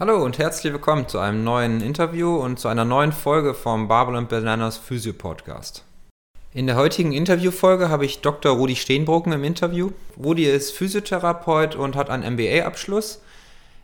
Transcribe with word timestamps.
Hallo 0.00 0.24
und 0.24 0.38
herzlich 0.38 0.72
willkommen 0.72 1.08
zu 1.08 1.18
einem 1.18 1.44
neuen 1.44 1.82
Interview 1.82 2.34
und 2.34 2.58
zu 2.58 2.68
einer 2.68 2.86
neuen 2.86 3.12
Folge 3.12 3.52
vom 3.52 3.86
Barbel 3.86 4.16
und 4.16 4.30
Bananas 4.30 4.78
Physio 4.78 5.12
Podcast. 5.12 5.84
In 6.54 6.66
der 6.66 6.76
heutigen 6.76 7.12
Interviewfolge 7.12 7.90
habe 7.90 8.06
ich 8.06 8.22
Dr. 8.22 8.56
Rudi 8.56 8.76
Steenbrocken 8.76 9.34
im 9.34 9.44
Interview. 9.44 9.90
Rudi 10.18 10.46
ist 10.46 10.72
Physiotherapeut 10.72 11.76
und 11.76 11.96
hat 11.96 12.08
einen 12.08 12.32
MBA-Abschluss. 12.32 13.20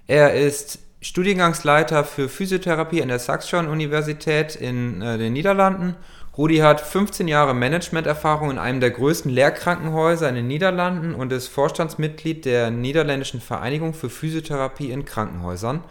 Er 0.06 0.32
ist 0.32 0.78
Studiengangsleiter 1.02 2.02
für 2.02 2.30
Physiotherapie 2.30 3.02
an 3.02 3.08
der 3.08 3.18
Saxion 3.18 3.68
Universität 3.68 4.56
in 4.56 5.02
äh, 5.02 5.18
den 5.18 5.34
Niederlanden. 5.34 5.96
Rudi 6.38 6.56
hat 6.58 6.80
15 6.80 7.28
Jahre 7.28 7.52
Managementerfahrung 7.52 8.52
in 8.52 8.58
einem 8.58 8.80
der 8.80 8.92
größten 8.92 9.30
Lehrkrankenhäuser 9.30 10.30
in 10.30 10.36
den 10.36 10.46
Niederlanden 10.46 11.14
und 11.14 11.30
ist 11.30 11.48
Vorstandsmitglied 11.48 12.46
der 12.46 12.70
Niederländischen 12.70 13.42
Vereinigung 13.42 13.92
für 13.92 14.08
Physiotherapie 14.08 14.90
in 14.90 15.04
Krankenhäusern. 15.04 15.84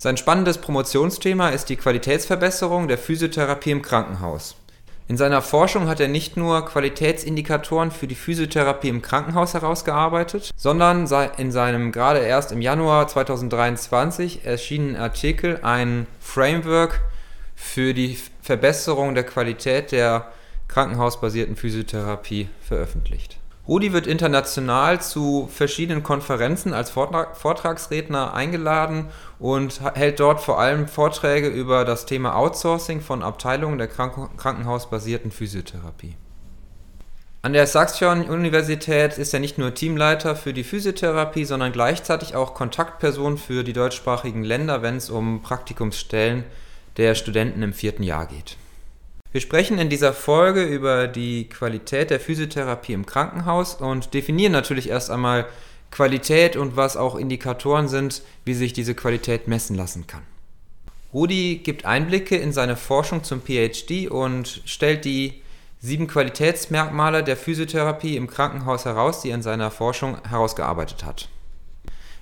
Sein 0.00 0.16
spannendes 0.16 0.58
Promotionsthema 0.58 1.48
ist 1.48 1.70
die 1.70 1.76
Qualitätsverbesserung 1.76 2.86
der 2.86 2.98
Physiotherapie 2.98 3.72
im 3.72 3.82
Krankenhaus. 3.82 4.54
In 5.08 5.16
seiner 5.16 5.42
Forschung 5.42 5.88
hat 5.88 5.98
er 5.98 6.06
nicht 6.06 6.36
nur 6.36 6.64
Qualitätsindikatoren 6.64 7.90
für 7.90 8.06
die 8.06 8.14
Physiotherapie 8.14 8.90
im 8.90 9.02
Krankenhaus 9.02 9.54
herausgearbeitet, 9.54 10.52
sondern 10.56 11.08
in 11.38 11.50
seinem 11.50 11.90
gerade 11.90 12.20
erst 12.20 12.52
im 12.52 12.60
Januar 12.60 13.08
2023 13.08 14.44
erschienenen 14.44 14.94
Artikel 14.94 15.58
ein 15.62 16.06
Framework 16.20 17.00
für 17.56 17.92
die 17.92 18.18
Verbesserung 18.40 19.16
der 19.16 19.24
Qualität 19.24 19.90
der 19.90 20.30
krankenhausbasierten 20.68 21.56
Physiotherapie 21.56 22.48
veröffentlicht. 22.60 23.37
Rudi 23.68 23.92
wird 23.92 24.06
international 24.06 25.02
zu 25.02 25.46
verschiedenen 25.52 26.02
Konferenzen 26.02 26.72
als 26.72 26.88
Vortragsredner 26.88 28.32
eingeladen 28.32 29.10
und 29.38 29.82
hält 29.94 30.20
dort 30.20 30.40
vor 30.40 30.58
allem 30.58 30.88
Vorträge 30.88 31.48
über 31.48 31.84
das 31.84 32.06
Thema 32.06 32.34
Outsourcing 32.34 33.02
von 33.02 33.22
Abteilungen 33.22 33.76
der 33.76 33.88
krankenhausbasierten 33.88 35.30
Physiotherapie. 35.30 36.16
An 37.42 37.52
der 37.52 37.66
Saxion-Universität 37.66 39.18
ist 39.18 39.34
er 39.34 39.40
nicht 39.40 39.58
nur 39.58 39.74
Teamleiter 39.74 40.34
für 40.34 40.54
die 40.54 40.64
Physiotherapie, 40.64 41.44
sondern 41.44 41.70
gleichzeitig 41.70 42.34
auch 42.34 42.54
Kontaktperson 42.54 43.36
für 43.36 43.64
die 43.64 43.74
deutschsprachigen 43.74 44.44
Länder, 44.44 44.80
wenn 44.80 44.96
es 44.96 45.10
um 45.10 45.42
Praktikumsstellen 45.42 46.44
der 46.96 47.14
Studenten 47.14 47.62
im 47.62 47.74
vierten 47.74 48.02
Jahr 48.02 48.26
geht. 48.26 48.56
Wir 49.30 49.42
sprechen 49.42 49.78
in 49.78 49.90
dieser 49.90 50.14
Folge 50.14 50.64
über 50.64 51.06
die 51.06 51.50
Qualität 51.50 52.10
der 52.10 52.18
Physiotherapie 52.18 52.94
im 52.94 53.04
Krankenhaus 53.04 53.74
und 53.74 54.14
definieren 54.14 54.52
natürlich 54.52 54.88
erst 54.88 55.10
einmal 55.10 55.46
Qualität 55.90 56.56
und 56.56 56.76
was 56.76 56.96
auch 56.96 57.14
Indikatoren 57.14 57.88
sind, 57.88 58.22
wie 58.46 58.54
sich 58.54 58.72
diese 58.72 58.94
Qualität 58.94 59.46
messen 59.46 59.76
lassen 59.76 60.06
kann. 60.06 60.22
Rudi 61.12 61.60
gibt 61.62 61.84
Einblicke 61.84 62.36
in 62.36 62.52
seine 62.52 62.76
Forschung 62.76 63.22
zum 63.22 63.42
PhD 63.42 64.08
und 64.10 64.62
stellt 64.64 65.04
die 65.04 65.42
sieben 65.80 66.06
Qualitätsmerkmale 66.06 67.22
der 67.22 67.36
Physiotherapie 67.36 68.16
im 68.16 68.28
Krankenhaus 68.28 68.86
heraus, 68.86 69.20
die 69.20 69.30
er 69.30 69.36
in 69.36 69.42
seiner 69.42 69.70
Forschung 69.70 70.18
herausgearbeitet 70.24 71.04
hat. 71.04 71.28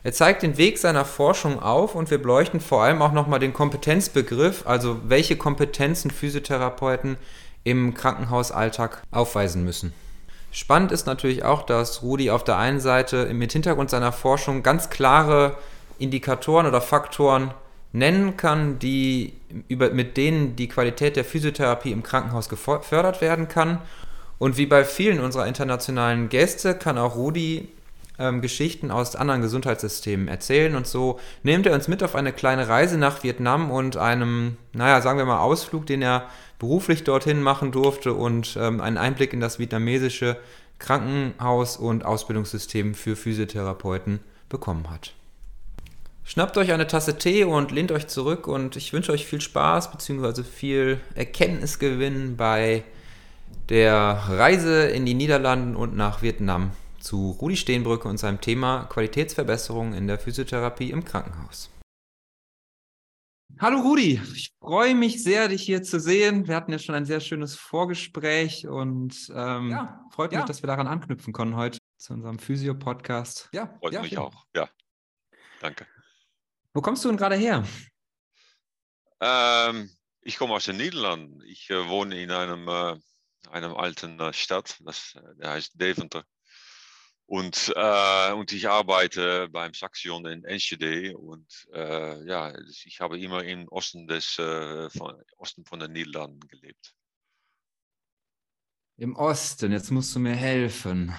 Er 0.07 0.13
zeigt 0.13 0.45
den 0.45 0.57
Weg 0.57 0.79
seiner 0.79 1.05
Forschung 1.05 1.61
auf 1.61 1.97
und 1.97 2.13
wir 2.13 2.19
beleuchten 2.19 2.61
vor 2.61 2.85
allem 2.85 3.03
auch 3.03 3.11
nochmal 3.11 3.41
den 3.41 3.53
Kompetenzbegriff, 3.53 4.65
also 4.65 5.01
welche 5.09 5.35
Kompetenzen 5.35 6.13
Physiotherapeuten 6.13 7.17
im 7.65 7.93
Krankenhausalltag 7.93 9.03
aufweisen 9.11 9.65
müssen. 9.65 9.93
Spannend 10.53 10.93
ist 10.93 11.09
natürlich 11.09 11.43
auch, 11.43 11.63
dass 11.63 12.05
Rudi 12.05 12.31
auf 12.31 12.45
der 12.45 12.57
einen 12.57 12.79
Seite 12.79 13.35
mit 13.35 13.51
Hintergrund 13.51 13.91
seiner 13.91 14.13
Forschung 14.13 14.63
ganz 14.63 14.91
klare 14.91 15.57
Indikatoren 15.99 16.67
oder 16.67 16.81
Faktoren 16.81 17.53
nennen 17.91 18.37
kann, 18.37 18.79
die, 18.79 19.33
über, 19.67 19.91
mit 19.91 20.17
denen 20.17 20.55
die 20.55 20.69
Qualität 20.69 21.17
der 21.17 21.25
Physiotherapie 21.25 21.91
im 21.91 22.05
Krankenhaus 22.05 22.49
gefördert 22.49 23.21
werden 23.21 23.49
kann. 23.49 23.83
Und 24.39 24.57
wie 24.57 24.67
bei 24.67 24.85
vielen 24.85 25.19
unserer 25.19 25.49
internationalen 25.49 26.29
Gäste 26.29 26.77
kann 26.77 26.97
auch 26.97 27.17
Rudi 27.17 27.71
ähm, 28.19 28.41
Geschichten 28.41 28.91
aus 28.91 29.17
anderen 29.17 29.43
Gesundheitssystemen 29.43 30.29
erzählen. 30.29 30.75
Und 30.75 30.87
so 30.87 31.21
nimmt 31.43 31.67
er 31.67 31.75
uns 31.75 31.89
mit 31.89 32.03
auf 32.03 32.15
eine 32.15 32.33
kleine 32.33 32.69
Reise 32.69 32.99
nach 32.99 33.23
Vietnam 33.23 33.71
und 33.71 33.97
einem, 33.97 34.57
naja, 34.73 35.01
sagen 35.01 35.19
wir 35.19 35.27
mal, 35.27 35.41
Ausflug, 35.41 35.87
den 35.87 36.03
er 36.03 36.29
beruflich 36.59 37.05
dorthin 37.05 37.43
machen 37.43 37.73
durfte 37.73 38.15
und 38.15 38.57
ähm, 38.61 38.81
einen 38.81 38.99
Einblick 38.99 39.33
in 39.33 39.41
das 39.41 39.59
vietnamesische 39.59 40.37
Krankenhaus- 40.79 41.77
und 41.77 42.05
Ausbildungssystem 42.05 42.95
für 42.95 43.17
Physiotherapeuten 43.17 44.21
bekommen 44.49 44.91
hat. 44.91 45.13
Schnappt 46.25 46.57
euch 46.59 46.73
eine 46.73 46.87
Tasse 46.87 47.19
Tee 47.19 47.45
und 47.45 47.71
lehnt 47.71 47.93
euch 47.93 48.09
zurück 48.09 48.49
und 48.49 48.77
ich 48.77 48.93
wünsche 48.93 49.13
euch 49.13 49.27
viel 49.27 49.41
Spaß 49.41 49.93
bzw. 49.93 50.43
viel 50.43 51.01
Erkenntnisgewinn 51.15 52.37
bei 52.37 52.83
der 53.69 54.25
Reise 54.29 54.87
in 54.87 55.07
die 55.07 55.15
Niederlanden 55.15 55.77
und 55.77 55.97
nach 55.97 56.23
Vietnam 56.23 56.73
zu 57.07 57.31
Rudi 57.41 57.57
Steenbrücke 57.57 58.09
und 58.09 58.19
seinem 58.19 58.41
Thema 58.41 58.85
Qualitätsverbesserung 58.87 59.95
in 59.95 60.09
der 60.09 60.19
Physiotherapie 60.19 60.91
im 60.91 61.05
Krankenhaus. 61.05 61.71
Hallo 63.61 63.79
Rudi, 63.79 64.21
ich 64.35 64.53
freue 64.59 64.97
mich 64.97 65.23
sehr, 65.23 65.47
dich 65.47 65.63
hier 65.63 65.85
zu 65.85 66.01
sehen. 66.01 66.49
Wir 66.49 66.57
hatten 66.57 66.73
ja 66.73 66.81
schon 66.81 66.97
ein 66.97 67.05
sehr 67.05 67.21
schönes 67.21 67.55
Vorgespräch 67.55 68.67
und 68.67 69.31
ähm, 69.33 69.71
ja, 69.71 70.05
freut 70.11 70.33
mich, 70.33 70.41
ja. 70.41 70.47
dass 70.47 70.65
wir 70.65 70.67
daran 70.67 70.89
anknüpfen 70.89 71.33
können 71.33 71.55
heute 71.55 71.79
zu 71.97 72.13
unserem 72.13 72.41
Physio-Podcast. 72.41 73.51
Ja, 73.53 73.73
freut 73.79 73.93
ja, 73.93 74.03
mich 74.03 74.19
auch. 74.19 74.45
Ja, 74.55 74.69
danke. 75.61 75.87
Wo 76.75 76.83
kommst 76.83 77.05
du 77.05 77.09
denn 77.09 77.17
gerade 77.17 77.37
her? 77.37 77.65
Ähm, 79.21 79.91
ich 80.23 80.39
komme 80.39 80.55
aus 80.55 80.65
den 80.65 80.77
Niederlanden. 80.77 81.41
Ich 81.47 81.71
äh, 81.71 81.89
wohne 81.89 82.21
in 82.21 82.33
einem, 82.33 82.67
äh, 82.67 82.97
einem 83.49 83.77
alten 83.77 84.19
äh, 84.19 84.33
Stadt, 84.33 84.81
das, 84.85 85.15
äh, 85.15 85.37
der 85.37 85.51
heißt 85.53 85.81
Deventer. 85.81 86.25
Und, 87.29 87.73
äh, 87.75 88.33
und 88.33 88.53
ich 88.53 88.69
arbeite 88.69 89.49
beim 89.49 89.75
Saxion 89.75 90.27
in 90.27 90.45
Enschede 90.45 91.17
und 91.19 91.67
äh, 91.73 92.25
ja, 92.25 92.57
ich 92.85 93.01
habe 93.01 93.19
immer 93.19 93.43
im 93.43 93.67
Osten, 93.69 94.07
des, 94.07 94.39
äh, 94.39 94.89
von, 94.91 95.21
Osten 95.37 95.65
von 95.65 95.81
den 95.81 95.93
Niederlanden 95.93 96.39
gelebt. 96.47 96.95
Im 98.97 99.17
Osten, 99.17 99.73
jetzt 99.73 99.91
musst 99.91 100.15
du 100.15 100.21
mir 100.21 100.37
helfen. 100.37 101.13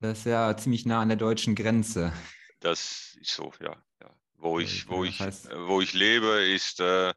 Das 0.00 0.20
ist 0.20 0.24
ja 0.24 0.56
ziemlich 0.56 0.86
nah 0.86 1.02
an 1.02 1.08
der 1.08 1.18
deutschen 1.18 1.54
Grenze. 1.54 2.12
Das 2.60 3.14
ist 3.20 3.34
so, 3.34 3.52
ja. 3.60 3.76
ja. 4.00 4.10
Wo, 4.36 4.58
ich, 4.58 4.88
wo, 4.88 5.04
ich, 5.04 5.20
wo 5.20 5.82
ich 5.82 5.92
lebe, 5.92 6.44
ist 6.46 6.80
äh, 6.80 7.12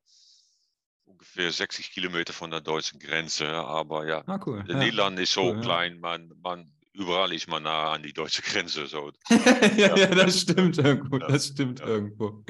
ungefähr 1.06 1.52
60 1.52 1.92
Kilometer 1.92 2.34
von 2.34 2.52
der 2.52 2.60
deutschen 2.60 3.00
Grenze. 3.00 3.48
Aber 3.48 4.06
ja, 4.06 4.24
ah, 4.28 4.40
cool. 4.46 4.64
ja. 4.68 4.78
Niederland 4.78 5.20
ist 5.20 5.32
so 5.32 5.54
cool, 5.54 5.62
klein, 5.62 6.00
man, 6.00 6.34
man 6.42 6.70
überall 6.94 7.34
ist 7.34 7.48
man 7.48 7.64
nah 7.64 7.94
an 7.94 8.04
die 8.04 8.14
deutsche 8.14 8.42
Grenze. 8.42 8.88
So. 8.88 9.12
ja, 9.78 9.96
ja, 9.96 10.08
das 10.08 10.42
stimmt 10.42 10.78
irgendwo. 10.78 11.18
Das 11.18 11.48
stimmt 11.48 11.80
ja. 11.80 11.88
irgendwo. 11.88 12.44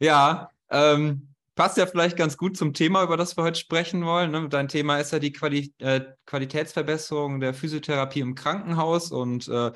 Ja, 0.00 0.50
ähm, 0.70 1.28
passt 1.54 1.76
ja 1.76 1.86
vielleicht 1.86 2.16
ganz 2.16 2.36
gut 2.36 2.56
zum 2.56 2.74
Thema, 2.74 3.02
über 3.02 3.16
das 3.16 3.36
wir 3.36 3.44
heute 3.44 3.60
sprechen 3.60 4.04
wollen. 4.04 4.30
Ne? 4.30 4.48
Dein 4.48 4.68
Thema 4.68 4.98
ist 4.98 5.12
ja 5.12 5.18
die 5.18 5.32
Quali 5.32 5.72
äh, 5.78 6.00
Qualitätsverbesserung 6.26 7.40
der 7.40 7.54
Physiotherapie 7.54 8.20
im 8.20 8.34
Krankenhaus 8.34 9.12
und 9.12 9.48
äh, 9.48 9.72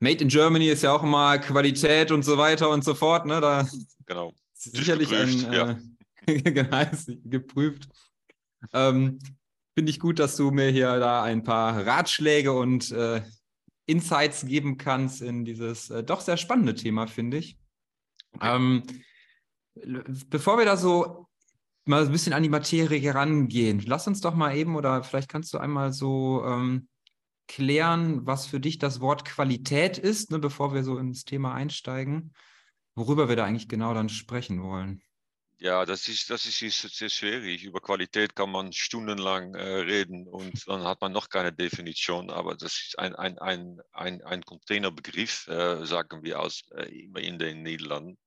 Made 0.00 0.22
in 0.22 0.28
Germany 0.28 0.68
ist 0.68 0.82
ja 0.82 0.92
auch 0.92 1.02
immer 1.02 1.38
Qualität 1.38 2.10
und 2.10 2.24
so 2.24 2.36
weiter 2.36 2.68
und 2.68 2.84
so 2.84 2.94
fort. 2.94 3.26
Ne? 3.26 3.40
Da 3.40 3.66
genau. 4.06 4.32
Sicherlich 4.52 5.08
geprüft, 5.08 5.46
ein, 5.46 5.52
äh, 5.52 5.56
ja. 5.56 5.78
genau, 6.26 6.84
geprüft. 7.24 7.88
Ähm, 8.72 9.18
finde 9.74 9.90
ich 9.90 10.00
gut, 10.00 10.18
dass 10.18 10.36
du 10.36 10.50
mir 10.50 10.70
hier 10.70 10.98
da 10.98 11.22
ein 11.22 11.42
paar 11.42 11.86
Ratschläge 11.86 12.52
und 12.52 12.90
äh, 12.92 13.22
Insights 13.86 14.46
geben 14.46 14.78
kannst 14.78 15.20
in 15.20 15.44
dieses 15.44 15.90
äh, 15.90 16.02
doch 16.02 16.20
sehr 16.20 16.36
spannende 16.36 16.74
Thema, 16.74 17.06
finde 17.06 17.38
ich. 17.38 17.58
Okay. 18.36 18.56
Ähm, 18.56 18.82
bevor 20.30 20.58
wir 20.58 20.64
da 20.64 20.76
so 20.76 21.28
mal 21.84 22.04
ein 22.04 22.12
bisschen 22.12 22.32
an 22.32 22.42
die 22.42 22.48
Materie 22.48 22.98
herangehen, 22.98 23.82
lass 23.84 24.06
uns 24.06 24.20
doch 24.20 24.34
mal 24.34 24.56
eben 24.56 24.76
oder 24.76 25.02
vielleicht 25.02 25.28
kannst 25.28 25.52
du 25.52 25.58
einmal 25.58 25.92
so 25.92 26.44
ähm, 26.46 26.88
klären, 27.46 28.26
was 28.26 28.46
für 28.46 28.60
dich 28.60 28.78
das 28.78 29.00
Wort 29.00 29.24
Qualität 29.24 29.98
ist, 29.98 30.30
ne, 30.30 30.38
bevor 30.38 30.72
wir 30.72 30.82
so 30.82 30.96
ins 30.96 31.24
Thema 31.24 31.52
einsteigen, 31.52 32.32
worüber 32.94 33.28
wir 33.28 33.36
da 33.36 33.44
eigentlich 33.44 33.68
genau 33.68 33.92
dann 33.92 34.08
sprechen 34.08 34.62
wollen? 34.62 35.02
Ja, 35.64 35.86
das 35.86 36.08
ist, 36.08 36.28
das 36.28 36.44
ist 36.44 36.58
sehr 36.58 37.08
schwierig. 37.08 37.64
Über 37.64 37.80
Qualität 37.80 38.36
kann 38.36 38.50
man 38.50 38.70
stundenlang 38.74 39.54
äh, 39.54 39.62
reden 39.62 40.28
und 40.28 40.68
dann 40.68 40.84
hat 40.84 41.00
man 41.00 41.10
noch 41.10 41.30
keine 41.30 41.54
Definition, 41.54 42.28
aber 42.28 42.54
das 42.54 42.74
ist 42.74 42.98
ein, 42.98 43.14
ein, 43.14 43.38
ein, 43.38 43.80
ein, 43.92 44.22
ein 44.24 44.42
Containerbegriff, 44.42 45.48
äh, 45.48 45.86
sagen 45.86 46.22
wir 46.22 46.40
aus, 46.40 46.64
äh, 46.76 47.04
immer 47.04 47.20
in 47.20 47.38
den 47.38 47.62
Niederlanden. 47.62 48.18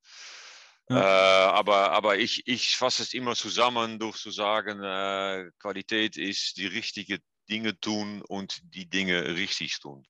Ja. 0.90 0.98
Äh, 0.98 1.52
aber 1.52 1.92
aber 1.92 2.18
ich, 2.18 2.48
ich 2.48 2.76
fasse 2.76 3.04
es 3.04 3.14
immer 3.14 3.36
zusammen 3.36 4.00
durch 4.00 4.18
zu 4.18 4.32
sagen, 4.32 4.82
äh, 4.82 5.52
Qualität 5.60 6.18
ist 6.18 6.58
die 6.58 6.66
richtigen 6.66 7.20
Dinge 7.48 7.80
tun 7.80 8.24
und 8.24 8.62
die 8.64 8.90
Dinge 8.90 9.36
richtig 9.36 9.80
tun. 9.80 10.08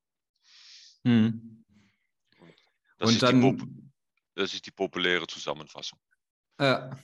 Hm. 1.03 1.65
Das, 3.00 3.09
und 3.09 3.15
ist 3.15 3.21
dann, 3.21 3.91
das 4.33 4.53
ist 4.53 4.65
die 4.65 4.71
populäre 4.71 5.27
Zusammenfassung. 5.27 6.00
Ja. 6.57 6.97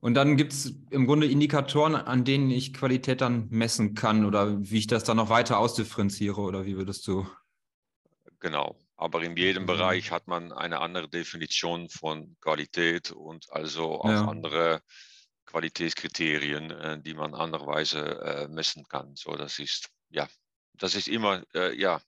Und 0.00 0.14
dann 0.14 0.36
gibt 0.36 0.52
es 0.52 0.74
im 0.90 1.06
Grunde 1.06 1.26
Indikatoren, 1.26 1.94
an 1.94 2.24
denen 2.24 2.50
ich 2.50 2.72
Qualität 2.72 3.20
dann 3.20 3.48
messen 3.50 3.94
kann 3.94 4.24
oder 4.24 4.58
wie 4.58 4.78
ich 4.78 4.86
das 4.86 5.04
dann 5.04 5.18
noch 5.18 5.28
weiter 5.28 5.58
ausdifferenziere 5.58 6.40
oder 6.40 6.64
wie 6.64 6.76
würdest 6.76 7.06
du? 7.06 7.26
Genau, 8.40 8.78
aber 8.96 9.22
in 9.22 9.36
jedem 9.36 9.64
mhm. 9.64 9.66
Bereich 9.66 10.10
hat 10.10 10.26
man 10.26 10.52
eine 10.52 10.80
andere 10.80 11.08
Definition 11.08 11.90
von 11.90 12.36
Qualität 12.40 13.10
und 13.10 13.52
also 13.52 14.00
auch 14.00 14.08
ja. 14.08 14.26
andere 14.26 14.82
Qualitätskriterien, 15.44 16.70
äh, 16.70 17.02
die 17.02 17.14
man 17.14 17.34
andererweise 17.34 18.20
äh, 18.22 18.48
messen 18.48 18.86
kann. 18.88 19.16
So, 19.16 19.36
das 19.36 19.58
ist 19.58 19.90
ja, 20.08 20.28
das 20.74 20.94
ist 20.94 21.08
immer 21.08 21.42
äh, 21.54 21.78
ja, 21.78 22.00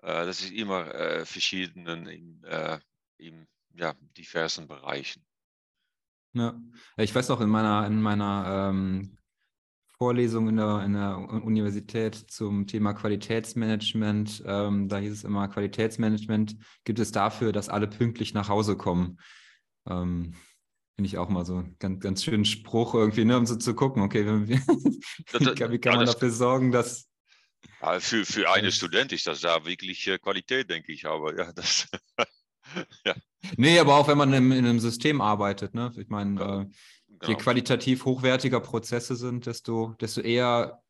das 0.00 0.40
ist 0.40 0.52
immer 0.52 1.24
verschiedenen 1.24 2.06
in, 2.06 2.44
äh, 2.44 2.78
in 3.16 3.48
ja, 3.74 3.94
diversen 4.16 4.68
Bereichen. 4.68 5.25
Ja. 6.36 6.60
ich 6.98 7.14
weiß 7.14 7.28
noch 7.28 7.40
in 7.40 7.48
meiner, 7.48 7.86
in 7.86 8.00
meiner 8.00 8.70
ähm, 8.70 9.16
Vorlesung 9.98 10.48
in 10.48 10.56
der, 10.56 10.82
in 10.84 10.92
der 10.92 11.16
Universität 11.16 12.14
zum 12.14 12.66
Thema 12.66 12.92
Qualitätsmanagement, 12.92 14.42
ähm, 14.46 14.88
da 14.88 14.98
hieß 14.98 15.12
es 15.12 15.24
immer, 15.24 15.48
Qualitätsmanagement 15.48 16.56
gibt 16.84 16.98
es 16.98 17.12
dafür, 17.12 17.52
dass 17.52 17.70
alle 17.70 17.86
pünktlich 17.86 18.34
nach 18.34 18.50
Hause 18.50 18.76
kommen. 18.76 19.18
Ähm, 19.88 20.34
Finde 20.96 21.08
ich 21.08 21.18
auch 21.18 21.28
mal 21.28 21.44
so 21.44 21.56
einen 21.56 21.76
ganz, 21.78 22.00
ganz 22.00 22.24
schönen 22.24 22.44
Spruch 22.44 22.94
irgendwie, 22.94 23.24
ne, 23.24 23.38
um 23.38 23.46
so 23.46 23.56
zu 23.56 23.74
gucken, 23.74 24.02
okay, 24.02 24.26
wie, 24.46 24.58
wie, 25.40 25.54
kann, 25.54 25.72
wie 25.72 25.78
kann 25.78 25.96
man 25.96 26.06
dafür 26.06 26.30
sorgen, 26.30 26.72
dass 26.72 27.08
ja, 27.80 28.00
für, 28.00 28.24
für 28.24 28.50
einen 28.50 28.72
Student 28.72 29.12
ist 29.12 29.26
das 29.26 29.40
da 29.40 29.64
wirklich 29.64 30.06
äh, 30.08 30.18
Qualität, 30.18 30.68
denke 30.70 30.92
ich, 30.92 31.06
aber 31.06 31.36
ja, 31.38 31.52
das 31.52 31.88
ja. 33.04 33.14
Nee, 33.56 33.78
aber 33.78 33.96
auch 33.96 34.08
wenn 34.08 34.18
man 34.18 34.32
in, 34.32 34.52
in 34.52 34.66
einem 34.66 34.80
System 34.80 35.20
arbeitet, 35.20 35.74
ne? 35.74 35.92
Ich 35.96 36.08
meine, 36.08 36.40
ja, 36.40 36.60
äh, 36.62 36.66
je 37.22 37.34
genau. 37.34 37.38
qualitativ 37.38 38.04
hochwertiger 38.04 38.60
Prozesse 38.60 39.16
sind, 39.16 39.46
desto, 39.46 39.94
desto 40.00 40.20
eher 40.20 40.82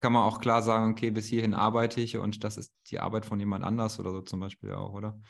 kann 0.00 0.12
man 0.12 0.22
auch 0.22 0.40
klar 0.40 0.62
sagen, 0.62 0.92
okay, 0.92 1.10
bis 1.10 1.26
hierhin 1.26 1.54
arbeite 1.54 2.00
ich 2.00 2.16
und 2.16 2.42
das 2.42 2.56
ist 2.56 2.72
die 2.90 2.98
Arbeit 2.98 3.26
von 3.26 3.38
jemand 3.38 3.64
anders 3.64 4.00
oder 4.00 4.10
so 4.12 4.22
zum 4.22 4.40
Beispiel 4.40 4.72
auch, 4.72 4.92
oder? 4.92 5.20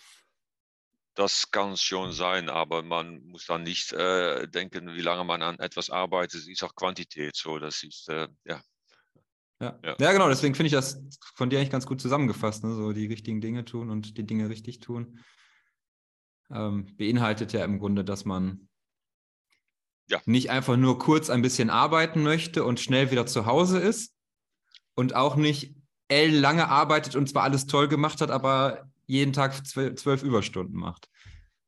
Das 1.15 1.51
kann 1.51 1.77
schon 1.77 2.13
sein, 2.13 2.49
aber 2.49 2.83
man 2.83 3.23
muss 3.25 3.47
dann 3.47 3.65
nicht 3.65 3.93
äh, 3.93 4.47
denken, 4.47 4.95
wie 4.95 5.01
lange 5.01 5.25
man 5.25 5.43
an 5.43 5.59
etwas 5.59 5.91
arbeitet, 5.91 6.47
ist 6.47 6.63
auch 6.63 6.75
Quantität 6.75 7.35
so. 7.35 7.59
Das 7.59 7.83
ist, 7.83 8.09
äh, 8.09 8.29
ja. 8.45 8.63
Ja. 9.61 9.79
ja. 9.85 9.97
Ja. 9.99 10.13
genau, 10.13 10.29
deswegen 10.29 10.55
finde 10.55 10.69
ich 10.69 10.73
das 10.73 11.03
von 11.35 11.51
dir 11.51 11.59
eigentlich 11.59 11.71
ganz 11.71 11.85
gut 11.85 12.01
zusammengefasst, 12.01 12.63
ne? 12.63 12.75
so 12.75 12.93
die 12.93 13.07
richtigen 13.07 13.41
Dinge 13.41 13.65
tun 13.65 13.91
und 13.91 14.17
die 14.17 14.25
Dinge 14.25 14.49
richtig 14.49 14.79
tun 14.79 15.19
ähm, 16.53 16.97
beinhaltet 16.97 17.53
ja 17.53 17.65
im 17.65 17.79
Grunde, 17.79 18.05
dass 18.05 18.25
man 18.25 18.69
ja. 20.09 20.21
nicht 20.27 20.51
einfach 20.51 20.77
nur 20.77 20.99
kurz 20.99 21.31
ein 21.31 21.43
bisschen 21.43 21.71
arbeiten 21.71 22.23
möchte 22.23 22.65
und 22.65 22.81
schnell 22.81 23.11
wieder 23.11 23.27
zu 23.27 23.47
Hause 23.47 23.79
ist 23.79 24.15
und 24.95 25.15
auch 25.15 25.37
nicht 25.37 25.75
L 26.09 26.31
lange 26.31 26.69
arbeitet 26.69 27.15
und 27.15 27.29
zwar 27.29 27.45
alles 27.45 27.67
toll 27.67 27.89
gemacht 27.89 28.21
hat, 28.21 28.31
aber 28.31 28.91
jeden 29.07 29.33
Tag 29.33 29.67
zwölf, 29.67 29.97
zwölf 29.97 30.23
Überstunden 30.23 30.79
macht. 30.79 31.09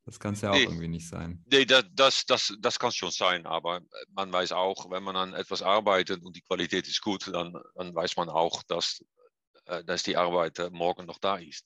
Das 0.05 0.19
kann 0.19 0.33
es 0.33 0.41
ja 0.41 0.51
auch 0.51 0.55
nee, 0.55 0.63
irgendwie 0.63 0.89
nicht 0.89 1.07
sein. 1.07 1.41
Nee, 1.49 1.63
das, 1.63 1.85
das, 1.93 2.25
das, 2.25 2.53
das 2.59 2.77
kann 2.77 2.91
schon 2.91 3.11
sein, 3.11 3.45
aber 3.45 3.79
man 4.11 4.33
weiß 4.33 4.51
auch, 4.51 4.91
wenn 4.91 5.01
man 5.01 5.15
an 5.15 5.33
etwas 5.33 5.61
arbeitet 5.61 6.23
und 6.23 6.35
die 6.35 6.41
Qualität 6.41 6.87
ist 6.89 7.01
gut, 7.01 7.29
dann, 7.33 7.55
dann 7.75 7.95
weiß 7.95 8.17
man 8.17 8.27
auch, 8.27 8.63
dass, 8.63 9.01
äh, 9.65 9.81
dass 9.85 10.03
die 10.03 10.17
Arbeit 10.17 10.59
äh, 10.59 10.69
morgen 10.71 11.05
noch 11.05 11.19
da 11.19 11.37
ist 11.37 11.65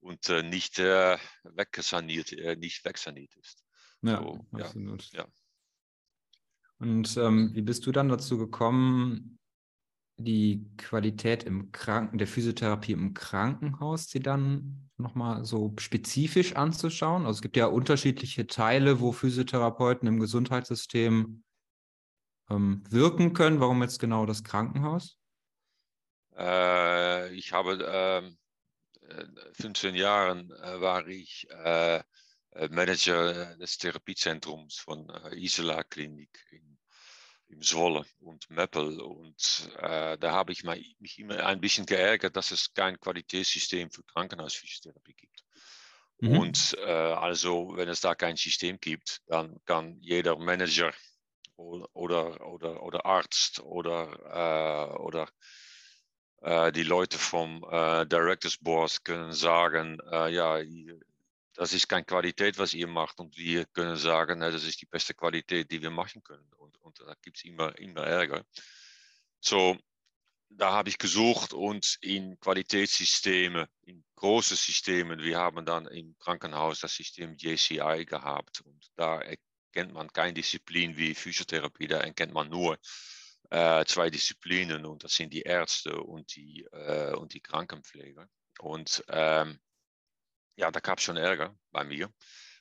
und 0.00 0.28
äh, 0.28 0.42
nicht 0.42 0.78
äh, 0.78 1.18
wegsaniert, 1.44 2.32
äh, 2.32 2.56
nicht 2.56 2.84
wegsaniert 2.84 3.34
ist. 3.36 3.64
Ja, 4.02 4.18
so, 4.18 4.46
absolut. 4.52 5.10
Ja. 5.12 5.26
Und 6.78 7.16
ähm, 7.18 7.50
wie 7.54 7.62
bist 7.62 7.86
du 7.86 7.92
dann 7.92 8.08
dazu 8.08 8.38
gekommen, 8.38 9.38
die 10.16 10.66
Qualität 10.78 11.44
im 11.44 11.72
Kranken, 11.72 12.18
der 12.18 12.26
Physiotherapie 12.26 12.92
im 12.92 13.14
Krankenhaus, 13.14 14.08
sie 14.08 14.20
dann 14.20 14.90
nochmal 14.96 15.44
so 15.44 15.74
spezifisch 15.78 16.56
anzuschauen? 16.56 17.26
Also 17.26 17.38
es 17.38 17.42
gibt 17.42 17.56
ja 17.56 17.66
unterschiedliche 17.66 18.46
Teile, 18.46 19.00
wo 19.00 19.12
Physiotherapeuten 19.12 20.08
im 20.08 20.20
Gesundheitssystem 20.20 21.42
ähm, 22.48 22.82
wirken 22.88 23.34
können. 23.34 23.60
Warum 23.60 23.82
jetzt 23.82 23.98
genau 23.98 24.24
das 24.24 24.42
Krankenhaus? 24.42 25.18
Äh, 26.36 27.34
ich 27.34 27.52
habe 27.52 27.78
ähm, 27.86 28.38
15 29.54 29.94
Jahren 29.94 30.50
äh, 30.50 30.80
war 30.80 31.06
ich 31.06 31.46
äh, 31.50 32.02
äh, 32.52 32.68
Manager 32.70 33.56
des 33.56 33.78
Therapiezentrums 33.78 34.78
von 34.78 35.10
Isela 35.32 35.82
Klinik 35.84 36.46
in, 36.50 36.78
in 37.48 37.62
Zwolle 37.62 38.04
und 38.20 38.48
Meppel. 38.50 39.00
Und 39.00 39.70
äh, 39.78 40.18
da 40.18 40.32
habe 40.32 40.52
ich 40.52 40.64
mich 40.64 41.18
immer 41.18 41.44
ein 41.46 41.60
bisschen 41.60 41.86
geärgert, 41.86 42.36
dass 42.36 42.50
es 42.50 42.72
kein 42.72 42.98
Qualitätssystem 42.98 43.90
für 43.90 44.02
Krankenhausphysiotherapie 44.04 45.14
gibt. 45.14 45.44
Mhm. 46.20 46.38
Und 46.38 46.76
äh, 46.78 46.90
also, 46.90 47.72
wenn 47.76 47.88
es 47.88 48.00
da 48.00 48.14
kein 48.14 48.36
System 48.36 48.78
gibt, 48.78 49.22
dann 49.26 49.58
kann 49.64 49.96
jeder 50.00 50.36
Manager 50.36 50.92
oder, 51.56 51.88
oder, 51.94 52.46
oder, 52.46 52.82
oder 52.82 53.06
Arzt 53.06 53.60
oder, 53.60 54.92
äh, 54.92 54.98
oder 54.98 55.22
äh, 55.22 55.26
die 56.42 56.82
Leute 56.84 57.18
vom 57.18 57.64
äh, 57.70 58.06
Directors 58.06 58.56
Board 58.56 59.04
können 59.04 59.32
sagen, 59.32 59.98
äh, 60.10 60.32
ja, 60.32 60.58
das 61.54 61.74
ist 61.74 61.88
keine 61.88 62.04
Qualität, 62.04 62.58
was 62.58 62.72
ihr 62.72 62.86
macht. 62.86 63.20
Und 63.20 63.36
wir 63.36 63.66
können 63.66 63.96
sagen, 63.96 64.40
das 64.40 64.64
ist 64.64 64.80
die 64.80 64.86
beste 64.86 65.12
Qualität, 65.12 65.70
die 65.70 65.82
wir 65.82 65.90
machen 65.90 66.22
können. 66.22 66.50
Und, 66.56 66.78
und 66.80 66.98
da 67.00 67.14
gibt 67.20 67.36
es 67.36 67.44
immer, 67.44 67.78
immer 67.78 68.02
Ärger. 68.02 68.44
So, 69.40 69.76
da 70.48 70.72
habe 70.72 70.88
ich 70.88 70.96
gesucht 70.96 71.52
und 71.52 71.98
in 72.00 72.40
Qualitätssysteme, 72.40 73.68
in 73.82 74.02
große 74.16 74.56
Systemen, 74.56 75.22
wir 75.22 75.38
haben 75.38 75.64
dann 75.66 75.86
im 75.86 76.16
Krankenhaus 76.18 76.80
das 76.80 76.94
System 76.94 77.36
JCI 77.36 78.06
gehabt. 78.06 78.62
Und 78.62 78.90
da 78.96 79.20
erkennt 79.20 79.92
man 79.92 80.12
keine 80.12 80.32
Disziplin 80.32 80.96
wie 80.96 81.14
Physiotherapie, 81.14 81.86
da 81.86 81.98
erkennt 81.98 82.32
man 82.32 82.48
nur 82.48 82.78
äh, 83.50 83.84
zwei 83.84 84.10
Disziplinen 84.10 84.86
und 84.86 85.04
das 85.04 85.14
sind 85.14 85.32
die 85.32 85.42
Ärzte 85.42 86.00
und 86.00 86.34
die, 86.34 86.66
äh, 86.72 87.14
und 87.14 87.34
die 87.34 87.40
Krankenpfleger. 87.40 88.28
Und 88.60 89.04
ähm, 89.08 89.60
ja, 90.56 90.70
da 90.70 90.80
gab 90.80 90.98
es 90.98 91.04
schon 91.04 91.16
Ärger 91.16 91.54
bei 91.70 91.84
mir. 91.84 92.12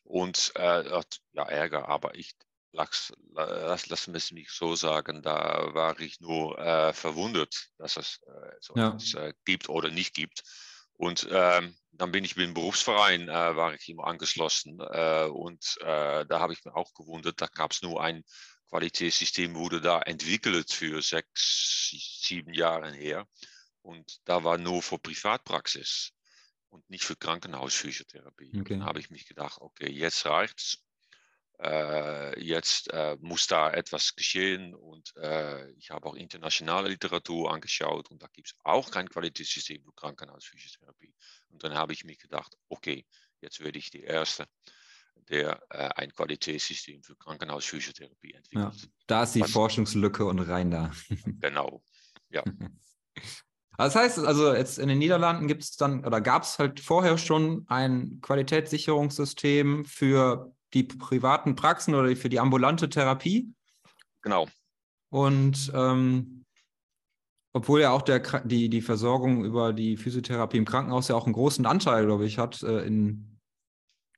Und 0.04 0.52
äh, 0.56 1.02
ja, 1.34 1.44
Ärger, 1.44 1.88
aber 1.88 2.16
ich 2.16 2.36
lass, 2.72 3.14
lass, 3.34 3.88
lass 3.88 4.32
mich 4.32 4.50
so 4.50 4.76
sagen, 4.76 5.22
da 5.22 5.74
war 5.74 6.00
ich 6.00 6.20
nur 6.20 6.58
äh, 6.58 6.94
verwundert, 6.94 7.70
dass 7.78 7.98
es 7.98 8.20
äh, 8.28 8.52
so 8.60 8.76
ja. 8.76 8.90
etwas 8.90 9.14
äh, 9.14 9.34
gibt 9.46 9.70
oder 9.70 9.90
nicht 9.90 10.14
gibt. 10.16 10.44
Und 10.94 11.28
ähm, 11.32 11.76
dann 11.92 12.12
bin 12.12 12.26
ich 12.26 12.36
mit 12.36 12.46
dem 12.48 12.54
Berufsverein, 12.54 13.30
äh, 13.30 13.56
war 13.56 13.74
ich 13.74 13.88
immer 13.88 14.06
angeschlossen. 14.06 14.80
Äh, 14.82 15.26
und 15.26 15.78
äh, 15.82 16.26
da 16.26 16.40
habe 16.40 16.54
ich 16.54 16.66
mir 16.66 16.76
auch 16.76 16.94
gewundert, 16.94 17.40
da 17.42 17.48
gab 17.48 17.72
es 17.72 17.82
nur 17.82 18.04
ein 18.04 18.24
Qualitätssystem 18.70 19.56
wurde 19.56 19.82
da 19.82 20.02
entwickelt 20.02 20.72
für 20.72 21.02
sechs, 21.02 21.90
sieben 22.22 22.54
Jahre 22.54 22.92
her. 22.94 23.28
Und 23.82 24.20
da 24.26 24.44
war 24.44 24.58
nur 24.58 24.82
für 24.82 25.00
Privatpraxis 25.00 26.12
und 26.70 26.88
nicht 26.90 27.04
für 27.04 27.16
Krankenhausphysiotherapie. 27.16 28.52
Okay. 28.60 28.76
Dann 28.76 28.86
habe 28.86 29.00
ich 29.00 29.10
mich 29.10 29.28
gedacht, 29.28 29.60
okay, 29.60 29.90
jetzt 29.90 30.26
reicht's. 30.26 30.84
Äh, 31.62 32.40
jetzt 32.42 32.90
äh, 32.94 33.18
muss 33.20 33.48
da 33.48 33.70
etwas 33.72 34.16
geschehen 34.16 34.74
und 34.74 35.14
äh, 35.18 35.70
ich 35.72 35.90
habe 35.90 36.08
auch 36.08 36.16
internationale 36.16 36.88
Literatur 36.88 37.52
angeschaut 37.52 38.10
und 38.12 38.24
da 38.24 38.28
gibt 38.28 38.48
es 38.48 38.56
auch 38.64 38.90
kein 38.92 39.10
Qualitätssystem 39.10 39.84
für 39.84 39.92
Krankenhausphysiotherapie. 39.92 41.14
Und 41.50 41.62
dann 41.64 41.74
habe 41.74 41.92
ich 41.92 42.06
mich 42.06 42.18
gedacht, 42.18 42.56
okay, 42.70 43.06
jetzt 43.42 43.60
werde 43.60 43.78
ich 43.78 43.90
die 43.90 44.04
Erste 44.04 44.48
der 45.30 45.62
äh, 45.70 45.90
ein 45.96 46.12
Qualitätssystem 46.14 47.04
für 47.04 47.16
Krankenhausphysiotherapie 47.16 48.34
entwickelt. 48.34 48.74
Ja, 48.76 48.90
da 49.08 49.24
ist 49.24 49.36
die 49.36 49.42
Was, 49.42 49.52
Forschungslücke 49.52 50.26
und 50.26 50.40
rein 50.40 50.72
da. 50.72 50.92
genau, 51.40 51.84
ja. 52.30 52.44
Das 53.78 53.96
heißt, 53.96 54.20
also 54.20 54.54
jetzt 54.54 54.78
in 54.78 54.90
den 54.90 54.98
Niederlanden 54.98 55.48
gibt 55.48 55.64
es 55.64 55.78
dann 55.78 56.04
oder 56.06 56.20
gab 56.20 56.44
es 56.44 56.60
halt 56.60 56.82
vorher 56.82 57.18
schon 57.18 57.66
ein 57.70 58.20
Qualitätssicherungssystem 58.22 59.86
für 59.86 60.54
die 60.74 60.84
privaten 60.84 61.56
Praxen 61.56 61.96
oder 61.96 62.14
für 62.18 62.28
die 62.28 62.42
ambulante 62.42 62.90
Therapie. 62.90 63.54
Genau. 64.22 64.50
Und 65.10 65.72
ähm, 65.74 66.46
obwohl 67.54 67.82
ja 67.82 67.92
auch 67.92 68.02
der, 68.02 68.20
die, 68.44 68.70
die 68.70 68.82
Versorgung 68.82 69.46
über 69.46 69.72
die 69.72 69.96
Physiotherapie 69.96 70.58
im 70.58 70.66
Krankenhaus 70.66 71.08
ja 71.08 71.16
auch 71.16 71.26
einen 71.26 71.34
großen 71.34 71.66
Anteil, 71.66 72.06
glaube 72.06 72.26
ich, 72.26 72.38
hat 72.38 72.62
äh, 72.64 72.86
in, 72.86 73.39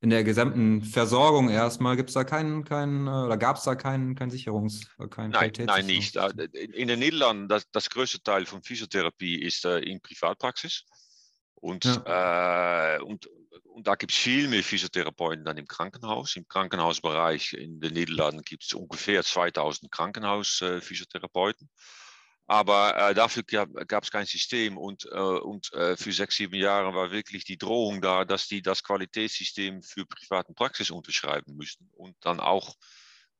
in 0.01 0.09
der 0.09 0.23
gesamten 0.23 0.81
Versorgung 0.81 1.49
erstmal, 1.49 1.95
gibt 1.95 2.09
es 2.09 2.15
da 2.15 2.23
keinen, 2.23 2.63
keinen, 2.63 3.05
äh, 3.05 3.11
oder 3.11 3.37
gab 3.37 3.57
es 3.57 3.63
da 3.63 3.75
keinen, 3.75 4.15
keinen 4.15 4.31
Sicherungs-, 4.31 4.87
äh, 4.99 5.07
keinen 5.07 5.29
Nein, 5.29 5.51
nein, 5.59 5.85
nicht. 5.85 6.15
In 6.15 6.87
den 6.87 6.99
Niederlanden, 6.99 7.47
das, 7.47 7.69
das 7.71 7.89
größte 7.91 8.21
Teil 8.23 8.47
von 8.47 8.63
Physiotherapie 8.63 9.39
ist 9.39 9.63
äh, 9.63 9.77
in 9.79 10.01
Privatpraxis. 10.01 10.85
Und, 11.53 11.85
ja. 11.85 12.95
äh, 12.95 13.01
und, 13.03 13.27
und 13.65 13.85
da 13.85 13.93
gibt 13.93 14.11
es 14.11 14.17
viel 14.17 14.47
mehr 14.47 14.63
Physiotherapeuten 14.63 15.45
dann 15.45 15.57
im 15.57 15.67
Krankenhaus. 15.67 16.35
Im 16.35 16.47
Krankenhausbereich 16.47 17.53
in 17.53 17.79
den 17.79 17.93
Niederlanden 17.93 18.41
gibt 18.41 18.63
es 18.63 18.73
ungefähr 18.73 19.23
2000 19.23 19.91
Krankenhausphysiotherapeuten. 19.91 21.69
Aber 22.47 22.97
äh, 22.97 23.13
dafür 23.13 23.43
gab 23.43 24.03
es 24.03 24.11
kein 24.11 24.25
System 24.25 24.77
und, 24.77 25.05
äh, 25.05 25.17
und 25.17 25.71
äh, 25.73 25.95
für 25.95 26.11
sechs, 26.11 26.35
sieben 26.35 26.55
Jahre 26.55 26.93
war 26.93 27.11
wirklich 27.11 27.45
die 27.45 27.57
Drohung 27.57 28.01
da, 28.01 28.25
dass 28.25 28.47
die 28.47 28.61
das 28.61 28.83
Qualitätssystem 28.83 29.81
für 29.83 30.05
privaten 30.05 30.53
Praxis 30.53 30.91
unterschreiben 30.91 31.55
müssten 31.55 31.89
und 31.93 32.15
dann 32.21 32.39
auch, 32.39 32.75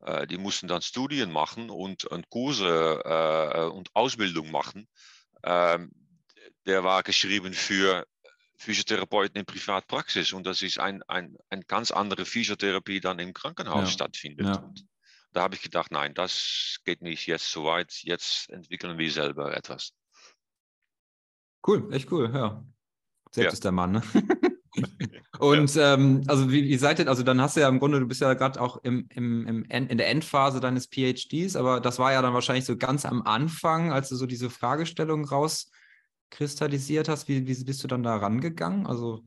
äh, 0.06 0.26
die 0.28 0.38
mussten 0.38 0.68
dann 0.68 0.82
Studien 0.82 1.32
machen 1.32 1.70
und, 1.70 2.06
und 2.06 2.30
Kurse 2.30 3.02
äh, 3.04 3.64
und 3.66 3.90
Ausbildung 3.94 4.50
machen. 4.50 4.88
Ähm, 5.44 5.92
der 6.66 6.84
war 6.84 7.04
geschrieben 7.04 7.54
für 7.54 8.06
Physiotherapeuten 8.56 9.40
in 9.40 9.46
Privatpraxis 9.46 10.34
und 10.34 10.46
das 10.46 10.62
ist 10.62 10.80
ein, 10.80 11.02
ein, 11.04 11.36
ein 11.50 11.62
ganz 11.62 11.92
andere 11.92 12.26
Physiotherapie 12.26 13.00
dann 13.00 13.18
im 13.20 13.34
Krankenhaus 13.34 13.86
ja. 13.86 13.92
stattfindet. 13.92 14.46
Ja. 14.46 14.74
Da 15.34 15.44
habe 15.44 15.56
ich 15.56 15.62
gedacht, 15.62 15.92
nein, 15.92 16.14
das 16.14 16.80
geht 16.84 17.02
nicht 17.02 17.28
jetzt 17.28 17.52
so 17.52 17.66
weit, 17.66 17.94
jetzt 18.04 18.50
entwickeln 18.50 18.98
wir 18.98 19.12
selber 19.12 19.56
etwas. 19.56 19.94
Cool, 21.66 21.94
echt 21.94 22.12
cool, 22.12 22.32
ja. 22.34 22.66
Selbst 23.32 23.46
ja. 23.46 23.54
ist 23.54 23.64
der 23.64 23.72
Mann, 23.72 23.92
ne? 23.92 24.04
Und 25.40 25.74
ja. 25.76 25.96
ähm, 25.96 26.24
also 26.28 26.52
wie, 26.52 26.64
wie 26.64 26.78
seid 26.78 27.00
ihr, 27.00 27.08
also 27.08 27.24
dann 27.24 27.42
hast 27.42 27.56
du 27.56 27.62
ja 27.62 27.70
im 27.70 27.80
Grunde, 27.80 28.00
du 28.00 28.08
bist 28.08 28.22
ja 28.22 28.34
gerade 28.34 28.62
auch 28.62 28.78
im, 28.84 29.08
im, 29.10 29.48
im 29.48 29.66
End, 29.66 29.90
in 29.90 29.98
der 29.98 30.10
Endphase 30.10 30.60
deines 30.60 30.88
PhDs, 30.88 31.56
aber 31.56 31.82
das 31.82 32.00
war 32.00 32.12
ja 32.12 32.22
dann 32.22 32.34
wahrscheinlich 32.34 32.66
so 32.66 32.78
ganz 32.78 33.06
am 33.06 33.24
Anfang, 33.24 33.92
als 33.92 34.10
du 34.10 34.16
so 34.16 34.26
diese 34.26 34.50
Fragestellung 34.50 35.26
raus 35.26 35.72
kristallisiert 36.30 37.10
hast, 37.10 37.28
wie, 37.28 37.48
wie 37.48 37.64
bist 37.64 37.84
du 37.84 37.88
dann 37.88 38.04
da 38.04 38.16
rangegangen? 38.16 38.86
Also 38.86 39.24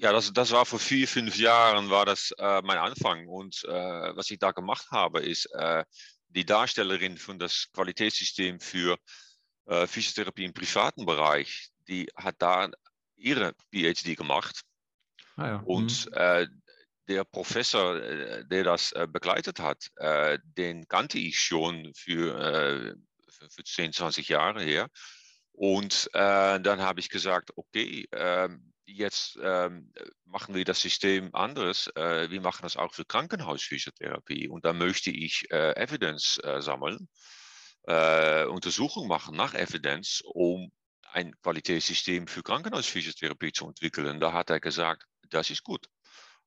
ja, 0.00 0.12
das, 0.12 0.32
das 0.32 0.50
war 0.50 0.64
vor 0.64 0.78
vier, 0.78 1.06
fünf 1.06 1.36
Jahren 1.36 1.90
war 1.90 2.06
das 2.06 2.32
äh, 2.38 2.62
mein 2.62 2.78
Anfang. 2.78 3.28
Und 3.28 3.62
äh, 3.64 4.16
was 4.16 4.30
ich 4.30 4.38
da 4.38 4.50
gemacht 4.50 4.90
habe, 4.90 5.20
ist 5.20 5.44
äh, 5.52 5.84
die 6.28 6.46
Darstellerin 6.46 7.18
von 7.18 7.38
das 7.38 7.66
Qualitätssystem 7.74 8.60
für 8.60 8.96
äh, 9.66 9.86
Physiotherapie 9.86 10.46
im 10.46 10.54
privaten 10.54 11.04
Bereich, 11.04 11.68
die 11.86 12.08
hat 12.16 12.36
da 12.38 12.70
ihre 13.16 13.52
PhD 13.70 14.16
gemacht. 14.16 14.62
Ah 15.36 15.46
ja. 15.46 15.56
Und 15.66 16.06
mhm. 16.06 16.12
Äh, 16.14 16.46
der 17.06 17.24
Professor, 17.24 17.96
äh, 17.96 18.46
der 18.46 18.64
das 18.64 18.94
begleitet 19.08 19.60
hat, 19.60 19.90
den 20.56 20.86
kannte 20.88 21.18
ich 21.18 21.40
schon 21.40 21.92
für, 21.94 22.96
für, 23.28 23.50
für 23.50 23.64
10, 23.64 23.92
20 23.92 24.28
Jahre 24.28 24.62
her. 24.62 24.88
Und 25.52 26.08
dann 26.12 26.80
habe 26.80 27.00
ich 27.00 27.10
gesagt, 27.10 27.50
okay, 27.56 28.06
äh, 28.12 28.48
jetzt 28.96 29.36
äh, 29.36 29.70
machen 30.24 30.54
wir 30.54 30.64
das 30.64 30.80
System 30.80 31.30
anders. 31.34 31.88
Äh, 31.94 32.30
wir 32.30 32.40
machen 32.40 32.62
das 32.62 32.76
auch 32.76 32.94
für 32.94 33.04
Krankenhausphysiotherapie. 33.04 34.48
Und 34.48 34.64
da 34.64 34.72
möchte 34.72 35.10
ich 35.10 35.50
äh, 35.50 35.72
Evidence 35.76 36.38
äh, 36.42 36.60
sammeln, 36.60 37.08
Untersuchungen 37.82 39.08
machen 39.08 39.34
nach 39.34 39.54
Evidence, 39.54 40.20
um 40.22 40.70
ein 41.12 41.34
Qualitätssystem 41.42 42.26
für 42.26 42.42
Krankenhausphysiotherapie 42.42 43.52
zu 43.52 43.66
entwickeln. 43.66 44.20
Da 44.20 44.34
hat 44.34 44.50
er 44.50 44.60
gesagt, 44.60 45.06
das 45.30 45.48
ist 45.48 45.64
gut. 45.64 45.86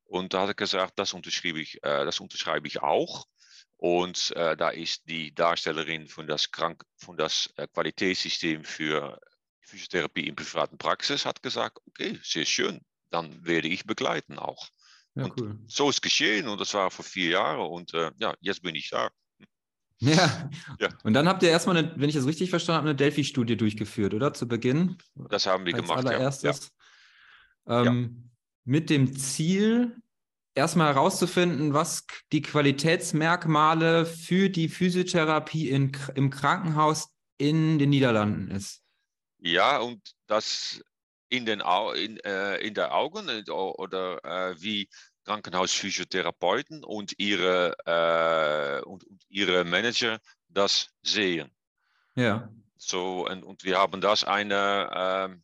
Und 0.04 0.36
da 0.36 0.42
hat 0.42 0.50
er 0.50 0.54
gesagt, 0.54 0.94
das 1.00 1.12
unterschreibe 1.12 1.60
ich, 1.60 1.80
das 1.82 2.20
unterschreibe 2.20 2.68
ich 2.68 2.84
auch. 2.84 3.26
Und 3.84 4.32
äh, 4.38 4.56
da 4.56 4.70
ist 4.70 5.10
die 5.10 5.36
Darstellerin 5.36 6.08
von 6.08 6.26
das, 6.26 6.52
Krank 6.52 6.86
von 6.96 7.18
das 7.18 7.54
äh, 7.58 7.68
Qualitätssystem 7.68 8.64
für 8.64 9.20
Physiotherapie 9.66 10.28
in 10.28 10.36
privaten 10.36 10.78
Praxis 10.78 11.26
hat 11.26 11.42
gesagt, 11.44 11.80
okay, 11.88 12.20
sehr 12.24 12.46
schön, 12.46 12.82
dann 13.10 13.46
werde 13.46 13.68
ich 13.68 13.86
begleiten 13.86 14.38
auch. 14.38 14.70
Ja, 15.16 15.26
und 15.26 15.40
cool. 15.40 15.60
so 15.68 15.90
ist 15.90 16.02
geschehen 16.02 16.48
und 16.48 16.60
das 16.60 16.74
war 16.74 16.90
vor 16.90 17.06
vier 17.06 17.30
Jahren 17.32 17.60
und 17.60 17.94
äh, 17.94 18.12
ja, 18.18 18.34
jetzt 18.42 18.64
bin 18.64 18.76
ich 18.76 18.90
da. 18.90 19.10
Ja. 20.00 20.50
ja. 20.82 20.90
Und 21.06 21.14
dann 21.14 21.30
habt 21.30 21.44
ihr 21.44 21.50
erstmal, 21.50 21.78
eine, 21.78 21.94
wenn 21.96 22.10
ich 22.10 22.16
das 22.16 22.26
richtig 22.26 22.50
verstanden 22.50 22.80
habe, 22.80 22.90
eine 22.90 22.96
Delphi-Studie 22.98 23.56
durchgeführt, 23.56 24.14
oder? 24.14 24.34
Zu 24.34 24.50
Beginn? 24.50 24.98
Das 25.16 25.46
haben 25.46 25.66
wir 25.66 25.72
gemacht. 25.72 26.00
Allererstes. 26.06 26.72
Ja. 27.66 27.86
Ähm, 27.86 28.30
mit 28.66 28.90
dem 28.90 29.16
Ziel, 29.16 29.96
erstmal 30.56 30.94
herauszufinden, 30.94 31.74
was 31.74 32.06
die 32.34 32.42
Qualitätsmerkmale 32.42 34.06
für 34.06 34.50
die 34.50 34.68
Physiotherapie 34.68 35.70
in, 35.70 35.94
im 36.16 36.30
Krankenhaus 36.30 37.10
in 37.38 37.80
den 37.80 37.90
Niederlanden 37.90 38.52
ist. 38.52 38.83
Ja, 39.46 39.80
und 39.80 40.02
das 40.28 40.82
in, 41.28 41.46
den, 41.46 41.62
in, 41.96 42.18
äh, 42.22 42.58
in 42.60 42.74
der 42.74 42.94
Augen 42.94 43.28
äh, 43.28 43.44
oder 43.52 44.24
äh, 44.24 44.62
wie 44.62 44.88
Krankenhausphysiotherapeuten 45.26 46.84
und 46.86 47.14
ihre, 47.18 47.76
äh, 47.86 48.88
und, 48.88 49.04
und, 49.04 49.22
ihre 49.28 49.66
Manager 49.66 50.20
das 50.48 50.92
sehen. 51.02 51.52
Ja. 52.16 52.50
So, 52.78 53.28
und, 53.28 53.44
und 53.44 53.66
wir 53.66 53.80
haben 53.80 54.00
das 54.00 54.24
eine, 54.24 54.90
ähm, 54.96 55.44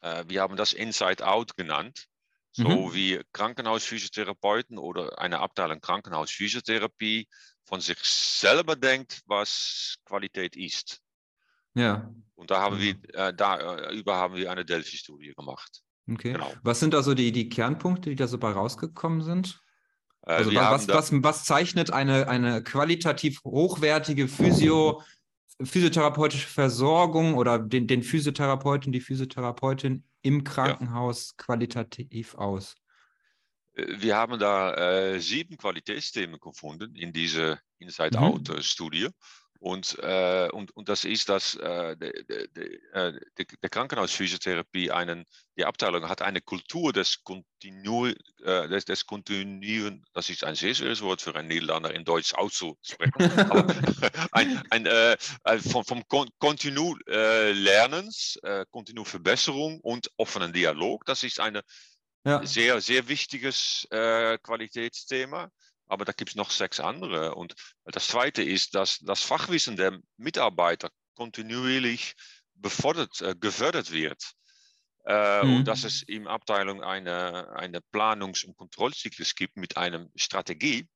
äh, 0.00 0.24
wir 0.26 0.40
haben 0.40 0.56
das 0.56 0.72
Inside 0.72 1.26
Out 1.26 1.54
genannt. 1.54 2.06
So 2.52 2.68
mhm. 2.68 2.94
wie 2.94 3.20
Krankenhausphysiotherapeuten 3.32 4.78
oder 4.78 5.18
eine 5.18 5.40
Abteilung 5.40 5.80
Krankenhausphysiotherapie 5.80 7.28
von 7.64 7.80
sich 7.80 7.98
selber 8.02 8.76
denkt, 8.76 9.22
was 9.26 9.96
Qualität 10.06 10.56
ist. 10.56 11.03
Ja. 11.74 12.12
Und 12.34 12.50
da 12.50 12.60
haben 12.60 12.78
wir, 12.78 12.96
äh, 13.14 13.32
darüber 13.32 14.12
äh, 14.12 14.16
haben 14.16 14.36
wir 14.36 14.50
eine 14.50 14.64
Delphi-Studie 14.64 15.32
gemacht. 15.36 15.82
Okay. 16.10 16.32
Genau. 16.32 16.52
Was 16.62 16.80
sind 16.80 16.94
also 16.94 17.14
die, 17.14 17.32
die 17.32 17.48
Kernpunkte, 17.48 18.10
die 18.10 18.16
da 18.16 18.26
so 18.26 18.38
bei 18.38 18.50
rausgekommen 18.50 19.22
sind? 19.22 19.60
Äh, 20.26 20.32
also 20.32 20.54
was, 20.54 20.88
was, 20.88 21.12
was, 21.12 21.44
zeichnet 21.44 21.90
eine, 21.90 22.28
eine 22.28 22.62
qualitativ 22.62 23.40
hochwertige 23.44 24.28
Physio, 24.28 25.02
physiotherapeutische 25.62 26.48
Versorgung 26.48 27.34
oder 27.34 27.58
den, 27.58 27.86
den 27.86 28.02
Physiotherapeuten, 28.02 28.92
die 28.92 29.00
Physiotherapeutin 29.00 30.04
im 30.22 30.44
Krankenhaus 30.44 31.30
ja. 31.30 31.44
qualitativ 31.44 32.34
aus? 32.34 32.74
Äh, 33.74 33.86
wir 33.98 34.16
haben 34.16 34.38
da 34.38 34.74
äh, 34.74 35.20
sieben 35.20 35.56
Qualitätsthemen 35.56 36.38
gefunden 36.40 36.94
in 36.94 37.12
dieser 37.12 37.58
Inside-Out-Studie. 37.78 39.04
Mhm. 39.04 39.14
Und, 39.64 39.98
äh, 40.02 40.50
und, 40.52 40.76
und 40.76 40.90
das 40.90 41.06
ist, 41.06 41.30
dass 41.30 41.54
äh, 41.54 41.96
de, 41.96 42.12
äh, 42.92 43.18
Krankenhausphysiotherapie 43.70 44.90
einen, 44.90 45.24
die 45.56 45.64
Abteilung 45.64 46.06
hat 46.06 46.20
eine 46.20 46.42
Kultur 46.42 46.92
des, 46.92 47.24
Kontinu, 47.24 48.08
äh, 48.42 48.68
des, 48.68 48.84
des 48.84 49.06
Kontinuieren, 49.06 50.04
das 50.12 50.28
ist 50.28 50.44
ein 50.44 50.54
sehr 50.54 50.74
schweres 50.74 51.00
Wort 51.00 51.22
für 51.22 51.34
einen 51.34 51.48
Niederlander 51.48 51.94
in 51.94 52.04
Deutsch 52.04 52.34
auszusprechen, 52.34 53.14
aber 53.50 53.74
ein, 54.32 54.62
ein, 54.68 54.84
äh, 54.84 55.16
vom, 55.60 55.82
vom 55.82 56.02
Kontinu 56.38 56.98
äh, 57.08 57.52
Lernens, 57.52 58.38
äh, 58.42 58.66
Kontinu 58.70 59.04
Verbesserung 59.04 59.80
und 59.80 60.10
offenen 60.18 60.52
Dialog, 60.52 61.06
das 61.06 61.22
ist 61.22 61.40
ein 61.40 61.58
ja. 62.26 62.44
sehr, 62.44 62.82
sehr 62.82 63.08
wichtiges 63.08 63.86
äh, 63.90 64.36
Qualitätsthema. 64.42 65.50
Aber 65.94 66.04
da 66.04 66.10
gibt 66.10 66.30
es 66.30 66.36
noch 66.36 66.50
sechs 66.50 66.80
andere. 66.80 67.36
Und 67.36 67.54
das 67.84 68.08
Zweite 68.08 68.42
ist, 68.42 68.74
dass 68.74 68.98
das 68.98 69.22
Fachwissen 69.22 69.76
der 69.76 70.00
Mitarbeiter 70.16 70.90
kontinuierlich 71.14 72.14
befördert, 72.54 73.20
äh, 73.20 73.36
gefördert 73.38 73.92
wird. 73.92 74.20
Äh, 75.06 75.44
mhm. 75.44 75.56
Und 75.56 75.68
dass 75.68 75.84
es 75.84 76.02
in 76.02 76.26
Abteilung 76.26 76.82
eine, 76.82 77.48
eine 77.54 77.78
Planungs- 77.92 78.44
und 78.44 78.56
Kontrollzyklus 78.56 79.36
gibt 79.36 79.56
mit 79.56 79.76
einer 79.76 80.08
Strategie. 80.16 80.88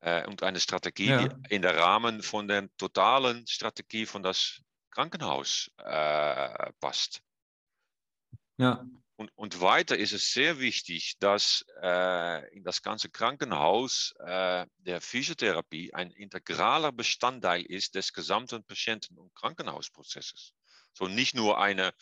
Äh, 0.00 0.26
und 0.26 0.42
eine 0.42 0.58
Strategie, 0.58 1.10
ja. 1.10 1.28
die 1.28 1.54
in 1.54 1.62
der 1.62 1.76
Rahmen 1.76 2.20
von 2.20 2.48
der 2.48 2.68
totalen 2.78 3.46
Strategie 3.46 4.06
von 4.06 4.24
das 4.24 4.60
Krankenhaus 4.90 5.70
äh, 5.78 6.72
passt. 6.80 7.22
Ja. 8.56 8.84
Und, 9.22 9.30
und, 9.36 9.60
weiter 9.60 9.96
ist 9.96 10.12
es 10.12 10.32
sehr 10.32 10.58
wichtig, 10.58 11.16
dass 11.20 11.64
äh, 11.80 12.56
in 12.56 12.64
das 12.64 12.82
ganze 12.82 13.08
Krankenhaus 13.08 14.14
äh, 14.18 14.66
der 14.78 15.00
Physiotherapie 15.00 15.94
ein 15.94 16.10
integraler 16.10 16.90
Bestandteil 16.90 17.62
ist 17.62 17.94
des 17.94 18.12
gesamten 18.12 18.64
Patienten- 18.64 19.16
und 19.18 19.32
Krankenhausprozesses. 19.36 20.54
So 20.92 21.06
nicht 21.06 21.36
nur 21.36 21.60
eine, 21.60 21.94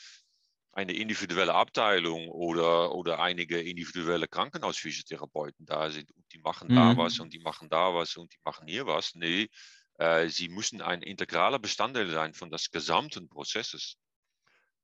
eine 0.73 0.95
individuelle 0.95 1.53
Abteilung 1.53 2.31
oder, 2.31 2.95
oder 2.95 3.21
einige 3.21 3.61
individuelle 3.61 4.27
Krankenhausphysiotherapeuten 4.27 5.67
da 5.67 5.91
sind 5.91 6.11
und 6.13 6.25
die 6.33 6.39
machen 6.39 6.69
mhm. 6.69 6.77
da 6.77 6.97
was 6.97 7.21
und 7.21 7.35
die 7.35 7.41
machen 7.41 7.69
da 7.69 7.95
was 7.95 8.17
und 8.17 8.33
die 8.33 8.41
machen 8.45 8.67
hier 8.67 8.87
was. 8.87 9.15
Nee, 9.15 9.51
äh, 9.99 10.27
sie 10.31 10.49
müssen 10.49 10.81
ein 10.81 11.03
integraler 11.03 11.59
Bestandteil 11.59 12.09
sein 12.09 12.33
von 12.33 12.51
des 12.51 12.71
gesamten 12.71 13.29
Prozesses. 13.29 13.99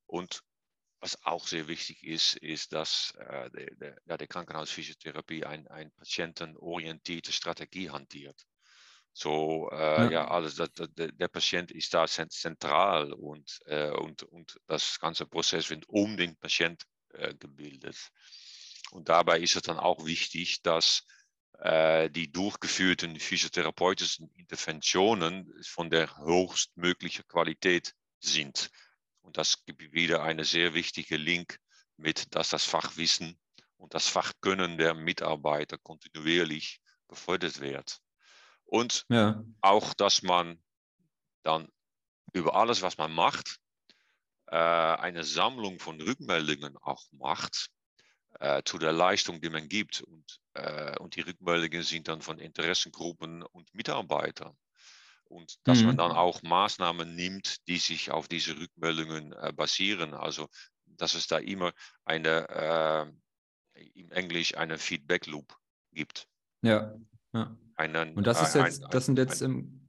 Und 0.04 0.42
was 1.06 1.24
auch 1.24 1.46
sehr 1.46 1.68
wichtig 1.68 2.02
ist, 2.02 2.34
ist, 2.38 2.72
dass 2.72 3.14
äh, 3.20 3.48
de, 3.50 3.74
de, 3.76 3.94
ja, 4.06 4.16
die 4.16 4.26
Krankenhausphysiotherapie 4.26 5.44
eine 5.44 5.70
ein 5.70 5.92
patientenorientierte 5.92 7.30
Strategie 7.30 7.90
hantiert. 7.90 8.44
So, 9.12 9.70
äh, 9.70 9.76
ja. 9.76 10.10
ja, 10.10 10.28
alles, 10.28 10.56
das, 10.56 10.72
das, 10.72 10.88
der 10.96 11.28
Patient 11.28 11.70
ist 11.70 11.94
da 11.94 12.08
zentral 12.08 13.12
und, 13.12 13.60
äh, 13.66 13.90
und, 13.90 14.24
und 14.24 14.58
das 14.66 14.98
ganze 14.98 15.26
Prozess 15.26 15.70
wird 15.70 15.88
um 15.88 16.16
den 16.16 16.36
Patient 16.36 16.82
äh, 17.14 17.32
gebildet. 17.34 17.96
Und 18.90 19.08
dabei 19.08 19.38
ist 19.38 19.54
es 19.54 19.62
dann 19.62 19.78
auch 19.78 20.04
wichtig, 20.04 20.60
dass 20.62 21.04
äh, 21.60 22.10
die 22.10 22.32
durchgeführten 22.32 23.20
physiotherapeutischen 23.20 24.28
Interventionen 24.34 25.54
von 25.62 25.88
der 25.88 26.16
höchstmöglichen 26.18 27.26
Qualität 27.28 27.94
sind. 28.18 28.70
Und 29.26 29.36
das 29.36 29.64
gibt 29.64 29.92
wieder 29.92 30.22
eine 30.22 30.44
sehr 30.44 30.72
wichtige 30.72 31.16
Link 31.16 31.58
mit, 31.96 32.34
dass 32.36 32.48
das 32.48 32.64
Fachwissen 32.64 33.36
und 33.76 33.92
das 33.92 34.06
Fachkönnen 34.06 34.78
der 34.78 34.94
Mitarbeiter 34.94 35.78
kontinuierlich 35.78 36.80
befördert 37.08 37.60
wird. 37.60 37.98
Und 38.64 39.04
ja. 39.08 39.42
auch, 39.60 39.94
dass 39.94 40.22
man 40.22 40.62
dann 41.42 41.68
über 42.32 42.54
alles, 42.54 42.82
was 42.82 42.98
man 42.98 43.12
macht, 43.12 43.58
äh, 44.46 44.56
eine 44.56 45.24
Sammlung 45.24 45.80
von 45.80 46.00
Rückmeldungen 46.00 46.76
auch 46.76 47.04
macht 47.10 47.70
äh, 48.38 48.62
zu 48.64 48.78
der 48.78 48.92
Leistung, 48.92 49.40
die 49.40 49.50
man 49.50 49.68
gibt. 49.68 50.02
Und, 50.02 50.38
äh, 50.54 50.96
und 51.00 51.16
die 51.16 51.22
Rückmeldungen 51.22 51.82
sind 51.82 52.06
dann 52.06 52.22
von 52.22 52.38
Interessengruppen 52.38 53.42
und 53.42 53.74
Mitarbeitern. 53.74 54.56
Und 55.28 55.56
dass 55.64 55.80
mhm. 55.80 55.86
man 55.86 55.96
dann 55.96 56.12
auch 56.12 56.42
Maßnahmen 56.42 57.14
nimmt, 57.14 57.66
die 57.68 57.78
sich 57.78 58.10
auf 58.10 58.28
diese 58.28 58.56
Rückmeldungen 58.58 59.32
äh, 59.32 59.52
basieren. 59.52 60.14
Also, 60.14 60.48
dass 60.86 61.14
es 61.14 61.26
da 61.26 61.38
immer 61.38 61.72
eine, 62.04 63.12
äh, 63.74 63.90
im 63.94 64.10
Englisch 64.12 64.56
eine 64.56 64.78
Feedback 64.78 65.26
Loop 65.26 65.56
gibt. 65.92 66.28
Ja, 66.62 66.94
ja. 67.32 67.56
Einen, 67.74 68.14
Und 68.14 68.26
das 68.26 68.40
ist 68.40 68.54
jetzt, 68.54 68.84
ein, 68.84 68.90
das 68.90 69.06
sind 69.06 69.18
jetzt 69.18 69.42
ein, 69.42 69.50
im 69.50 69.86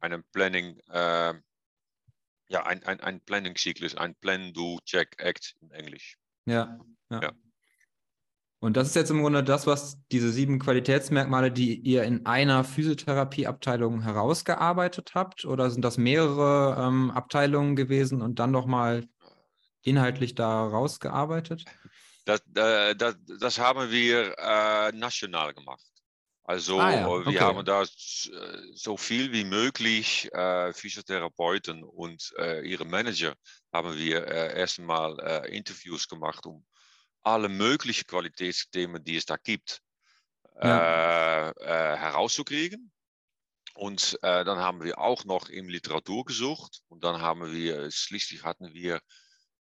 einen 0.00 0.24
Planning, 0.32 0.78
äh, 0.88 1.34
ja, 2.48 2.64
ein, 2.64 2.82
ein, 2.84 3.00
ein 3.00 3.20
Planning-Zyklus, 3.22 3.96
ein 3.96 4.14
Plan, 4.16 4.52
Do, 4.52 4.78
Check, 4.84 5.14
Act 5.18 5.56
in 5.60 5.70
Englisch. 5.72 6.16
Ja, 6.46 6.78
ja, 7.10 7.20
ja. 7.22 7.32
Und 8.66 8.76
das 8.76 8.88
ist 8.88 8.96
jetzt 8.96 9.10
im 9.12 9.22
Grunde 9.22 9.44
das, 9.44 9.68
was 9.68 9.96
diese 10.10 10.32
sieben 10.32 10.58
Qualitätsmerkmale, 10.58 11.52
die 11.52 11.78
ihr 11.78 12.02
in 12.02 12.26
einer 12.26 12.64
Physiotherapieabteilung 12.64 14.02
herausgearbeitet 14.02 15.12
habt? 15.14 15.44
Oder 15.44 15.70
sind 15.70 15.82
das 15.82 15.98
mehrere 15.98 16.76
ähm, 16.76 17.12
Abteilungen 17.12 17.76
gewesen 17.76 18.22
und 18.22 18.40
dann 18.40 18.50
nochmal 18.50 19.06
inhaltlich 19.82 20.34
da 20.34 20.66
rausgearbeitet? 20.66 21.64
Das, 22.24 22.40
äh, 22.56 22.96
das, 22.96 23.14
das 23.38 23.60
haben 23.60 23.92
wir 23.92 24.34
äh, 24.36 24.90
national 24.90 25.54
gemacht. 25.54 25.86
Also 26.42 26.80
ah, 26.80 26.90
ja. 26.90 27.06
okay. 27.06 27.34
wir 27.34 27.40
haben 27.42 27.64
da 27.64 27.82
äh, 27.82 27.86
so 28.74 28.96
viel 28.96 29.30
wie 29.30 29.44
möglich 29.44 30.28
äh, 30.32 30.72
Physiotherapeuten 30.72 31.84
und 31.84 32.34
äh, 32.36 32.68
ihre 32.68 32.84
Manager 32.84 33.32
haben 33.72 33.96
wir 33.96 34.26
äh, 34.26 34.58
erstmal 34.58 35.46
Interviews 35.50 36.08
gemacht, 36.08 36.44
um 36.46 36.64
alle 37.26 37.48
möglichen 37.48 38.06
Qualitätsthemen, 38.06 39.02
die 39.04 39.16
es 39.16 39.26
da 39.26 39.36
gibt, 39.36 39.80
ja. 40.62 41.50
Äh, 41.50 41.96
herauszukriegen. 41.96 42.92
Und 43.74 44.18
dann 44.22 44.58
haben 44.58 44.82
wir 44.82 44.98
auch 44.98 45.26
noch 45.26 45.50
in 45.50 45.68
Literatur 45.68 46.24
gesucht 46.24 46.80
und 46.88 47.04
dann 47.04 47.20
haben 47.20 47.52
wir, 47.52 47.90
schließlich 47.90 48.42
hatten 48.42 48.72
wir 48.72 49.02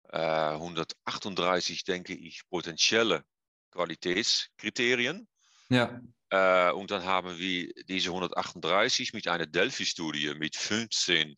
138, 0.09 1.83
denke 1.83 2.14
ich, 2.14 2.42
potenzielle 2.48 3.24
Qualitätskriterien. 3.72 5.27
Ja. 5.68 6.00
Äh, 6.31 6.72
und 6.72 6.90
dann 6.90 7.05
haben 7.05 7.38
wir 7.38 7.72
diese 7.88 8.09
138 8.09 9.12
mit 9.12 9.29
einer 9.29 9.46
Delphi-Studie 9.46 10.35
mit 10.35 10.57
15 10.57 11.37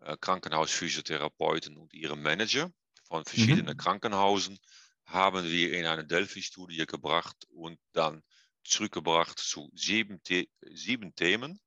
äh, 0.00 0.16
Krankenhausphysiotherapeuten 0.20 1.76
und 1.76 1.92
ihrem 1.94 2.22
Manager 2.22 2.70
von 3.04 3.24
verschiedenen 3.24 3.74
mhm. 3.74 3.78
Krankenhausen 3.78 4.58
haben 5.04 5.44
wir 5.44 5.78
in 5.78 5.86
eine 5.86 6.04
Delphi-Studie 6.04 6.86
gebracht 6.86 7.46
und 7.50 7.78
dann 7.92 8.22
zurückgebracht 8.64 9.38
zu 9.38 9.70
sieben, 9.74 10.20
The 10.26 10.48
sieben 10.72 11.14
Themen. 11.14 11.60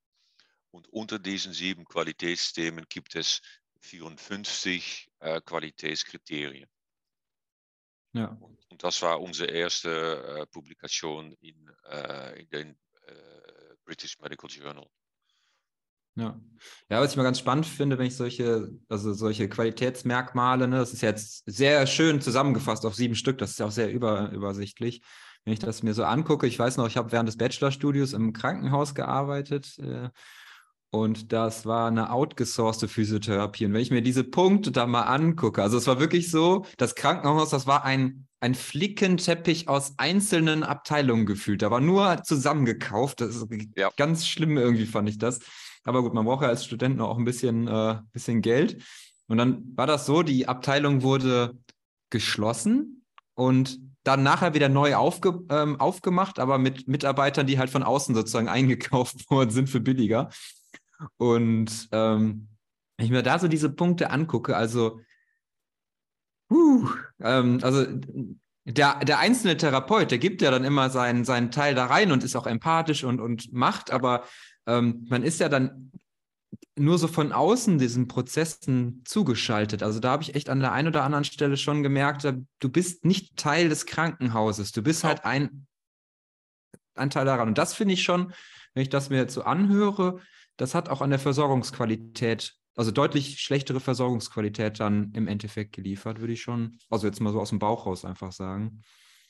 Und 0.72 0.88
unter 0.90 1.20
diesen 1.20 1.54
sieben 1.54 1.86
Qualitätsthemen 1.86 2.86
gibt 2.90 3.16
es 3.16 3.42
54 3.82 5.10
äh, 5.20 5.42
Qualitätskriterien. 5.42 6.70
Ja. 8.14 8.28
Und, 8.28 8.58
und, 8.70 8.84
das 8.84 9.02
war 9.02 9.22
unsere 9.22 9.52
erste 9.52 10.40
äh, 10.42 10.46
Publikation 10.48 11.34
in, 11.42 11.70
äh, 11.90 12.42
in 12.42 12.50
den 12.50 12.70
äh, 13.08 13.76
British 13.84 14.20
Medical 14.20 14.50
Journal. 14.50 14.90
Ja. 16.18 16.40
ja, 16.90 17.02
was 17.02 17.12
ich 17.12 17.18
mal 17.18 17.24
ganz 17.24 17.40
spannend 17.40 17.66
finde, 17.66 17.98
wenn 17.98 18.06
ich 18.06 18.16
solche, 18.16 18.72
also 18.88 19.14
solche 19.14 19.50
Qualitätsmerkmale, 19.50 20.68
ne, 20.68 20.78
das 20.78 20.94
ist 20.94 21.02
jetzt 21.02 21.44
sehr 21.46 21.86
schön 21.88 22.22
zusammengefasst 22.22 22.86
auf 22.86 22.96
sieben 22.96 23.16
Stück, 23.16 23.38
das 23.38 23.52
ist 23.52 23.60
ja 23.60 23.66
auch 23.66 23.72
sehr 23.72 23.92
über, 23.92 24.32
übersichtlich. 24.32 25.02
Wenn 25.44 25.54
ich 25.54 25.60
das 25.60 25.84
mir 25.84 25.94
so 25.94 26.06
angucke, 26.06 26.48
ich 26.48 26.58
weiß 26.58 26.78
noch, 26.78 26.88
ich 26.88 26.96
habe 26.96 27.12
während 27.12 27.28
des 27.28 27.38
Bachelorstudios 27.38 28.14
im 28.14 28.32
Krankenhaus 28.32 28.96
gearbeitet 28.96 29.78
äh, 29.80 30.10
und 30.96 31.34
das 31.34 31.66
war 31.66 31.90
eine 31.90 32.10
outgesourcete 32.12 32.88
Physiotherapie. 32.88 33.66
Und 33.66 33.74
wenn 33.74 33.82
ich 33.82 33.92
mir 33.92 34.02
diese 34.02 34.24
Punkte 34.24 34.72
da 34.72 34.88
mal 34.88 35.02
angucke, 35.02 35.62
also 35.62 35.78
es 35.78 35.88
war 35.88 36.00
wirklich 36.00 36.32
so, 36.32 36.66
das 36.78 36.96
Krankenhaus, 36.96 37.50
das 37.50 37.68
war 37.68 37.84
ein, 37.84 38.28
ein 38.40 38.56
Flickenteppich 38.56 39.68
aus 39.68 39.96
einzelnen 39.98 40.64
Abteilungen 40.64 41.26
gefühlt. 41.26 41.62
Da 41.62 41.70
war 41.70 41.82
nur 41.82 42.24
zusammengekauft. 42.24 43.20
Das 43.20 43.36
ist 43.36 43.46
ja. 43.76 43.90
ganz 43.98 44.26
schlimm 44.26 44.58
irgendwie, 44.58 44.86
fand 44.86 45.10
ich 45.10 45.18
das. 45.18 45.40
Aber 45.86 46.02
gut, 46.02 46.14
man 46.14 46.26
braucht 46.26 46.42
ja 46.42 46.50
als 46.50 46.66
Student 46.66 46.98
noch 46.98 47.10
auch 47.10 47.18
ein 47.18 47.26
bisschen, 47.26 47.68
äh, 47.68 48.00
bisschen 48.12 48.42
Geld. 48.42 48.84
Und 49.28 49.38
dann 49.38 49.64
war 49.76 49.88
das 49.88 50.06
so, 50.06 50.24
die 50.24 50.48
Abteilung 50.48 51.04
wurde 51.04 51.58
geschlossen 52.10 53.06
und 53.36 53.80
dann 54.04 54.24
nachher 54.24 54.54
wieder 54.54 54.70
neu 54.70 54.96
aufge, 54.96 55.44
ähm, 55.50 55.80
aufgemacht, 55.80 56.40
aber 56.40 56.58
mit 56.58 56.88
Mitarbeitern, 56.88 57.48
die 57.48 57.58
halt 57.58 57.70
von 57.70 57.84
außen 57.84 58.14
sozusagen 58.14 58.50
eingekauft 58.50 59.30
worden 59.30 59.52
sind 59.52 59.70
für 59.70 59.80
billiger. 59.80 60.30
Und 61.18 61.88
ähm, 61.92 62.48
wenn 62.98 63.06
ich 63.06 63.12
mir 63.12 63.24
da 63.24 63.40
so 63.40 63.48
diese 63.48 63.70
Punkte 63.70 64.10
angucke, 64.10 64.56
also, 64.56 65.02
uh, 66.50 66.88
ähm, 67.20 67.60
also 67.62 67.86
der, 68.64 69.00
der 69.00 69.20
einzelne 69.20 69.58
Therapeut, 69.58 70.10
der 70.10 70.18
gibt 70.18 70.42
ja 70.42 70.50
dann 70.50 70.64
immer 70.64 70.90
seinen, 70.90 71.26
seinen 71.26 71.52
Teil 71.52 71.76
da 71.76 71.86
rein 71.86 72.12
und 72.12 72.24
ist 72.24 72.36
auch 72.36 72.48
empathisch 72.48 73.04
und, 73.04 73.20
und 73.20 73.54
macht, 73.54 73.92
aber 73.92 74.24
ähm, 74.68 75.06
man 75.10 75.24
ist 75.24 75.40
ja 75.40 75.50
dann 75.50 75.92
nur 76.78 76.98
so 76.98 77.08
von 77.08 77.32
außen 77.32 77.78
diesen 77.78 78.08
Prozessen 78.08 79.02
zugeschaltet. 79.06 79.82
Also 79.82 80.00
da 80.00 80.12
habe 80.12 80.24
ich 80.24 80.36
echt 80.36 80.50
an 80.50 80.60
der 80.60 80.74
einen 80.74 80.90
oder 80.90 81.04
anderen 81.04 81.24
Stelle 81.24 81.58
schon 81.58 81.84
gemerkt, 81.84 82.26
du 82.60 82.70
bist 82.70 83.06
nicht 83.06 83.38
Teil 83.38 83.70
des 83.70 83.86
Krankenhauses, 83.86 84.72
du 84.72 84.82
bist 84.82 85.04
halt 85.04 85.24
ein, 85.24 85.68
ein 86.96 87.10
Teil 87.10 87.26
daran. 87.26 87.48
Und 87.48 87.58
das 87.58 87.74
finde 87.74 87.94
ich 87.94 88.04
schon, 88.04 88.34
wenn 88.74 88.84
ich 88.84 88.90
das 88.90 89.10
mir 89.10 89.18
jetzt 89.18 89.34
so 89.34 89.44
anhöre, 89.44 90.20
das 90.58 90.76
hat 90.76 90.90
auch 90.90 91.02
an 91.02 91.10
der 91.10 91.20
Versorgungsqualität, 91.20 92.56
also 92.76 92.92
deutlich 92.92 93.40
schlechtere 93.40 93.80
Versorgungsqualität 93.80 94.80
dann 94.80 95.12
im 95.14 95.28
Endeffekt 95.28 95.74
geliefert, 95.74 96.20
würde 96.20 96.34
ich 96.34 96.42
schon, 96.42 96.78
also 96.90 97.08
jetzt 97.08 97.22
mal 97.22 97.32
so 97.32 97.40
aus 97.40 97.50
dem 97.50 97.60
Bauch 97.60 97.86
raus 97.86 98.04
einfach 98.04 98.34
sagen. 98.34 98.82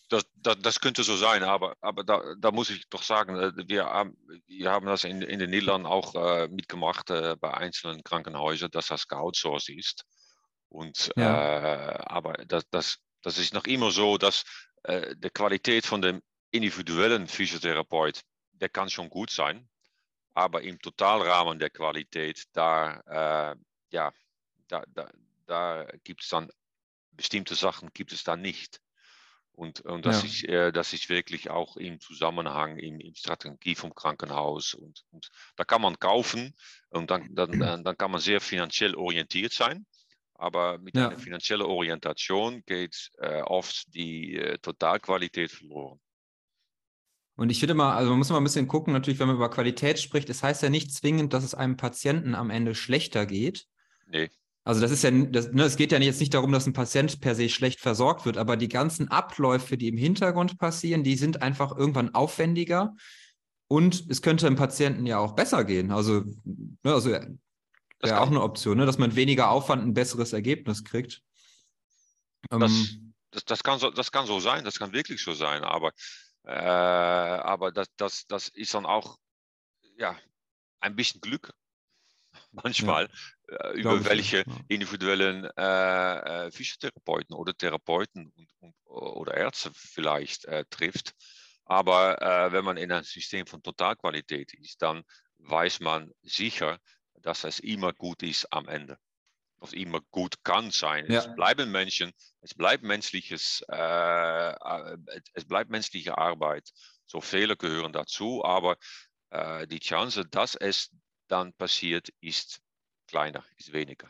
Das, 0.10 0.24
das, 0.36 0.58
das, 0.62 0.80
könnte 0.82 1.04
so 1.04 1.16
sein, 1.16 1.44
aber, 1.44 1.76
aber 1.82 2.04
da, 2.04 2.22
da, 2.38 2.52
muss 2.52 2.70
ich 2.70 2.88
doch 2.90 3.02
sagen, 3.02 3.36
äh, 3.38 3.52
wir 3.68 3.86
haben, 3.86 4.16
wir 4.46 4.72
haben 4.72 4.86
das 4.86 5.04
in, 5.04 5.24
in 5.24 5.40
den 5.40 5.50
Niederlanden 5.50 5.88
auch 5.88 6.14
äh, 6.14 6.48
mitgemacht 6.48 7.10
äh, 7.10 7.36
bei 7.40 7.54
einzelnen 7.54 8.04
Krankenhäusern, 8.04 8.70
dass 8.70 8.88
das 8.88 9.08
geoutsourced 9.08 9.76
ist. 9.76 10.04
Und, 10.70 11.12
ja. 11.16 11.94
äh, 11.94 11.98
aber 12.06 12.34
das, 12.46 12.66
das, 12.70 12.98
das 13.22 13.40
ist 13.40 13.54
noch 13.56 13.66
immer 13.66 13.90
so, 13.90 14.18
dass 14.20 14.44
äh, 14.84 15.16
die 15.18 15.30
Qualität 15.30 15.86
von 15.86 16.02
dem 16.02 16.22
individuellen 16.52 17.28
Physiotherapeut, 17.28 18.22
der 18.52 18.70
kann 18.70 18.90
schon 18.90 19.10
gut 19.10 19.32
sein, 19.32 19.68
aber 20.36 20.62
im 20.62 20.80
Totalrahmen 20.80 21.58
der 21.58 21.70
Qualität, 21.70 22.44
da, 22.54 23.00
äh, 23.08 23.56
ja, 23.90 24.12
da, 24.68 24.84
da, 24.88 25.10
da 25.46 25.88
gibt 26.04 26.24
es 26.24 26.30
dann 26.30 26.50
bestimmte 27.12 27.56
Sachen, 27.56 27.90
gibt 27.94 28.12
es 28.12 28.24
da 28.24 28.36
nicht. 28.36 28.80
Und, 29.56 29.82
und 29.82 30.06
das, 30.06 30.22
ja. 30.22 30.28
ist, 30.28 30.44
äh, 30.44 30.72
das 30.72 30.94
ist 30.94 31.10
wirklich 31.10 31.50
auch 31.50 31.78
im 31.78 32.00
Zusammenhang, 32.00 32.78
in, 32.78 33.00
in 33.00 33.16
Strategie 33.16 33.76
vom 33.76 33.94
Krankenhaus. 33.96 34.74
Und, 34.74 35.06
und 35.12 35.30
da 35.56 35.64
kann 35.64 35.82
man 35.82 35.98
kaufen 35.98 36.54
und 36.90 37.10
dann, 37.10 37.34
dann, 37.36 37.84
dann 37.84 37.98
kann 37.98 38.12
man 38.12 38.20
sehr 38.20 38.42
finanziell 38.42 38.96
orientiert 38.96 39.54
sein. 39.54 39.86
Aber 40.34 40.78
mit 40.80 40.98
Ja. 40.98 41.08
einer 41.08 41.18
finanziellen 41.18 41.66
Orientation 41.66 42.62
geht 42.66 43.10
äh, 43.20 43.42
oft 43.42 43.94
die 43.94 44.36
äh, 44.36 44.58
Totalqualität 44.58 45.52
verloren. 45.52 46.02
Und 47.38 47.50
ich 47.50 47.60
finde 47.60 47.74
mal, 47.74 47.96
also 47.96 48.10
man 48.10 48.20
muss 48.20 48.30
mal 48.30 48.38
ein 48.38 48.44
bisschen 48.44 48.68
gucken, 48.68 48.94
natürlich, 48.94 49.20
wenn 49.20 49.28
man 49.28 49.36
über 49.38 49.50
Qualität 49.50 50.00
spricht, 50.00 50.30
es 50.30 50.44
heißt 50.44 50.64
ja 50.64 50.70
nicht 50.70 50.94
zwingend, 50.94 51.34
dass 51.34 51.44
es 51.44 51.54
einem 51.54 51.78
Patienten 51.78 52.36
am 52.36 52.50
Ende 52.50 52.76
schlechter 52.76 53.26
geht. 53.26 53.68
Nee, 54.08 54.30
Also 54.68 54.82
das 54.82 54.90
ist 54.90 55.04
ja, 55.04 55.12
das, 55.12 55.52
ne, 55.52 55.64
es 55.64 55.76
geht 55.78 55.92
ja 55.92 56.00
jetzt 56.00 56.20
nicht 56.20 56.34
darum, 56.34 56.52
dass 56.52 56.66
ein 56.66 56.74
Patient 56.74 57.22
per 57.22 57.36
se 57.36 57.50
schlecht 57.50 57.80
versorgt 57.80 58.26
wird, 58.26 58.38
aber 58.38 58.58
die 58.58 58.68
ganzen 58.68 59.10
Abläufe, 59.10 59.78
die 59.78 59.88
im 59.88 59.98
Hintergrund 59.98 60.58
passieren, 60.58 61.04
die 61.04 61.16
sind 61.16 61.44
einfach 61.44 61.78
irgendwann 61.78 62.16
aufwendiger 62.16 62.96
und 63.68 64.10
es 64.10 64.24
könnte 64.24 64.48
dem 64.48 64.56
Patienten 64.56 65.06
ja 65.06 65.20
auch 65.20 65.34
besser 65.34 65.64
gehen. 65.66 65.92
Also, 65.92 66.24
ne, 66.44 66.94
also 66.94 67.12
das 67.12 67.30
wäre 68.02 68.20
auch 68.20 68.26
kann, 68.26 68.34
eine 68.34 68.42
Option, 68.42 68.78
ne, 68.78 68.88
dass 68.88 68.98
man 68.98 69.16
weniger 69.16 69.52
Aufwand 69.52 69.84
ein 69.84 69.94
besseres 69.94 70.34
Ergebnis 70.34 70.84
kriegt. 70.84 71.22
Das- 72.50 72.72
Ähm, 72.72 73.14
das, 73.30 73.46
das, 73.46 73.64
kann 73.64 73.78
so, 73.78 73.92
das 73.92 74.12
kann 74.12 74.26
so 74.26 74.40
sein, 74.40 74.64
das 74.64 74.80
kann 74.80 74.94
wirklich 74.94 75.22
so 75.22 75.34
sein, 75.34 75.64
aber, 75.64 75.92
äh, 76.44 76.52
aber 76.52 77.72
das, 77.72 77.88
das, 77.98 78.26
das 78.26 78.48
ist 78.48 78.74
dann 78.74 78.88
auch 78.88 79.18
ja, 79.98 80.18
ein 80.80 80.96
bisschen 80.96 81.22
Glück 81.22 81.54
manchmal, 82.64 83.10
äh, 83.48 83.82
Glaub 83.82 83.96
über 83.96 84.02
ich, 84.02 84.06
welche 84.06 84.38
ja. 84.38 84.44
individuellen 84.68 85.46
äh, 85.58 86.46
äh, 86.48 86.52
Physiotherapeuten 86.52 87.36
oder 87.36 87.54
Therapeuten 87.56 88.32
und, 88.36 88.50
und, 88.60 88.76
oder 88.86 89.36
Ärzte 89.36 89.72
vielleicht 89.74 90.46
äh, 90.46 90.66
trifft. 90.70 91.14
Aber 91.66 92.22
äh, 92.22 92.52
wenn 92.52 92.64
man 92.64 92.78
in 92.78 92.92
einem 92.92 93.04
System 93.04 93.48
von 93.48 93.62
Totalqualität 93.64 94.54
ist, 94.54 94.82
dann 94.82 95.04
weiß 95.40 95.80
man 95.80 96.12
sicher, 96.22 96.80
dass 97.16 97.44
es 97.44 97.60
immer 97.60 97.92
gut 97.94 98.24
ist 98.24 98.52
am 98.52 98.68
Ende. 98.68 98.98
Of 99.60 99.74
immer 99.74 100.02
gut 100.12 100.44
kann 100.44 100.70
sein. 100.70 101.06
Ja. 101.10 101.20
Es 101.20 101.36
bleiben 101.36 101.72
Menschen, 101.72 102.12
es 102.42 102.54
bleibt 102.54 102.84
menschliches, 102.84 103.64
äh, 103.70 104.52
äh, 104.52 104.98
es 105.34 105.46
bleibt 105.46 105.72
menschliche 105.72 106.18
Arbeit. 106.18 106.70
So 107.08 107.22
Fehler 107.22 107.56
gehören 107.56 107.94
dazu, 107.94 108.44
aber 108.44 108.78
äh, 109.32 109.66
die 109.68 109.80
Chance, 109.80 110.26
dass 110.26 110.56
es 110.56 110.92
dann 111.28 111.54
passiert, 111.54 112.10
ist 112.22 112.62
kleiner, 113.08 113.44
ist 113.58 113.74
weniger. 113.74 114.10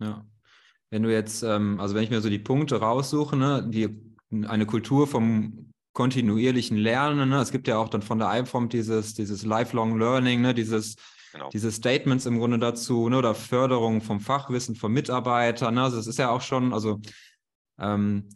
Ja. 0.00 0.24
Wenn 0.90 1.02
du 1.02 1.12
jetzt, 1.12 1.42
ähm, 1.42 1.78
also 1.78 1.94
wenn 1.94 2.02
ich 2.02 2.10
mir 2.10 2.20
so 2.20 2.28
die 2.30 2.38
Punkte 2.38 2.80
raussuche, 2.80 3.36
ne, 3.36 3.64
die, 3.68 3.88
eine 4.46 4.66
Kultur 4.66 5.06
vom 5.06 5.72
kontinuierlichen 5.92 6.76
Lernen, 6.76 7.28
ne, 7.28 7.40
es 7.40 7.52
gibt 7.52 7.68
ja 7.68 7.78
auch 7.78 7.88
dann 7.88 8.02
von 8.02 8.18
der 8.18 8.40
IFOM 8.40 8.68
dieses, 8.68 9.14
dieses 9.14 9.44
Lifelong 9.44 9.98
Learning, 9.98 10.40
ne, 10.40 10.54
dieses, 10.54 10.96
Genau. 11.32 11.48
diese 11.50 11.70
Statements 11.70 12.26
im 12.26 12.38
Grunde 12.38 12.58
dazu, 12.58 13.08
ne, 13.08 13.18
oder 13.18 13.34
Förderung 13.34 14.00
vom 14.00 14.20
Fachwissen 14.20 14.74
von 14.74 14.92
Mitarbeitern, 14.92 15.74
ne, 15.74 15.82
also 15.84 15.96
das 15.96 16.08
ist 16.08 16.18
ja 16.18 16.30
auch 16.30 16.40
schon, 16.40 16.72
also 16.72 17.00
ähm, 17.78 18.28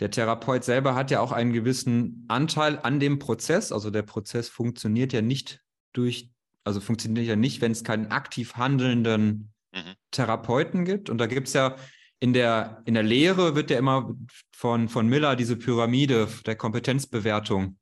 der 0.00 0.10
Therapeut 0.10 0.64
selber 0.64 0.94
hat 0.94 1.10
ja 1.10 1.20
auch 1.20 1.32
einen 1.32 1.52
gewissen 1.52 2.24
Anteil 2.28 2.78
an 2.78 3.00
dem 3.00 3.18
Prozess, 3.18 3.72
also 3.72 3.90
der 3.90 4.02
Prozess 4.02 4.48
funktioniert 4.48 5.12
ja 5.12 5.22
nicht 5.22 5.60
durch, 5.94 6.31
also 6.64 6.80
funktioniert 6.80 7.26
ja 7.26 7.36
nicht, 7.36 7.60
wenn 7.60 7.72
es 7.72 7.84
keinen 7.84 8.10
aktiv 8.10 8.54
handelnden 8.54 9.52
Mhm. 9.74 9.94
Therapeuten 10.10 10.84
gibt. 10.84 11.08
Und 11.08 11.16
da 11.16 11.26
gibt 11.26 11.48
es 11.48 11.54
ja 11.54 11.76
in 12.20 12.34
der, 12.34 12.82
in 12.84 12.92
der 12.94 13.02
Lehre 13.02 13.56
wird 13.56 13.70
ja 13.70 13.78
immer 13.78 14.14
von, 14.54 14.88
von 14.90 15.08
Miller 15.08 15.34
diese 15.34 15.56
Pyramide 15.56 16.28
der 16.44 16.56
Kompetenzbewertung 16.56 17.78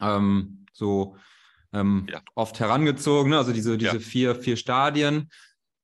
ähm, 0.00 0.64
so 0.72 1.16
ähm, 1.72 2.06
Ja. 2.10 2.22
oft 2.34 2.58
herangezogen, 2.58 3.30
ne? 3.30 3.38
also 3.38 3.52
diese, 3.52 3.76
diese 3.78 3.94
Ja. 3.96 4.00
vier, 4.00 4.34
vier 4.34 4.56
Stadien. 4.56 5.30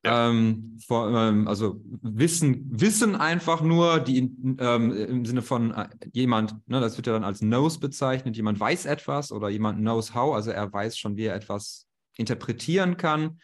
Ja. 0.07 0.31
Ähm, 0.31 0.79
vor, 0.87 1.11
ähm, 1.11 1.49
also 1.49 1.81
Wissen, 2.03 2.67
Wissen 2.71 3.17
einfach 3.17 3.61
nur, 3.61 4.01
die 4.01 4.19
ähm, 4.19 4.93
im 4.93 5.25
Sinne 5.25 5.43
von 5.43 5.73
äh, 5.73 5.89
jemand, 6.13 6.55
ne, 6.69 6.81
das 6.81 6.97
wird 6.97 7.07
ja 7.07 7.13
dann 7.13 7.25
als 7.25 7.41
knows 7.41 7.79
bezeichnet, 7.79 8.37
jemand 8.37 8.61
weiß 8.61 8.87
etwas 8.87 9.33
oder 9.33 9.49
jemand 9.49 9.81
knows 9.81 10.15
how, 10.15 10.35
also 10.35 10.51
er 10.51 10.73
weiß 10.73 10.97
schon, 10.97 11.17
wie 11.17 11.25
er 11.25 11.35
etwas 11.35 11.87
interpretieren 12.17 12.97
kann. 12.97 13.41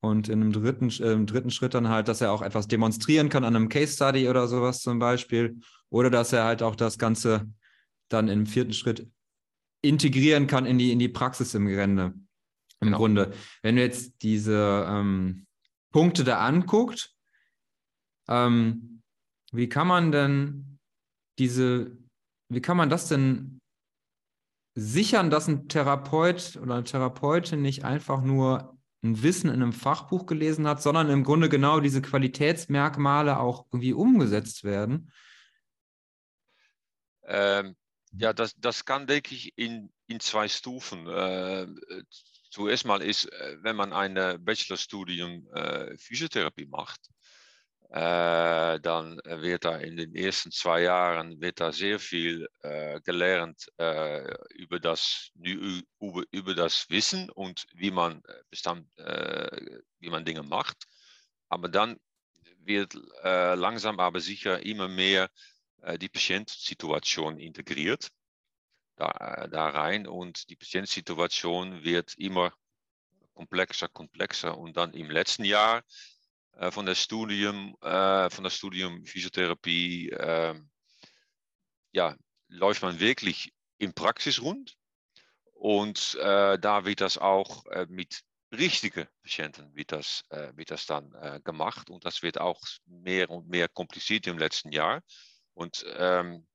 Und 0.00 0.28
in 0.28 0.40
einem 0.40 0.52
dritten, 0.52 0.90
im 1.02 1.26
dritten 1.26 1.50
Schritt 1.50 1.74
dann 1.74 1.88
halt, 1.88 2.06
dass 2.06 2.20
er 2.20 2.30
auch 2.30 2.42
etwas 2.42 2.68
demonstrieren 2.68 3.28
kann 3.28 3.42
an 3.42 3.56
einem 3.56 3.68
Case 3.68 3.94
Study 3.94 4.28
oder 4.28 4.46
sowas 4.46 4.80
zum 4.80 5.00
Beispiel. 5.00 5.58
Oder 5.90 6.08
dass 6.08 6.32
er 6.32 6.44
halt 6.44 6.62
auch 6.62 6.76
das 6.76 6.98
Ganze 6.98 7.52
dann 8.08 8.28
im 8.28 8.46
vierten 8.46 8.72
Schritt 8.72 9.08
integrieren 9.82 10.46
kann 10.46 10.66
in 10.66 10.78
die, 10.78 10.92
in 10.92 11.00
die 11.00 11.08
Praxis 11.08 11.52
im 11.54 11.66
Gelände. 11.66 12.14
Im 12.80 12.86
Genau. 12.86 12.98
Grunde. 12.98 13.32
Wenn 13.62 13.74
du 13.74 13.82
jetzt 13.82 14.22
diese 14.22 14.86
ähm, 14.88 15.47
Punkte 15.90 16.24
da 16.24 16.38
anguckt, 16.38 17.14
ähm, 18.28 19.02
wie 19.52 19.68
kann 19.68 19.86
man 19.86 20.12
denn 20.12 20.78
diese, 21.38 21.96
wie 22.48 22.60
kann 22.60 22.76
man 22.76 22.90
das 22.90 23.08
denn 23.08 23.60
sichern, 24.74 25.30
dass 25.30 25.48
ein 25.48 25.68
Therapeut 25.68 26.56
oder 26.62 26.74
eine 26.74 26.84
Therapeutin 26.84 27.62
nicht 27.62 27.84
einfach 27.84 28.22
nur 28.22 28.78
ein 29.02 29.22
Wissen 29.22 29.48
in 29.48 29.62
einem 29.62 29.72
Fachbuch 29.72 30.26
gelesen 30.26 30.66
hat, 30.66 30.82
sondern 30.82 31.08
im 31.08 31.24
Grunde 31.24 31.48
genau 31.48 31.80
diese 31.80 32.02
Qualitätsmerkmale 32.02 33.38
auch 33.38 33.66
irgendwie 33.72 33.92
umgesetzt 33.92 34.64
werden? 34.64 35.12
Ähm, 37.24 37.76
ja, 38.12 38.32
das, 38.32 38.54
das 38.56 38.84
kann, 38.84 39.06
denke 39.06 39.34
ich, 39.34 39.56
in, 39.56 39.92
in 40.06 40.20
zwei 40.20 40.48
Stufen. 40.48 41.06
Äh, 41.06 41.66
zuerst 42.50 42.84
mal 42.86 43.02
ist, 43.02 43.26
äh, 43.26 43.56
wenn 43.62 43.76
man 43.76 43.92
ein 43.92 44.44
Bachelorstudium 44.44 45.48
äh, 45.54 45.96
Physiotherapie 45.98 46.66
macht, 46.66 47.08
äh, 47.90 48.78
dann 48.80 49.18
wird 49.24 49.64
da 49.64 49.78
in 49.78 49.96
den 49.96 50.14
ersten 50.14 50.50
zwei 50.50 50.82
Jahren 50.82 51.40
wird 51.40 51.58
da 51.60 51.72
sehr 51.72 51.98
viel 51.98 52.46
äh, 52.60 53.00
gelernt 53.00 53.66
äh, 53.78 54.30
über, 54.54 54.78
das, 54.78 55.30
über, 55.34 56.22
über 56.30 56.54
das 56.54 56.90
Wissen 56.90 57.30
und 57.30 57.66
wie 57.72 57.90
man, 57.90 58.22
äh, 58.26 59.02
äh, 59.02 59.80
wie 60.00 60.10
man 60.10 60.24
Dinge 60.24 60.42
macht. 60.42 60.84
Aber 61.48 61.68
dann 61.68 61.98
wird 62.60 62.94
langsam 63.22 63.98
aber 63.98 64.20
sicher 64.20 64.62
immer 64.62 64.88
mehr 64.88 65.30
die 65.98 66.10
Patientsituation 66.10 67.38
integriert 67.38 68.10
da, 68.98 69.10
äh, 69.10 69.48
da 69.48 69.68
rein 69.68 70.06
und 70.06 70.50
die 70.50 70.56
Patientsituation 70.56 71.84
wird 71.84 72.14
immer 72.18 72.52
komplexer, 73.34 73.88
komplexer 73.88 74.58
und 74.58 74.76
dann 74.76 74.92
im 74.92 75.10
letzten 75.10 75.44
Jahr 75.44 75.84
äh, 76.56 76.70
von 76.70 76.84
der 76.84 76.96
Studium, 76.96 77.76
äh, 77.80 78.28
von 78.30 78.42
der 78.44 78.50
Studium 78.50 79.04
Physiotherapie, 79.04 80.10
äh, 80.10 80.60
ja, 81.92 82.16
läuft 82.48 82.82
man 82.82 82.98
wirklich 82.98 83.52
in 83.78 83.94
Praxis 83.94 84.42
rund 84.42 84.76
und 85.52 86.16
äh, 86.20 86.58
da 86.58 86.84
wird 86.84 87.00
das 87.00 87.16
auch 87.18 87.64
äh, 87.66 87.86
mit 87.88 88.22
richtigen 88.50 89.06
Patienten 89.22 89.74
wird 89.74 89.92
das, 89.92 90.24
wird 90.30 90.70
das 90.70 90.86
dann 90.86 91.10
gemacht 91.44 91.90
und 91.90 92.06
das 92.06 92.22
wird 92.22 92.40
auch 92.40 92.58
mehr 92.86 93.28
und 93.28 93.46
mehr 93.46 93.68
kompliziert 93.68 94.26
im 94.26 94.38
letzten 94.38 94.72
Jahr. 94.72 95.02
Und 95.52 95.84
ähm, 95.98 96.46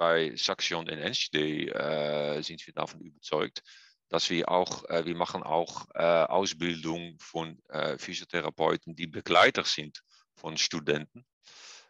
bei 0.00 0.34
Saxion 0.34 0.88
in 0.88 0.98
Enschede 0.98 1.74
äh, 1.74 2.42
sind 2.42 2.66
wir 2.66 2.72
davon 2.72 3.02
überzeugt, 3.02 3.62
dass 4.08 4.30
wir 4.30 4.48
auch, 4.48 4.88
äh, 4.88 5.04
wir 5.04 5.14
machen 5.14 5.42
auch 5.42 5.88
äh, 5.94 6.24
Ausbildung 6.24 7.18
von 7.20 7.58
äh, 7.68 7.98
Physiotherapeuten, 7.98 8.96
die 8.96 9.06
Begleiter 9.06 9.62
sind 9.62 10.02
von 10.36 10.56
Studenten 10.56 11.26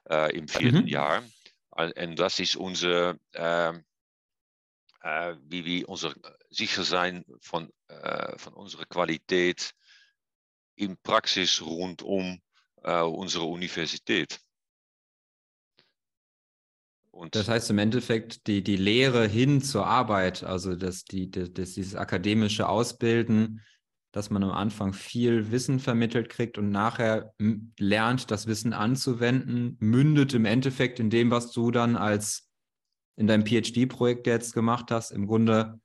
äh, 0.09 0.37
im 0.37 0.49
vierten 0.49 0.83
Mhm. 0.83 0.89
Jahr. 0.89 1.23
Und 1.71 2.19
das 2.19 2.41
ist 2.41 2.57
unser, 2.57 3.17
ähm, 3.33 3.85
äh, 5.03 5.37
wie 5.45 5.65
wir 5.65 5.89
unser 5.89 6.13
sicher 6.51 6.83
sein 6.83 7.25
von, 7.41 7.73
von 8.37 8.55
unserer 8.55 8.87
Qualität 8.87 9.73
in 10.75 10.97
Praxis 11.01 11.63
rund 11.63 12.03
um 12.03 12.43
unsere 12.83 13.45
Universität. 13.45 14.41
Und 17.21 17.35
Das 17.35 17.51
heißt 17.51 17.69
im 17.69 17.77
Endeffekt 17.77 18.47
die, 18.47 18.65
die 18.65 18.77
Lehre 18.77 19.29
hin 19.29 19.61
zur 19.61 19.87
Arbeit, 19.87 20.43
also 20.43 20.75
das, 20.75 21.05
die, 21.05 21.31
das, 21.31 21.53
das, 21.53 21.75
dieses 21.75 21.95
akademische 21.95 22.67
Ausbilden, 22.67 23.61
dass 24.11 24.31
man 24.31 24.43
am 24.43 24.53
Anfang 24.53 24.95
viel 24.95 25.51
Wissen 25.51 25.81
vermittelt 25.81 26.31
kriegt 26.31 26.57
und 26.57 26.71
nachher 26.71 27.35
lernt, 27.79 28.31
das 28.31 28.47
Wissen 28.47 28.73
anzuwenden, 28.73 29.77
mündet 29.81 30.33
im 30.33 30.47
Endeffekt 30.47 30.99
in 30.99 31.11
dem, 31.11 31.31
was 31.31 31.53
du 31.53 31.71
dann 31.71 31.95
als 31.95 32.49
in 33.17 33.27
deinem 33.27 33.45
PhD-Projekt 33.45 34.27
jetzt 34.27 34.55
gemacht 34.55 34.91
hast, 34.91 35.11
im 35.11 35.27
Grunde 35.27 35.79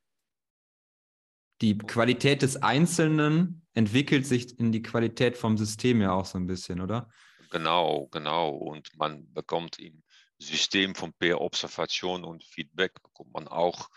die 1.59 1.77
Qualität 1.77 2.43
des 2.43 2.63
Einzelnen 2.63 3.61
entwickelt 3.73 4.25
sich 4.25 4.57
in 4.57 4.71
die 4.71 4.81
Qualität 4.81 5.35
vom 5.35 5.57
System 5.57 5.99
ja 5.99 6.13
auch 6.13 6.25
so 6.25 6.37
ein 6.37 6.47
bisschen, 6.47 6.79
oder? 6.79 7.09
Genau, 7.51 8.07
genau. 8.09 8.51
Und 8.51 8.97
man 8.97 9.31
bekommt 9.33 9.79
im 9.79 10.01
System 10.39 10.95
von 10.95 11.13
Peer-Observation 11.13 12.23
und 12.23 12.43
Feedback, 12.43 12.93
bekommt 13.01 13.33
man 13.33 13.47
auch 13.47 13.89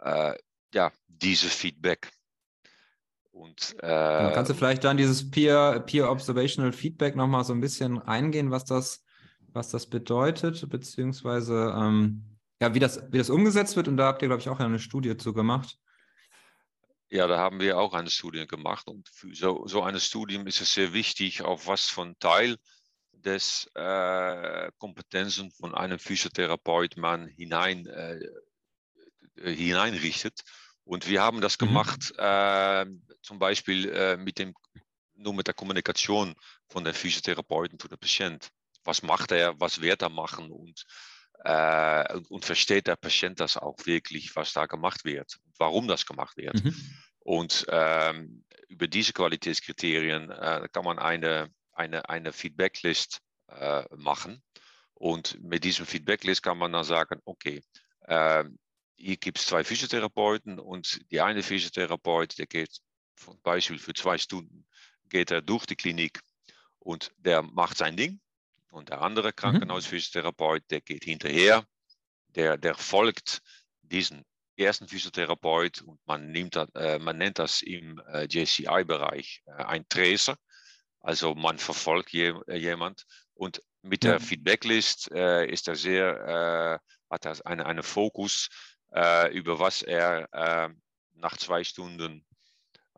äh, 0.00 0.34
ja, 0.72 0.92
diese 1.08 1.48
Feedback. 1.48 2.10
Und, 3.30 3.74
äh, 3.80 4.32
kannst 4.32 4.50
du 4.50 4.54
vielleicht 4.54 4.84
dann 4.84 4.96
dieses 4.96 5.30
Peer, 5.30 5.80
Peer 5.80 6.10
Observational 6.10 6.72
Feedback 6.72 7.16
nochmal 7.16 7.44
so 7.44 7.52
ein 7.52 7.60
bisschen 7.60 8.00
eingehen, 8.00 8.50
was 8.50 8.64
das, 8.64 9.04
was 9.48 9.70
das 9.70 9.86
bedeutet, 9.86 10.68
beziehungsweise 10.68 11.74
ähm, 11.76 12.38
ja, 12.60 12.74
wie 12.74 12.78
das, 12.78 13.02
wie 13.10 13.18
das 13.18 13.30
umgesetzt 13.30 13.74
wird? 13.76 13.88
Und 13.88 13.96
da 13.96 14.06
habt 14.06 14.22
ihr, 14.22 14.28
glaube 14.28 14.40
ich, 14.40 14.48
auch 14.48 14.60
eine 14.60 14.78
Studie 14.78 15.16
zu 15.16 15.32
gemacht. 15.32 15.78
Ja, 17.10 17.26
da 17.26 17.38
haben 17.38 17.60
wir 17.60 17.78
auch 17.78 17.92
eine 17.92 18.10
Studie 18.10 18.46
gemacht. 18.46 18.86
Und 18.88 19.08
für 19.08 19.34
so, 19.34 19.66
so 19.66 19.82
eine 19.82 20.00
Studie 20.00 20.40
ist 20.46 20.60
es 20.60 20.72
sehr 20.72 20.92
wichtig, 20.92 21.42
auf 21.42 21.66
was 21.66 21.86
von 21.86 22.16
Teil 22.18 22.56
des 23.24 23.70
äh, 23.74 24.70
Kompetenzen 24.78 25.50
von 25.50 25.74
einem 25.74 25.98
Physiotherapeut 25.98 26.96
man 26.96 27.26
hinein, 27.26 27.86
äh, 27.86 28.20
hineinrichtet. 29.36 30.42
Und 30.84 31.08
wir 31.08 31.22
haben 31.22 31.40
das 31.40 31.58
mhm. 31.60 31.66
gemacht, 31.66 32.12
mhm. 32.12 32.18
äh, 32.18 32.86
zum 33.22 33.38
Beispiel 33.38 33.88
äh, 33.90 34.16
mit 34.16 34.38
dem, 34.38 34.54
nur 35.14 35.34
mit 35.34 35.46
der 35.46 35.54
Kommunikation 35.54 36.34
von 36.68 36.84
der 36.84 36.94
Physiotherapeuten 36.94 37.78
zu 37.78 37.88
der 37.88 37.96
Patient. 37.96 38.50
Was 38.84 39.02
macht 39.02 39.32
er, 39.32 39.58
was 39.58 39.80
wird 39.80 40.02
er 40.02 40.10
machen 40.10 40.50
und, 40.50 40.84
äh, 41.44 42.12
und, 42.14 42.30
und, 42.30 42.44
versteht 42.44 42.86
der 42.86 42.96
Patient 42.96 43.40
das 43.40 43.56
auch 43.56 43.78
wirklich, 43.86 44.36
was 44.36 44.52
da 44.52 44.66
gemacht 44.66 45.04
wird 45.04 45.38
und 45.46 45.54
warum 45.58 45.88
das 45.88 46.04
gemacht 46.04 46.36
wird. 46.36 46.62
Mhm. 46.62 46.74
Und 47.20 47.64
ähm, 47.70 48.44
über 48.68 48.86
diese 48.86 49.14
Qualitätskriterien 49.14 50.30
äh, 50.30 50.68
kann 50.70 50.84
man 50.84 50.98
eine, 50.98 51.50
eine, 51.74 52.08
eine 52.08 52.32
Feedbacklist 52.32 53.20
äh, 53.48 53.84
machen. 53.96 54.42
Und 54.94 55.42
mit 55.42 55.64
diesem 55.64 55.86
Feedbacklist 55.86 56.42
kann 56.42 56.58
man 56.58 56.72
dann 56.72 56.84
sagen, 56.84 57.20
okay, 57.24 57.62
ähm, 58.06 58.58
hier 58.96 59.16
gibt 59.16 59.38
es 59.38 59.46
zwei 59.46 59.64
Physiotherapeuten 59.64 60.58
und 60.58 61.00
die 61.10 61.20
eine 61.20 61.42
Physiotherapeut, 61.42 62.38
der 62.38 62.46
geht 62.46 62.78
zum 63.16 63.40
Beispiel 63.42 63.78
für 63.78 63.92
zwei 63.92 64.18
Stunden, 64.18 64.66
geht 65.08 65.30
er 65.30 65.42
durch 65.42 65.66
die 65.66 65.76
Klinik 65.76 66.20
und 66.78 67.12
der 67.16 67.42
macht 67.42 67.76
sein 67.76 67.96
Ding. 67.96 68.20
Und 68.70 68.88
der 68.88 69.02
andere 69.02 69.28
mhm. 69.28 69.36
Krankenhausphysiotherapeut, 69.36 70.64
der 70.70 70.80
geht 70.80 71.04
hinterher, 71.04 71.64
der, 72.28 72.56
der 72.56 72.74
folgt 72.74 73.40
diesen 73.82 74.24
ersten 74.56 74.88
Physiotherapeut 74.88 75.82
und 75.82 76.00
man, 76.06 76.30
nimmt 76.30 76.56
das, 76.56 76.68
äh, 76.74 76.98
man 76.98 77.18
nennt 77.18 77.38
das 77.38 77.62
im 77.62 78.00
äh, 78.08 78.24
JCI-Bereich 78.24 79.42
äh, 79.46 79.52
ein 79.64 79.88
Tracer. 79.88 80.36
Also 81.04 81.34
man 81.34 81.58
verfolgt 81.58 82.10
je, 82.10 82.32
äh, 82.46 82.56
jemand 82.56 83.04
und 83.34 83.62
mit 83.82 84.04
der 84.04 84.20
Feedbacklist 84.20 85.12
äh, 85.12 85.46
ist 85.46 85.68
er 85.68 85.76
sehr, 85.76 86.80
äh, 86.80 87.12
hat 87.12 87.26
er 87.26 87.46
einen 87.46 87.60
eine 87.60 87.82
Fokus 87.82 88.48
äh, 88.94 89.30
über 89.36 89.58
was 89.58 89.82
er 89.82 90.26
äh, 90.32 90.70
nach 91.12 91.36
zwei 91.36 91.62
Stunden 91.62 92.24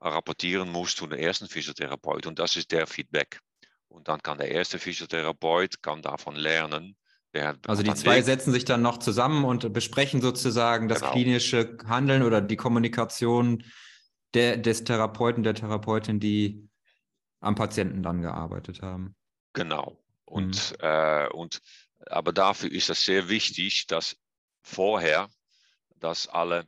rapportieren 0.01 0.71
muss 0.71 0.95
zu 0.95 1.09
der 1.09 1.19
ersten 1.19 1.49
Physiotherapeut. 1.49 2.27
Und 2.27 2.39
das 2.39 2.55
ist 2.55 2.71
der 2.71 2.87
Feedback. 2.87 3.41
Und 3.89 4.07
dann 4.07 4.23
kann 4.23 4.39
der 4.39 4.53
erste 4.53 4.79
Physiotherapeut 4.79 5.83
kann 5.83 6.01
davon 6.01 6.37
lernen. 6.37 6.97
also 7.67 7.83
die 7.83 7.95
zwei 7.95 8.23
setzen 8.23 8.53
sich 8.53 8.65
dann 8.65 8.83
noch 8.83 8.99
zusammen 8.99 9.45
und 9.45 9.73
besprechen 9.73 10.21
sozusagen 10.21 10.87
das 10.87 11.01
genau. 11.01 11.13
klinische 11.13 11.77
Handeln 11.89 12.23
oder 12.23 12.41
die 12.41 12.57
Kommunikation 12.57 13.65
der, 14.35 14.59
des 14.59 14.85
Therapeuten, 14.85 15.43
der 15.43 15.55
Therapeutin, 15.55 16.21
die 16.21 16.69
am 17.47 17.55
Patienten 17.55 18.03
dann 18.03 18.23
gearbeitet 18.23 18.83
haben. 18.83 19.15
Genau. 19.53 19.97
Und, 20.25 20.73
mhm. 20.73 20.87
äh, 20.87 21.29
und 21.29 21.61
aber 22.07 22.33
dafür 22.33 22.71
ist 22.71 22.91
es 22.91 23.05
sehr 23.05 23.29
wichtig, 23.29 23.87
dass 23.87 24.17
vorher 24.63 25.29
dass 26.01 26.29
alle 26.29 26.67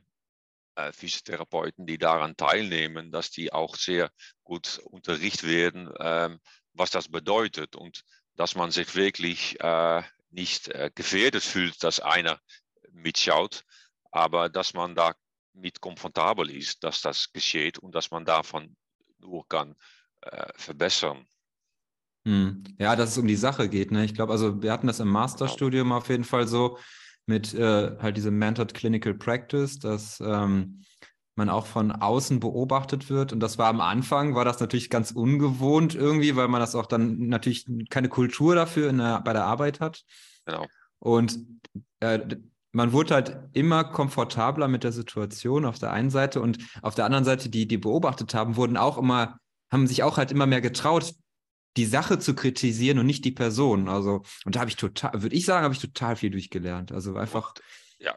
äh, 0.75 0.91
Physiotherapeuten, 0.91 1.85
die 1.85 1.97
daran 1.97 2.35
teilnehmen, 2.35 3.11
dass 3.11 3.31
die 3.31 3.53
auch 3.53 3.75
sehr 3.75 4.11
gut 4.43 4.79
unterrichtet 4.85 5.47
werden, 5.49 5.91
ähm, 5.99 6.39
was 6.73 6.91
das 6.91 7.09
bedeutet 7.09 7.75
und 7.75 8.03
dass 8.35 8.55
man 8.55 8.71
sich 8.71 8.95
wirklich 8.95 9.59
äh, 9.59 10.03
nicht 10.29 10.69
äh, 10.69 10.91
gefährdet 10.93 11.43
fühlt, 11.43 11.83
dass 11.83 11.99
einer 11.99 12.39
mitschaut, 12.91 13.65
aber 14.11 14.49
dass 14.49 14.73
man 14.73 14.95
da 14.95 15.15
mit 15.53 15.81
komfortabel 15.81 16.49
ist, 16.49 16.83
dass 16.83 17.01
das 17.01 17.31
geschieht 17.33 17.77
und 17.79 17.93
dass 17.93 18.11
man 18.11 18.25
davon 18.25 18.77
nur 19.19 19.47
kann 19.47 19.75
äh, 20.21 20.47
verbessern. 20.55 21.25
Hm. 22.25 22.63
Ja, 22.77 22.95
dass 22.95 23.11
es 23.11 23.17
um 23.17 23.27
die 23.27 23.35
Sache 23.35 23.69
geht. 23.69 23.91
Ne? 23.91 24.05
Ich 24.05 24.13
glaube, 24.13 24.31
also 24.31 24.61
wir 24.61 24.71
hatten 24.71 24.87
das 24.87 24.99
im 24.99 25.07
genau. 25.07 25.19
Masterstudium 25.19 25.91
auf 25.91 26.09
jeden 26.09 26.25
Fall 26.25 26.47
so, 26.47 26.77
mit 27.29 27.53
äh, 27.53 27.95
halt 27.99 28.17
diesem 28.17 28.37
Mentored 28.37 28.73
Clinical 28.73 29.13
Practice, 29.13 29.77
dass 29.79 30.19
ähm, 30.19 30.83
man 31.35 31.49
auch 31.49 31.67
von 31.67 31.91
außen 31.91 32.39
beobachtet 32.39 33.09
wird. 33.09 33.31
Und 33.31 33.39
das 33.39 33.57
war 33.57 33.67
am 33.67 33.81
Anfang, 33.81 34.35
war 34.35 34.45
das 34.45 34.59
natürlich 34.59 34.89
ganz 34.89 35.11
ungewohnt 35.11 35.95
irgendwie, 35.95 36.35
weil 36.35 36.47
man 36.49 36.59
das 36.59 36.75
auch 36.75 36.87
dann 36.87 37.27
natürlich 37.27 37.65
keine 37.89 38.09
Kultur 38.09 38.55
dafür 38.55 38.91
der, 38.91 39.21
bei 39.21 39.33
der 39.33 39.45
Arbeit 39.45 39.79
hat. 39.79 40.03
Genau. 40.45 40.65
Und 40.97 41.39
äh, 42.01 42.19
man 42.71 42.93
wurde 42.93 43.13
halt 43.13 43.39
immer 43.53 43.83
komfortabler 43.83 44.67
mit 44.67 44.83
der 44.83 44.91
Situation 44.91 45.65
auf 45.65 45.79
der 45.79 45.91
einen 45.91 46.09
Seite 46.09 46.41
und 46.41 46.57
auf 46.81 46.95
der 46.95 47.05
anderen 47.05 47.25
Seite, 47.25 47.49
die, 47.49 47.67
die 47.67 47.77
beobachtet 47.77 48.33
haben, 48.33 48.57
wurden 48.57 48.75
auch 48.75 48.97
immer, 48.97 49.39
haben 49.71 49.87
sich 49.87 50.03
auch 50.03 50.17
halt 50.17 50.31
immer 50.31 50.45
mehr 50.45 50.61
getraut, 50.61 51.13
die 51.77 51.85
Sache 51.85 52.19
zu 52.19 52.35
kritisieren 52.35 52.99
und 52.99 53.05
nicht 53.05 53.25
die 53.25 53.31
Person. 53.31 53.87
Also, 53.87 54.23
und 54.45 54.55
da 54.55 54.61
habe 54.61 54.69
ich 54.69 54.75
total, 54.75 55.21
würde 55.21 55.35
ich 55.35 55.45
sagen, 55.45 55.63
habe 55.63 55.73
ich 55.73 55.81
total 55.81 56.15
viel 56.15 56.31
durchgelernt. 56.31 56.91
Also 56.91 57.15
einfach. 57.15 57.53
Ja, 57.99 58.15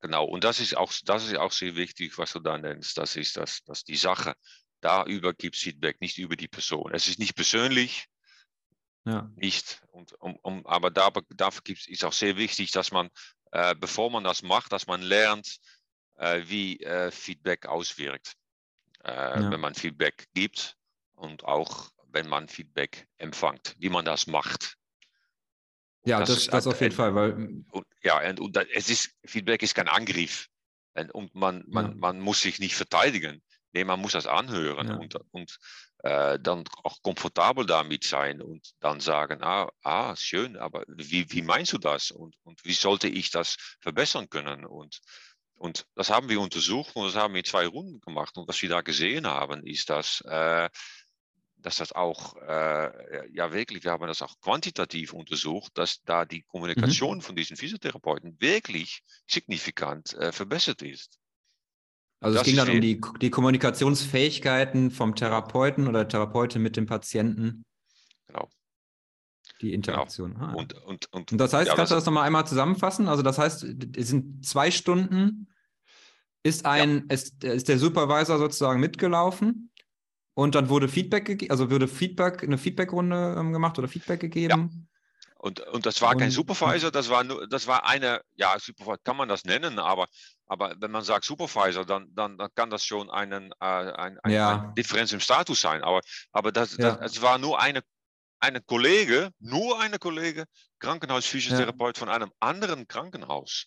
genau. 0.00 0.24
Und 0.24 0.44
das 0.44 0.60
ist 0.60 0.76
auch, 0.76 0.92
das 1.04 1.26
ist 1.26 1.36
auch 1.36 1.52
sehr 1.52 1.76
wichtig, 1.76 2.18
was 2.18 2.32
du 2.32 2.40
da 2.40 2.58
nennst. 2.58 2.98
Das 2.98 3.16
ist, 3.16 3.36
dass, 3.36 3.62
dass 3.64 3.84
die 3.84 3.96
Sache 3.96 4.34
darüber 4.80 5.32
gibt 5.32 5.56
Feedback, 5.56 6.00
nicht 6.00 6.18
über 6.18 6.36
die 6.36 6.48
Person. 6.48 6.92
Es 6.92 7.08
ist 7.08 7.18
nicht 7.18 7.34
persönlich. 7.36 8.06
Ja. 9.04 9.30
Nicht. 9.36 9.82
Und, 9.90 10.12
um, 10.20 10.36
um, 10.42 10.66
aber 10.66 10.90
da, 10.90 11.10
dafür 11.30 11.62
gibt's, 11.62 11.88
ist 11.88 12.04
auch 12.04 12.12
sehr 12.12 12.36
wichtig, 12.36 12.72
dass 12.72 12.90
man, 12.92 13.08
äh, 13.52 13.74
bevor 13.74 14.10
man 14.10 14.24
das 14.24 14.42
macht, 14.42 14.72
dass 14.72 14.86
man 14.86 15.02
lernt, 15.02 15.58
äh, 16.16 16.42
wie 16.46 16.80
äh, 16.80 17.10
Feedback 17.10 17.66
auswirkt. 17.66 18.34
Äh, 19.04 19.10
ja. 19.10 19.50
Wenn 19.50 19.60
man 19.60 19.74
Feedback 19.74 20.28
gibt 20.34 20.76
und 21.14 21.44
auch 21.44 21.90
wenn 22.08 22.28
man 22.28 22.48
Feedback 22.48 23.08
empfängt, 23.18 23.74
wie 23.78 23.88
man 23.88 24.04
das 24.04 24.26
macht. 24.26 24.76
ja, 26.04 26.20
das, 26.20 26.28
das, 26.28 26.46
das 26.46 26.66
auf 26.66 26.80
jeden 26.80 26.92
ein, 26.92 26.96
Fall, 26.96 27.14
weil. 27.14 27.32
Und, 27.70 27.86
ja, 28.02 28.28
und, 28.28 28.40
und 28.40 28.56
es 28.56 28.90
ist, 28.90 29.14
Feedback 29.24 29.62
ist 29.62 29.74
kein 29.74 29.88
Angriff. 29.88 30.48
Und 31.12 31.34
man, 31.34 31.64
man, 31.68 31.86
ja. 31.86 31.94
man 31.96 32.20
muss 32.20 32.42
sich 32.42 32.58
nicht 32.58 32.74
verteidigen. 32.74 33.42
Nee, 33.72 33.84
man 33.84 34.00
muss 34.00 34.12
das 34.12 34.26
anhören 34.26 34.88
ja. 34.88 34.96
und, 34.96 35.16
und 35.30 35.58
äh, 36.02 36.38
dann 36.38 36.64
auch 36.82 37.00
komfortabel 37.00 37.64
damit 37.64 38.04
sein 38.04 38.42
und 38.42 38.72
dann 38.80 39.00
sagen, 39.00 39.42
ah, 39.42 39.70
ah 39.82 40.14
schön, 40.14 40.58
aber 40.58 40.84
wie, 40.88 41.30
wie 41.32 41.40
meinst 41.40 41.72
du 41.72 41.78
das 41.78 42.10
und, 42.10 42.36
und 42.42 42.62
wie 42.64 42.74
sollte 42.74 43.08
ich 43.08 43.30
das 43.30 43.56
verbessern 43.80 44.28
können? 44.28 44.66
Und, 44.66 45.00
und 45.62 45.86
das 45.94 46.10
haben 46.10 46.28
wir 46.28 46.40
untersucht 46.40 46.96
und 46.96 47.06
das 47.06 47.14
haben 47.14 47.34
wir 47.34 47.44
zwei 47.44 47.66
Runden 47.66 48.00
gemacht. 48.00 48.36
Und 48.36 48.48
was 48.48 48.60
wir 48.62 48.68
da 48.68 48.80
gesehen 48.80 49.26
haben, 49.26 49.64
ist, 49.64 49.90
dass 49.90 50.20
äh, 50.22 50.68
dass 51.62 51.76
das 51.76 51.92
auch, 51.92 52.34
äh, 52.36 53.30
ja 53.32 53.52
wirklich, 53.52 53.84
wir 53.84 53.92
haben 53.92 54.06
das 54.08 54.20
auch 54.22 54.40
quantitativ 54.40 55.12
untersucht, 55.12 55.70
dass 55.78 56.02
da 56.02 56.24
die 56.24 56.42
Kommunikation 56.42 57.18
mhm. 57.18 57.22
von 57.22 57.36
diesen 57.36 57.56
Physiotherapeuten 57.56 58.40
wirklich 58.40 59.04
signifikant 59.28 60.14
äh, 60.14 60.32
verbessert 60.32 60.82
ist. 60.82 61.20
Also 62.18 62.34
das 62.38 62.42
es 62.42 62.46
ging 62.46 62.56
dann 62.56 62.74
um 62.74 62.80
die, 62.80 63.00
die 63.20 63.30
Kommunikationsfähigkeiten 63.30 64.90
vom 64.90 65.14
Therapeuten 65.14 65.86
oder 65.86 66.08
Therapeutin 66.08 66.62
mit 66.62 66.76
dem 66.76 66.86
Patienten. 66.86 67.64
Genau. 68.26 68.48
Die 69.60 69.72
Interaktion. 69.72 70.34
Genau. 70.34 70.46
Ah. 70.46 70.52
Und, 70.54 70.74
und, 70.74 71.12
und, 71.12 71.32
und, 71.32 71.38
das 71.38 71.52
heißt, 71.52 71.68
ja, 71.68 71.76
kannst 71.76 71.92
du 71.92 71.94
das 71.94 72.06
nochmal 72.06 72.26
einmal 72.26 72.46
zusammenfassen? 72.46 73.08
Also 73.08 73.22
das 73.22 73.38
heißt, 73.38 73.64
es 73.96 74.08
sind 74.08 74.44
zwei 74.44 74.72
Stunden, 74.72 75.51
ist 76.42 76.66
ein, 76.66 77.06
ja. 77.08 77.14
ist, 77.14 77.44
ist 77.44 77.68
der 77.68 77.78
Supervisor 77.78 78.38
sozusagen 78.38 78.80
mitgelaufen 78.80 79.70
und 80.34 80.54
dann 80.54 80.68
wurde 80.68 80.88
Feedback 80.88 81.24
gegeben, 81.24 81.50
also 81.50 81.70
wurde 81.70 81.88
Feedback, 81.88 82.42
eine 82.42 82.58
Feedbackrunde 82.58 83.36
ähm, 83.38 83.52
gemacht 83.52 83.78
oder 83.78 83.88
Feedback 83.88 84.20
gegeben. 84.20 84.70
Ja. 84.72 84.92
Und, 85.42 85.58
und 85.58 85.86
das 85.86 86.00
war 86.00 86.12
und, 86.12 86.18
kein 86.18 86.30
Supervisor, 86.30 86.92
das 86.92 87.10
war 87.10 87.24
nur, 87.24 87.48
das 87.48 87.66
war 87.66 87.84
eine, 87.84 88.22
ja, 88.36 88.56
Supervisor 88.60 88.98
kann 89.02 89.16
man 89.16 89.28
das 89.28 89.44
nennen, 89.44 89.80
aber, 89.80 90.06
aber 90.46 90.76
wenn 90.78 90.92
man 90.92 91.02
sagt 91.02 91.24
Supervisor, 91.24 91.84
dann, 91.84 92.14
dann, 92.14 92.38
dann 92.38 92.48
kann 92.54 92.70
das 92.70 92.84
schon 92.84 93.10
einen, 93.10 93.50
äh, 93.60 93.64
ein, 93.64 94.18
ein, 94.20 94.30
ja. 94.30 94.62
eine 94.62 94.74
Differenz 94.74 95.12
im 95.12 95.18
Status 95.18 95.60
sein. 95.60 95.82
Aber, 95.82 96.00
aber 96.30 96.52
das, 96.52 96.76
ja. 96.76 96.94
das, 96.94 97.16
es 97.16 97.22
war 97.22 97.38
nur 97.38 97.60
eine, 97.60 97.82
eine 98.38 98.60
Kollege, 98.60 99.30
nur 99.40 99.80
eine 99.80 99.98
Kollege, 99.98 100.44
Krankenhausphysiotherapeut 100.78 101.98
von 101.98 102.08
einem 102.08 102.30
anderen 102.38 102.86
Krankenhaus. 102.86 103.66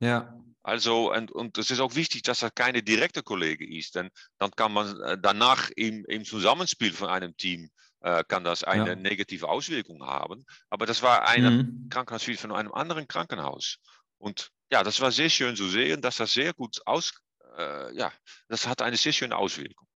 Ja. 0.00 0.34
Also, 0.62 1.12
und, 1.12 1.32
und 1.32 1.56
es 1.56 1.70
ist 1.70 1.80
auch 1.80 1.94
wichtig, 1.94 2.22
dass 2.22 2.42
er 2.42 2.50
keine 2.50 2.82
direkte 2.82 3.22
Kollege 3.22 3.66
ist, 3.66 3.94
denn 3.94 4.10
dann 4.38 4.50
kann 4.50 4.72
man 4.72 5.00
äh, 5.00 5.16
danach 5.18 5.70
im, 5.76 6.04
im 6.06 6.24
Zusammenspiel 6.24 6.92
von 6.92 7.08
einem 7.08 7.36
Team 7.36 7.70
äh, 8.00 8.22
kann 8.28 8.44
das 8.44 8.64
eine 8.64 8.90
ja. 8.90 8.96
negative 8.96 9.48
Auswirkung 9.48 10.04
haben. 10.04 10.44
Aber 10.68 10.86
das 10.86 11.02
war 11.02 11.26
eine 11.26 11.50
mhm. 11.50 11.88
Krankenhaussuite 11.90 12.40
von 12.40 12.52
einem 12.52 12.72
anderen 12.72 13.08
Krankenhaus. 13.08 13.78
Und 14.18 14.50
ja, 14.70 14.82
das 14.82 15.00
war 15.00 15.10
sehr 15.10 15.30
schön 15.30 15.56
zu 15.56 15.68
sehen, 15.68 16.02
dass 16.02 16.16
das 16.16 16.32
sehr 16.32 16.52
gut 16.52 16.80
aus, 16.86 17.14
äh, 17.56 17.96
ja, 17.96 18.12
das 18.48 18.66
hat 18.66 18.82
eine 18.82 18.96
sehr 18.96 19.12
schöne 19.12 19.36
Auswirkung. 19.36 19.87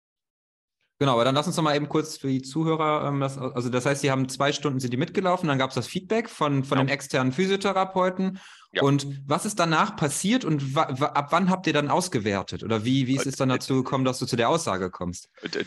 Genau, 1.02 1.14
aber 1.14 1.24
dann 1.24 1.34
lass 1.34 1.48
uns 1.48 1.56
noch 1.56 1.64
mal 1.64 1.74
eben 1.74 1.88
kurz 1.88 2.16
für 2.16 2.28
die 2.28 2.42
Zuhörer, 2.42 3.08
ähm, 3.08 3.18
das, 3.18 3.36
also 3.36 3.68
das 3.70 3.84
heißt, 3.86 4.02
Sie 4.02 4.10
haben 4.12 4.28
zwei 4.28 4.52
Stunden 4.52 4.78
sind 4.78 4.92
die 4.92 4.96
mitgelaufen, 4.96 5.48
dann 5.48 5.58
gab 5.58 5.70
es 5.70 5.74
das 5.74 5.88
Feedback 5.88 6.30
von, 6.30 6.62
von 6.62 6.78
Ja. 6.78 6.84
den 6.84 6.90
externen 6.90 7.32
Physiotherapeuten. 7.32 8.38
Ja. 8.72 8.82
Und 8.82 9.08
was 9.26 9.44
ist 9.44 9.58
danach 9.58 9.96
passiert 9.96 10.44
und 10.44 10.76
ab 10.76 11.26
wann 11.32 11.50
habt 11.50 11.66
ihr 11.66 11.72
dann 11.72 11.90
ausgewertet? 11.90 12.62
Oder 12.62 12.84
wie, 12.84 13.08
wie 13.08 13.16
ist 13.16 13.26
es 13.26 13.34
dann 13.34 13.48
dazu 13.48 13.82
gekommen, 13.82 14.04
dass 14.04 14.20
du 14.20 14.26
zu 14.26 14.36
der 14.36 14.48
Aussage 14.48 14.92
kommst? 14.92 15.28
D- 15.42 15.66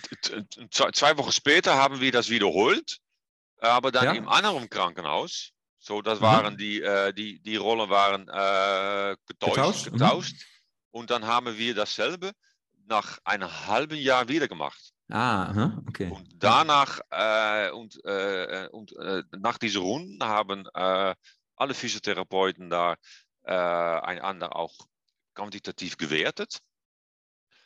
Zwei 0.71 1.17
Wochen 1.17 1.33
später 1.33 1.75
haben 1.75 1.99
wir 1.99 2.13
das 2.13 2.29
wiederholt, 2.29 2.99
aber 3.59 3.91
dann 3.91 4.05
Ja. 4.05 4.11
im 4.13 4.29
anderen 4.29 4.69
Krankenhaus. 4.69 5.49
So, 5.79 6.01
das 6.01 6.21
Aha. 6.21 6.43
waren 6.43 6.55
die, 6.57 6.81
äh, 6.81 7.11
die, 7.13 7.41
die 7.41 7.57
Rollen 7.57 7.89
waren 7.89 8.21
äh, 8.29 9.17
getauscht. 9.27 9.55
Getauscht, 9.55 9.91
getauscht. 9.91 10.33
mhm. 10.33 10.39
Und 10.91 11.09
dann 11.09 11.27
haben 11.27 11.57
wir 11.57 11.75
dasselbe 11.75 12.31
nach 12.87 13.17
einem 13.25 13.49
halben 13.67 13.97
Jahr 13.97 14.29
wieder 14.29 14.47
gemacht. 14.47 14.93
Ah, 15.09 15.77
okay. 15.87 16.09
Und 16.09 16.27
danach 16.43 16.99
äh, 17.11 17.69
und, 17.71 18.03
äh, 18.05 18.67
und 18.71 18.95
äh, 18.97 19.23
nach 19.37 19.57
dieser 19.57 19.81
Runden 19.81 20.23
haben 20.23 20.67
äh, 20.73 21.15
alle 21.55 21.73
Physiotherapeuten 21.73 22.69
da 22.69 22.95
äh, 23.43 23.53
einander 23.53 24.55
auch 24.55 24.73
quantitativ 25.35 25.97
gewertet. 25.97 26.59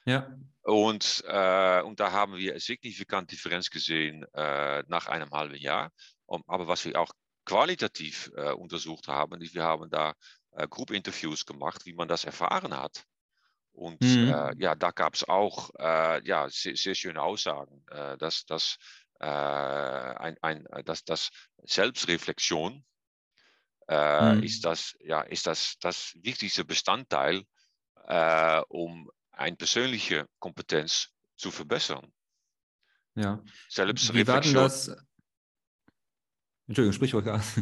Ja, 0.05 0.27
Und, 0.63 1.23
äh, 1.27 1.81
und 1.81 1.99
da 1.99 2.11
haben 2.11 2.35
wir 2.37 2.51
eine 2.51 2.59
signifikante 2.59 3.35
Differenz 3.35 3.69
gesehen 3.69 4.25
äh, 4.33 4.83
nach 4.87 5.07
einem 5.07 5.31
halben 5.31 5.55
Jahr. 5.55 5.91
Um, 6.25 6.43
aber 6.47 6.67
was 6.67 6.85
wir 6.85 6.99
auch 6.99 7.11
qualitativ 7.45 8.31
äh, 8.35 8.51
untersucht 8.51 9.07
haben, 9.07 9.41
ist, 9.41 9.55
wir 9.55 9.63
haben 9.63 9.89
da 9.89 10.13
äh, 10.51 10.67
Gruppinterviews 10.67 11.45
gemacht, 11.45 11.85
wie 11.85 11.93
man 11.93 12.07
das 12.07 12.23
erfahren 12.25 12.75
hat. 12.75 13.03
Und 13.71 14.01
Mhm. 14.03 14.27
äh, 14.27 14.55
ja, 14.57 14.75
da 14.75 14.91
gab 14.91 15.15
es 15.15 15.23
auch 15.27 15.69
äh, 15.79 16.25
ja, 16.27 16.49
sehr, 16.49 16.75
sehr 16.75 16.95
schöne 16.95 17.21
Aussagen, 17.21 17.83
äh, 17.91 18.17
dass, 18.17 18.45
dass, 18.45 18.77
äh, 19.19 19.25
ein, 19.25 20.37
ein, 20.41 20.67
dass, 20.85 21.03
dass 21.05 21.29
Selbstreflexion 21.63 22.83
äh, 23.89 24.39
Mhm. 24.39 24.43
ist, 24.43 24.65
das, 24.65 24.95
ja, 25.01 25.21
ist 25.21 25.47
das, 25.47 25.77
das 25.79 26.13
wichtigste 26.21 26.65
Bestandteil, 26.65 27.43
äh, 28.07 28.61
um 28.69 29.09
eine 29.31 29.55
persönliche 29.55 30.27
Kompetenz 30.39 31.09
zu 31.37 31.51
verbessern. 31.51 32.11
ja. 33.15 33.43
Wie 34.11 34.27
war 34.27 34.41
denn 34.41 34.53
Selbstreflexion. 34.53 34.55
das? 34.55 34.91
Entschuldigung, 36.67 36.93
sprich 36.93 37.13
ruhig 37.13 37.27
aus. 37.27 37.57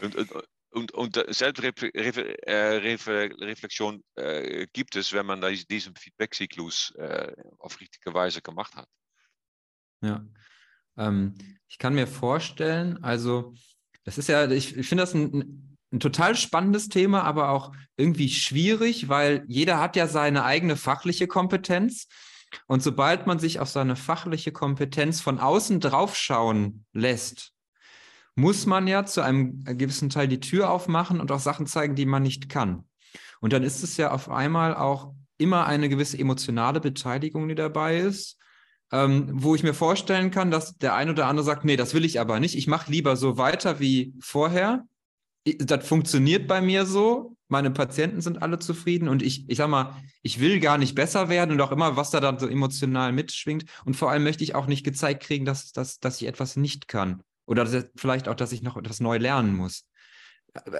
Und, 0.00 0.16
und, 0.16 0.32
und, 0.74 0.92
und 0.92 1.16
äh, 1.16 1.32
Selbstreflexion 1.32 4.04
äh, 4.16 4.66
gibt 4.72 4.96
es, 4.96 5.12
wenn 5.12 5.26
man 5.26 5.40
diesen 5.70 5.94
Feedback-Zyklus 5.94 6.92
äh, 6.96 7.32
auf 7.58 7.80
richtige 7.80 8.12
Weise 8.12 8.42
gemacht 8.42 8.74
hat. 8.74 8.88
Ja. 10.02 10.26
Ähm, 10.96 11.34
ich 11.68 11.78
kann 11.78 11.94
mir 11.94 12.06
vorstellen, 12.06 13.02
also 13.02 13.54
das 14.04 14.18
ist 14.18 14.28
ja, 14.28 14.50
ich, 14.50 14.76
ich 14.76 14.88
finde 14.88 15.02
das 15.02 15.14
ein, 15.14 15.78
ein 15.92 16.00
total 16.00 16.36
spannendes 16.36 16.88
Thema, 16.88 17.22
aber 17.22 17.50
auch 17.50 17.72
irgendwie 17.96 18.28
schwierig, 18.28 19.08
weil 19.08 19.44
jeder 19.46 19.80
hat 19.80 19.96
ja 19.96 20.08
seine 20.08 20.44
eigene 20.44 20.76
fachliche 20.76 21.26
Kompetenz. 21.26 22.08
Und 22.66 22.82
sobald 22.82 23.26
man 23.26 23.38
sich 23.38 23.58
auf 23.58 23.68
seine 23.68 23.96
fachliche 23.96 24.52
Kompetenz 24.52 25.20
von 25.20 25.40
außen 25.40 25.80
draufschauen 25.80 26.86
lässt, 26.92 27.53
muss 28.34 28.66
man 28.66 28.86
ja 28.86 29.04
zu 29.04 29.20
einem 29.20 29.64
gewissen 29.64 30.10
Teil 30.10 30.28
die 30.28 30.40
Tür 30.40 30.70
aufmachen 30.70 31.20
und 31.20 31.30
auch 31.30 31.40
Sachen 31.40 31.66
zeigen, 31.66 31.94
die 31.94 32.06
man 32.06 32.22
nicht 32.22 32.48
kann. 32.48 32.84
Und 33.40 33.52
dann 33.52 33.62
ist 33.62 33.82
es 33.82 33.96
ja 33.96 34.10
auf 34.10 34.30
einmal 34.30 34.74
auch 34.74 35.14
immer 35.38 35.66
eine 35.66 35.88
gewisse 35.88 36.18
emotionale 36.18 36.80
Beteiligung, 36.80 37.48
die 37.48 37.54
dabei 37.54 37.98
ist 37.98 38.38
ähm, 38.94 39.28
wo 39.32 39.56
ich 39.56 39.64
mir 39.64 39.74
vorstellen 39.74 40.30
kann, 40.30 40.52
dass 40.52 40.78
der 40.78 40.94
ein 40.94 41.10
oder 41.10 41.26
andere 41.26 41.44
sagt, 41.44 41.64
nee, 41.64 41.76
das 41.76 41.94
will 41.94 42.04
ich 42.04 42.20
aber 42.20 42.38
nicht. 42.38 42.56
Ich 42.56 42.68
mache 42.68 42.92
lieber 42.92 43.16
so 43.16 43.36
weiter 43.36 43.80
wie 43.80 44.14
vorher. 44.20 44.86
Das 45.58 45.86
funktioniert 45.86 46.46
bei 46.46 46.60
mir 46.60 46.86
so. 46.86 47.36
Meine 47.48 47.72
Patienten 47.72 48.20
sind 48.20 48.40
alle 48.40 48.60
zufrieden 48.60 49.08
und 49.08 49.20
ich, 49.20 49.48
ich 49.48 49.58
sag 49.58 49.68
mal, 49.68 49.96
ich 50.22 50.38
will 50.38 50.60
gar 50.60 50.78
nicht 50.78 50.94
besser 50.94 51.28
werden 51.28 51.50
und 51.50 51.60
auch 51.60 51.72
immer, 51.72 51.96
was 51.96 52.10
da 52.10 52.20
dann 52.20 52.38
so 52.38 52.46
emotional 52.46 53.12
mitschwingt. 53.12 53.64
Und 53.84 53.96
vor 53.96 54.10
allem 54.10 54.22
möchte 54.22 54.44
ich 54.44 54.54
auch 54.54 54.66
nicht 54.66 54.84
gezeigt 54.84 55.24
kriegen, 55.24 55.44
dass, 55.44 55.72
dass, 55.72 55.98
dass 55.98 56.20
ich 56.20 56.28
etwas 56.28 56.56
nicht 56.56 56.86
kann. 56.86 57.22
Oder 57.46 57.64
dass, 57.64 57.86
vielleicht 57.96 58.28
auch, 58.28 58.34
dass 58.34 58.52
ich 58.52 58.62
noch 58.62 58.76
etwas 58.76 59.00
neu 59.00 59.18
lernen 59.18 59.54
muss. 59.54 59.86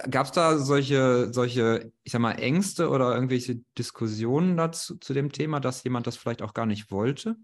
Gab 0.09 0.25
es 0.25 0.31
da 0.31 0.57
solche, 0.57 1.33
solche, 1.33 1.91
ich 2.03 2.13
sag 2.13 2.21
mal, 2.21 2.39
Ängste 2.39 2.89
oder 2.89 3.13
irgendwelche 3.13 3.57
Diskussionen 3.77 4.55
dazu 4.55 4.95
zu 4.97 5.13
dem 5.13 5.33
Thema, 5.33 5.59
dass 5.59 5.83
jemand 5.83 6.07
das 6.07 6.15
vielleicht 6.15 6.41
auch 6.41 6.53
gar 6.53 6.65
nicht 6.65 6.91
wollte? 6.91 7.35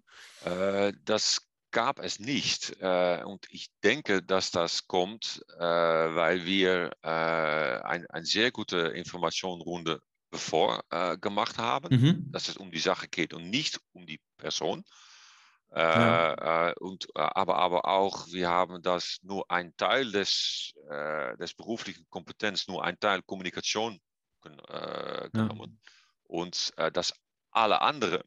Äh, 0.46 0.94
das 1.04 1.46
gab 1.72 2.00
es 2.00 2.20
nicht. 2.20 2.78
Äh, 2.80 3.24
und 3.26 3.46
ich 3.50 3.68
denke, 3.84 4.24
dass 4.24 4.52
das 4.52 4.88
kommt, 4.88 5.44
äh, 5.58 5.62
weil 5.62 6.46
wir 6.46 6.92
äh, 7.02 7.08
ein, 7.10 8.08
eine 8.08 8.26
sehr 8.26 8.52
gute 8.52 8.78
Informationenrunde 8.78 10.00
bevor 10.30 10.86
äh, 10.90 11.18
gemacht 11.18 11.58
haben, 11.58 11.94
Mhm. 11.94 12.32
dass 12.32 12.48
es 12.48 12.56
um 12.56 12.72
die 12.72 12.80
Sache 12.80 13.10
geht 13.10 13.34
und 13.34 13.50
nicht 13.50 13.82
um 13.92 14.06
die 14.06 14.22
Person. 14.38 14.86
Äh, 15.74 15.80
Ja. 15.80 16.70
äh, 16.70 16.74
und, 16.80 17.06
äh, 17.16 17.20
aber, 17.22 17.56
aber 17.58 17.86
auch, 17.86 18.28
wir 18.28 18.50
haben 18.50 18.82
das 18.82 19.20
nur 19.22 19.50
ein 19.50 19.74
Teil 19.78 20.12
des, 20.12 20.74
äh, 20.90 21.38
des 21.38 21.54
beruflichen 21.54 22.06
Kompetenz, 22.10 22.68
nur 22.68 22.84
ein 22.84 23.00
Teil 23.00 23.22
Kommunikation 23.24 24.00
äh, 24.44 25.30
genommen. 25.32 25.80
Und 26.24 26.74
äh, 26.78 26.92
das 26.92 27.14
alle 27.52 27.82
andere 27.82 28.24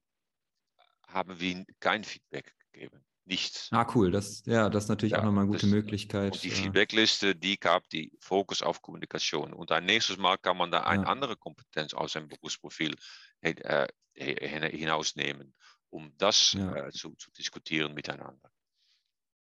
haben 1.06 1.38
wir 1.38 1.64
kein 1.80 2.04
Feedback 2.04 2.54
gegeben. 2.72 3.04
Nichts. 3.26 3.68
Ah, 3.72 3.86
cool. 3.94 4.10
Das, 4.10 4.42
ja, 4.44 4.68
das 4.68 4.84
ist 4.84 4.88
natürlich 4.90 5.12
Ja, 5.12 5.20
auch 5.20 5.24
nochmal 5.24 5.44
eine 5.44 5.52
gute 5.52 5.62
das- 5.66 5.70
Möglichkeit. 5.70 6.32
Und 6.34 6.42
die 6.42 6.48
äh, 6.48 6.52
Feedbackliste, 6.52 7.34
die 7.34 7.58
gab 7.58 7.88
die 7.88 8.12
Fokus 8.20 8.60
auf 8.62 8.82
Kommunikation. 8.82 9.54
Und 9.54 9.72
ein 9.72 9.86
nächstes 9.86 10.18
Mal 10.18 10.36
kann 10.36 10.58
man 10.58 10.70
da 10.70 10.82
eine 10.82 11.04
Ja. 11.04 11.08
andere 11.08 11.36
Kompetenz 11.36 11.94
aus 11.94 12.12
seinem 12.12 12.28
Berufsprofil 12.28 12.94
hin- 13.40 13.56
äh, 13.58 13.88
hin- 14.12 14.62
hinausnehmen, 14.70 15.54
um 15.94 16.12
das 16.18 16.54
Ja. 16.54 16.74
äh, 16.74 16.90
zu, 16.90 17.14
zu 17.14 17.30
diskutieren 17.30 17.94
miteinander. 17.94 18.50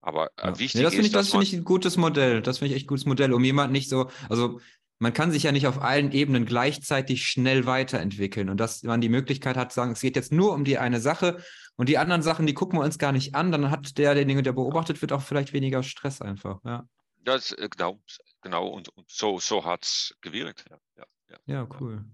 Aber 0.03 0.31
äh, 0.37 0.49
ja. 0.49 0.59
wichtig 0.59 0.75
Nee, 0.81 0.83
das 0.85 0.95
ist, 0.95 1.07
ich, 1.07 1.13
das 1.13 1.31
finde 1.31 1.47
ich 1.47 1.55
ein 1.55 1.65
gutes 1.65 1.97
Modell. 1.97 2.43
Das 2.43 2.59
finde 2.59 2.73
ich 2.73 2.77
echt 2.77 2.85
ein 2.85 2.89
gutes 2.89 3.07
Modell, 3.07 3.33
um 3.33 3.43
jemand 3.43 3.73
nicht 3.73 3.89
so, 3.89 4.11
also 4.29 4.61
man 4.99 5.15
kann 5.15 5.33
sich 5.33 5.45
ja 5.45 5.53
nicht 5.53 5.67
auf 5.67 5.81
allen 5.81 6.13
Ebenen 6.13 6.45
gleichzeitig 6.45 7.27
schnell 7.27 7.67
weiterentwickeln 7.67 8.51
und 8.51 8.59
dass 8.59 8.83
man 8.83 9.01
die 9.01 9.09
Möglichkeit 9.09 9.57
hat, 9.57 9.73
zu 9.73 9.77
sagen, 9.77 9.93
es 9.93 10.01
geht 10.01 10.15
jetzt 10.15 10.31
nur 10.31 10.53
um 10.53 10.65
die 10.65 10.79
eine 10.79 11.01
Sache 11.01 11.43
und 11.77 11.89
die 11.89 11.99
anderen 11.99 12.23
Sachen, 12.23 12.47
die 12.47 12.55
gucken 12.55 12.79
wir 12.79 12.85
uns 12.85 12.99
gar 12.99 13.13
nicht 13.13 13.35
an, 13.35 13.51
dann 13.51 13.71
hat 13.71 13.97
der, 13.99 14.15
derjenige, 14.15 14.43
der 14.43 14.53
beobachtet 14.53 15.01
wird, 15.01 15.13
auch 15.13 15.23
vielleicht 15.23 15.53
weniger 15.53 15.83
Stress 15.83 16.21
einfach. 16.21 16.61
Ja, 16.65 16.87
das, 17.25 17.53
äh, 17.53 17.69
genau, 17.69 18.01
genau 18.43 18.69
und, 18.69 18.91
und 18.91 19.11
so, 19.11 19.39
so 19.39 19.65
hat 19.65 19.85
es 19.85 20.15
gewirkt. 20.21 20.67
Ja, 20.71 20.79
ja, 20.97 21.05
ja. 21.31 21.39
ja 21.47 21.69
cool. 21.81 22.05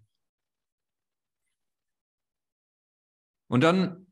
Und 3.48 3.62
dann, 3.62 4.07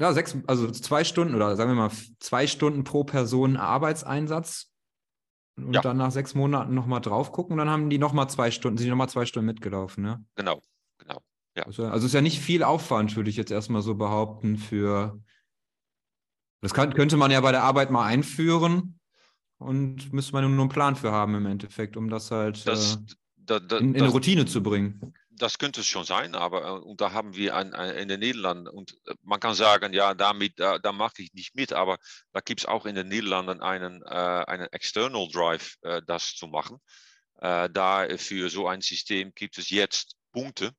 ja, 0.00 0.12
sechs, 0.12 0.36
also 0.46 0.70
zwei 0.70 1.04
Stunden 1.04 1.34
oder 1.34 1.56
sagen 1.56 1.70
wir 1.70 1.76
mal 1.76 1.90
zwei 2.18 2.46
Stunden 2.46 2.84
pro 2.84 3.04
Person 3.04 3.56
Arbeitseinsatz 3.56 4.72
und 5.56 5.72
Ja. 5.74 5.82
dann 5.82 5.98
nach 5.98 6.10
sechs 6.10 6.34
Monaten 6.34 6.74
nochmal 6.74 7.00
drauf 7.00 7.32
gucken, 7.32 7.56
dann 7.56 7.70
haben 7.70 7.90
die 7.90 7.98
nochmal 7.98 8.28
zwei 8.28 8.50
Stunden, 8.50 8.78
sind 8.78 8.88
nochmal 8.88 9.08
zwei 9.08 9.24
Stunden 9.24 9.46
mitgelaufen, 9.46 10.02
ne? 10.02 10.24
Genau, 10.34 10.60
genau. 10.98 11.20
Also, 11.64 11.84
also 11.84 12.06
ist 12.06 12.12
ja 12.12 12.20
nicht 12.20 12.40
viel 12.40 12.64
Aufwand, 12.64 13.14
würde 13.14 13.30
ich 13.30 13.36
jetzt 13.36 13.52
erstmal 13.52 13.82
so 13.82 13.94
behaupten, 13.94 14.56
für 14.56 15.20
das 16.60 16.74
kann, 16.74 16.94
könnte 16.94 17.16
man 17.16 17.30
ja 17.30 17.40
bei 17.40 17.52
der 17.52 17.62
Arbeit 17.62 17.90
mal 17.90 18.06
einführen 18.06 18.98
und 19.58 20.12
müsste 20.12 20.32
man 20.32 20.42
nur 20.50 20.62
einen 20.62 20.68
Plan 20.70 20.96
für 20.96 21.12
haben 21.12 21.34
im 21.34 21.46
Endeffekt, 21.46 21.96
um 21.96 22.08
das 22.08 22.30
halt 22.30 22.66
Das, 22.66 22.96
äh, 22.96 22.98
da, 23.36 23.60
da, 23.60 23.78
in, 23.78 23.94
in 23.94 24.04
das, 24.04 24.12
Routine 24.14 24.46
zu 24.46 24.62
bringen. 24.62 25.14
Das 25.36 25.58
könnte 25.58 25.80
es 25.80 25.86
schon 25.88 26.04
sein, 26.04 26.34
aber 26.34 26.64
äh, 26.64 26.70
und 26.70 27.00
da 27.00 27.12
haben 27.12 27.34
wir 27.34 27.56
ein, 27.56 27.74
ein, 27.74 27.94
in 27.96 28.08
den 28.08 28.20
Niederlanden, 28.20 28.68
und 28.68 28.92
äh, 29.06 29.14
man 29.22 29.40
kann 29.40 29.54
sagen, 29.54 29.92
ja, 29.92 30.14
damit, 30.14 30.58
da, 30.58 30.78
da 30.78 30.92
mache 30.92 31.22
ich 31.22 31.32
nicht 31.32 31.54
mit, 31.54 31.72
aber 31.72 31.98
da 32.32 32.40
gibt 32.40 32.60
es 32.60 32.66
auch 32.66 32.86
in 32.86 32.94
den 32.94 33.08
Niederlanden 33.08 33.60
einen, 33.60 34.02
äh, 34.02 34.06
einen 34.06 34.68
External 34.72 35.28
Drive, 35.28 35.76
äh, 35.82 36.02
das 36.06 36.34
zu 36.34 36.46
machen. 36.46 36.78
Äh, 37.40 37.68
da 37.70 38.06
für 38.16 38.48
so 38.48 38.68
ein 38.68 38.80
System 38.80 39.32
gibt 39.34 39.58
es 39.58 39.70
jetzt 39.70 40.16
Punkte 40.32 40.72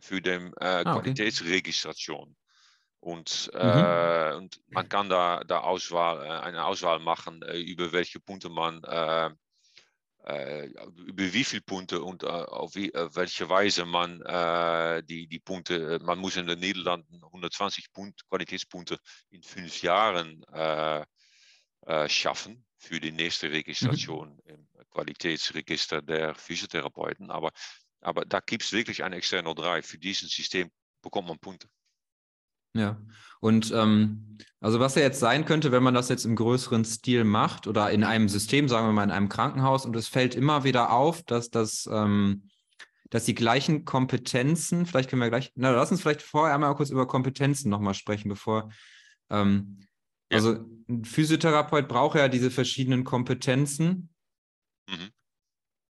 für 0.00 0.20
die 0.20 0.30
äh, 0.30 0.52
Ah, 0.60 0.80
okay. 0.80 0.84
Qualitätsregistration. 0.84 2.36
Und, 3.00 3.50
Mhm. 3.52 4.36
und 4.36 4.60
man 4.68 4.88
kann 4.88 5.08
da, 5.08 5.44
da 5.44 5.60
Auswahl, 5.60 6.28
eine 6.40 6.64
Auswahl 6.64 6.98
machen, 6.98 7.42
über 7.42 7.92
welche 7.92 8.18
Punkte 8.18 8.48
man 8.48 8.82
über 10.26 11.32
wie 11.32 11.44
viele 11.44 11.62
Punkte 11.62 12.02
und 12.02 12.24
äh, 12.24 12.26
auf 12.26 12.74
wie, 12.74 12.92
äh, 12.92 13.08
welche 13.14 13.48
Weise 13.48 13.84
man 13.84 14.20
äh, 14.22 15.02
die, 15.04 15.28
die 15.28 15.38
Punkte, 15.38 15.94
äh, 15.94 15.98
man 16.00 16.18
muss 16.18 16.36
in 16.36 16.46
den 16.46 16.58
Niederlanden 16.58 17.22
120 17.22 17.92
Punkt, 17.92 18.28
Qualitätspunkte 18.28 18.98
in 19.30 19.42
fünf 19.42 19.82
Jahren 19.82 20.42
äh, 20.52 21.04
äh, 21.86 22.08
schaffen 22.08 22.64
für 22.76 22.98
die 22.98 23.12
nächste 23.12 23.50
Registration 23.50 24.40
im 24.44 24.68
Qualitätsregister 24.90 26.02
der 26.02 26.34
Physiotherapeuten. 26.34 27.30
Aber, 27.30 27.52
aber 28.00 28.24
da 28.24 28.40
gibt 28.40 28.64
es 28.64 28.72
wirklich 28.72 29.04
ein 29.04 29.12
externer 29.12 29.54
Drive. 29.54 29.86
Für 29.86 29.98
dieses 29.98 30.30
System 30.30 30.70
bekommt 31.02 31.28
man 31.28 31.38
Punkte. 31.38 31.68
Ja, 32.76 33.00
und 33.40 33.72
ähm, 33.74 34.38
also 34.60 34.80
was 34.80 34.94
ja 34.94 35.02
jetzt 35.02 35.20
sein 35.20 35.44
könnte, 35.44 35.70
wenn 35.72 35.82
man 35.82 35.94
das 35.94 36.08
jetzt 36.08 36.24
im 36.24 36.34
größeren 36.36 36.84
Stil 36.84 37.24
macht 37.24 37.66
oder 37.66 37.90
in 37.90 38.04
einem 38.04 38.28
System, 38.28 38.68
sagen 38.68 38.86
wir 38.88 38.92
mal 38.92 39.04
in 39.04 39.10
einem 39.10 39.28
Krankenhaus, 39.28 39.86
und 39.86 39.94
es 39.96 40.08
fällt 40.08 40.34
immer 40.34 40.64
wieder 40.64 40.92
auf, 40.92 41.22
dass 41.22 41.50
das, 41.50 41.88
ähm, 41.92 42.48
dass 43.10 43.24
die 43.24 43.34
gleichen 43.34 43.84
Kompetenzen, 43.84 44.86
vielleicht 44.86 45.10
können 45.10 45.22
wir 45.22 45.28
gleich, 45.28 45.52
na, 45.54 45.70
lass 45.70 45.90
uns 45.92 46.00
vielleicht 46.00 46.22
vorher 46.22 46.54
einmal 46.54 46.74
kurz 46.74 46.90
über 46.90 47.06
Kompetenzen 47.06 47.70
nochmal 47.70 47.94
sprechen, 47.94 48.28
bevor, 48.28 48.70
ähm, 49.30 49.78
Ja. 50.30 50.38
also 50.38 50.56
ein 50.88 51.04
Physiotherapeut 51.04 51.86
braucht 51.86 52.16
ja 52.16 52.28
diese 52.28 52.50
verschiedenen 52.50 53.04
Kompetenzen, 53.04 54.08
Mhm. 54.88 55.10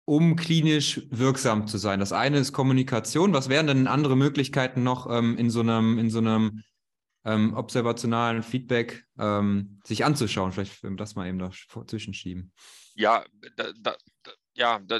um 0.05 0.35
klinisch 0.35 1.01
wirksam 1.09 1.65
zu 1.67 1.77
sein. 1.77 1.99
Das 1.99 2.13
eine 2.13 2.37
ist 2.37 2.51
Kommunikation. 2.53 3.33
Was 3.33 3.49
wären 3.49 3.67
denn 3.67 3.87
andere 3.87 4.15
Möglichkeiten 4.17 4.83
noch 4.83 5.09
ähm, 5.09 5.37
in 5.37 5.49
so 5.49 5.61
einem, 5.61 5.97
in 5.97 6.09
so 6.09 6.19
einem 6.19 6.61
ähm, 7.29 7.53
observationalen 7.55 8.43
Feedback 8.43 9.05
ähm, 9.17 9.79
sich 9.85 10.03
anzuschauen? 10.05 10.51
Vielleicht 10.51 10.83
wenn 10.83 10.93
wir 10.93 10.97
das 10.97 11.15
mal 11.15 11.27
eben 11.27 11.39
dazwischen 11.39 12.13
schieben. 12.13 12.51
Ja, 12.95 13.25
da, 13.55 13.71
da, 13.79 13.95
ja 14.55 14.79
da, 14.79 14.99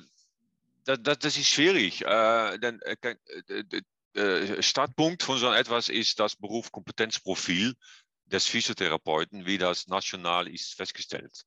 da, 0.85 0.97
da, 0.97 1.15
das 1.15 1.37
ist 1.37 1.47
schwierig. 1.47 2.05
Äh, 2.05 2.57
denn, 2.59 2.81
äh, 2.81 2.95
äh, 3.01 3.63
äh, 4.15 4.19
äh, 4.19 4.61
Startpunkt 4.63 5.23
von 5.23 5.37
so 5.37 5.51
etwas 5.51 5.89
ist 5.89 6.19
das 6.19 6.35
Berufskompetenzprofil 6.35 7.75
des 8.25 8.47
Physiotherapeuten, 8.47 9.45
wie 9.45 9.57
das 9.57 9.87
national 9.87 10.47
ist 10.47 10.75
festgestellt. 10.75 11.43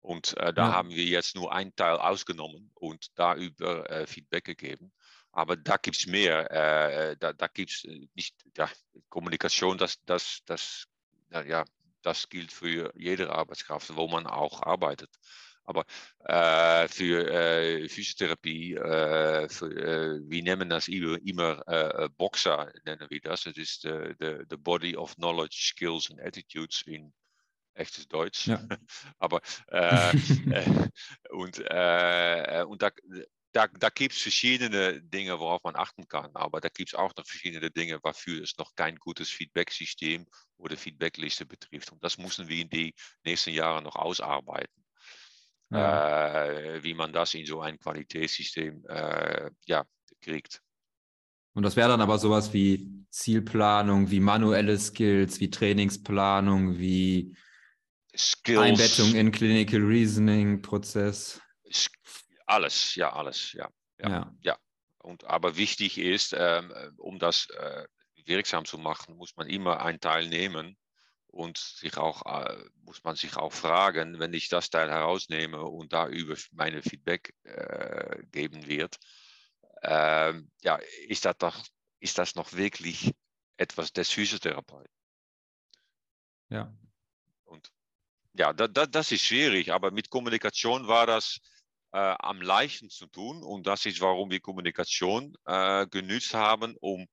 Und 0.00 0.36
äh, 0.36 0.52
da 0.54 0.68
Ja. 0.68 0.72
haben 0.72 0.90
wir 0.90 1.04
jetzt 1.04 1.34
nur 1.34 1.52
einen 1.52 1.74
Teil 1.74 1.96
ausgenommen 1.96 2.70
und 2.74 3.08
darüber 3.16 4.06
Feedback 4.06 4.44
gegeben. 4.44 4.92
Aber 5.36 5.54
da 5.54 5.76
gibt 5.76 5.98
es 5.98 6.06
mehr. 6.06 6.50
Äh, 6.50 7.16
da 7.18 7.34
da 7.34 7.46
gibt 7.46 7.70
es 7.70 7.84
nicht 8.14 8.34
ja, 8.56 8.70
Kommunikation, 9.10 9.76
das, 9.76 10.02
das, 10.06 10.40
das, 10.46 10.86
ja, 11.30 11.64
das 12.00 12.30
gilt 12.30 12.50
für 12.50 12.90
jede 12.96 13.28
Arbeitskraft, 13.30 13.94
wo 13.94 14.08
man 14.08 14.26
auch 14.26 14.62
arbeitet. 14.62 15.10
Aber 15.64 15.84
äh, 16.20 16.88
für 16.88 17.30
äh, 17.30 17.86
Physiotherapie, 17.86 18.76
äh, 18.76 19.46
für, 19.50 19.66
äh, 19.66 20.20
wir 20.22 20.42
nennen 20.42 20.70
das 20.70 20.88
immer, 20.88 21.18
immer 21.26 21.68
äh, 21.68 22.08
Boxer, 22.16 22.72
nennen 22.86 23.06
wir 23.10 23.20
das. 23.20 23.42
Das 23.42 23.58
ist 23.58 23.82
the, 23.82 24.56
Body 24.56 24.96
of 24.96 25.16
Knowledge, 25.16 25.74
Skills 25.74 26.10
and 26.10 26.20
Attitudes 26.22 26.80
in 26.86 27.12
echtes 27.74 28.08
Deutsch. 28.08 28.46
Ja. 28.46 28.66
Aber 29.18 29.42
äh, 29.70 30.16
äh, 30.16 30.88
und, 31.28 31.58
äh, 31.58 32.64
und 32.66 32.80
da, 32.80 32.90
da, 33.56 33.66
da 33.68 33.88
gibt 33.88 34.14
es 34.14 34.20
verschiedene 34.20 35.00
Dinge, 35.00 35.40
worauf 35.40 35.64
man 35.64 35.76
achten 35.76 36.06
kann. 36.06 36.30
Aber 36.34 36.60
da 36.60 36.68
gibt 36.68 36.90
es 36.90 36.94
auch 36.94 37.12
noch 37.16 37.24
verschiedene 37.24 37.70
Dinge, 37.70 37.98
wofür 38.02 38.42
es 38.42 38.56
noch 38.58 38.74
kein 38.74 38.96
gutes 38.96 39.30
Feedback-System 39.30 40.26
oder 40.58 40.76
Feedbackliste 40.76 41.46
betrifft. 41.46 41.90
Und 41.90 42.04
das 42.04 42.18
müssen 42.18 42.48
wir 42.48 42.60
in 42.60 42.68
die 42.68 42.94
nächsten 43.24 43.50
Jahre 43.50 43.80
noch 43.80 43.96
ausarbeiten. 43.96 44.84
Ja. 45.70 46.44
Äh, 46.44 46.84
wie 46.84 46.92
man 46.92 47.14
das 47.14 47.32
in 47.32 47.46
so 47.46 47.62
ein 47.62 47.78
Qualitätssystem 47.78 48.84
äh, 48.88 49.50
ja, 49.64 49.84
kriegt. 50.20 50.60
Und 51.54 51.62
das 51.62 51.76
wäre 51.76 51.88
dann 51.88 52.02
aber 52.02 52.18
sowas 52.18 52.52
wie 52.52 53.06
Zielplanung, 53.08 54.10
wie 54.10 54.20
manuelle 54.20 54.78
Skills, 54.78 55.40
wie 55.40 55.50
Trainingsplanung, 55.50 56.78
wie 56.78 57.34
Skills, 58.14 58.60
Einbettung 58.60 59.14
in 59.14 59.32
Clinical 59.32 59.80
Reasoning 59.80 60.60
Prozess. 60.60 61.40
Alles, 62.46 62.94
ja, 62.94 63.12
alles, 63.12 63.52
ja. 63.52 63.68
Ja. 63.98 64.32
Ja. 64.40 64.58
Und, 64.98 65.24
aber 65.24 65.56
wichtig 65.56 65.98
ist, 65.98 66.34
ähm, 66.36 66.72
um 66.98 67.18
das 67.18 67.48
äh, 67.50 67.86
wirksam 68.24 68.64
zu 68.64 68.78
machen, 68.78 69.16
muss 69.16 69.36
man 69.36 69.48
immer 69.48 69.80
einen 69.80 70.00
Teil 70.00 70.28
nehmen 70.28 70.76
und 71.28 71.58
sich 71.58 71.96
auch, 71.96 72.24
äh, 72.26 72.64
muss 72.82 73.04
man 73.04 73.16
sich 73.16 73.36
auch 73.36 73.52
fragen, 73.52 74.18
wenn 74.18 74.32
ich 74.32 74.48
das 74.48 74.70
Teil 74.70 74.90
herausnehme 74.90 75.62
und 75.62 75.92
da 75.92 76.08
über 76.08 76.34
meine 76.52 76.82
Feedback 76.82 77.34
äh, 77.44 78.22
geben 78.30 78.66
wird, 78.66 78.96
ähm, 79.82 80.50
ja, 80.62 80.76
ist 81.06 81.24
das, 81.24 81.36
doch, 81.38 81.64
ist 82.00 82.18
das 82.18 82.34
noch 82.34 82.52
wirklich 82.54 83.12
etwas 83.56 83.92
des 83.92 84.10
Physiotherapeuten? 84.10 84.92
Ja. 86.48 86.74
Und 87.44 87.70
ja, 88.34 88.52
da, 88.52 88.66
da, 88.68 88.86
das 88.86 89.12
ist 89.12 89.22
schwierig, 89.24 89.72
aber 89.72 89.90
mit 89.90 90.10
Kommunikation 90.10 90.88
war 90.88 91.06
das 91.06 91.38
äh, 91.96 92.14
am 92.18 92.42
leichtesten 92.42 92.90
zu 92.90 93.06
tun 93.06 93.42
und 93.42 93.66
das 93.66 93.86
ist, 93.86 94.02
warum 94.02 94.30
wir 94.30 94.40
Kommunikation 94.40 95.34
äh, 95.46 95.86
genützt 95.86 96.34
haben, 96.34 96.76
um, 96.80 97.06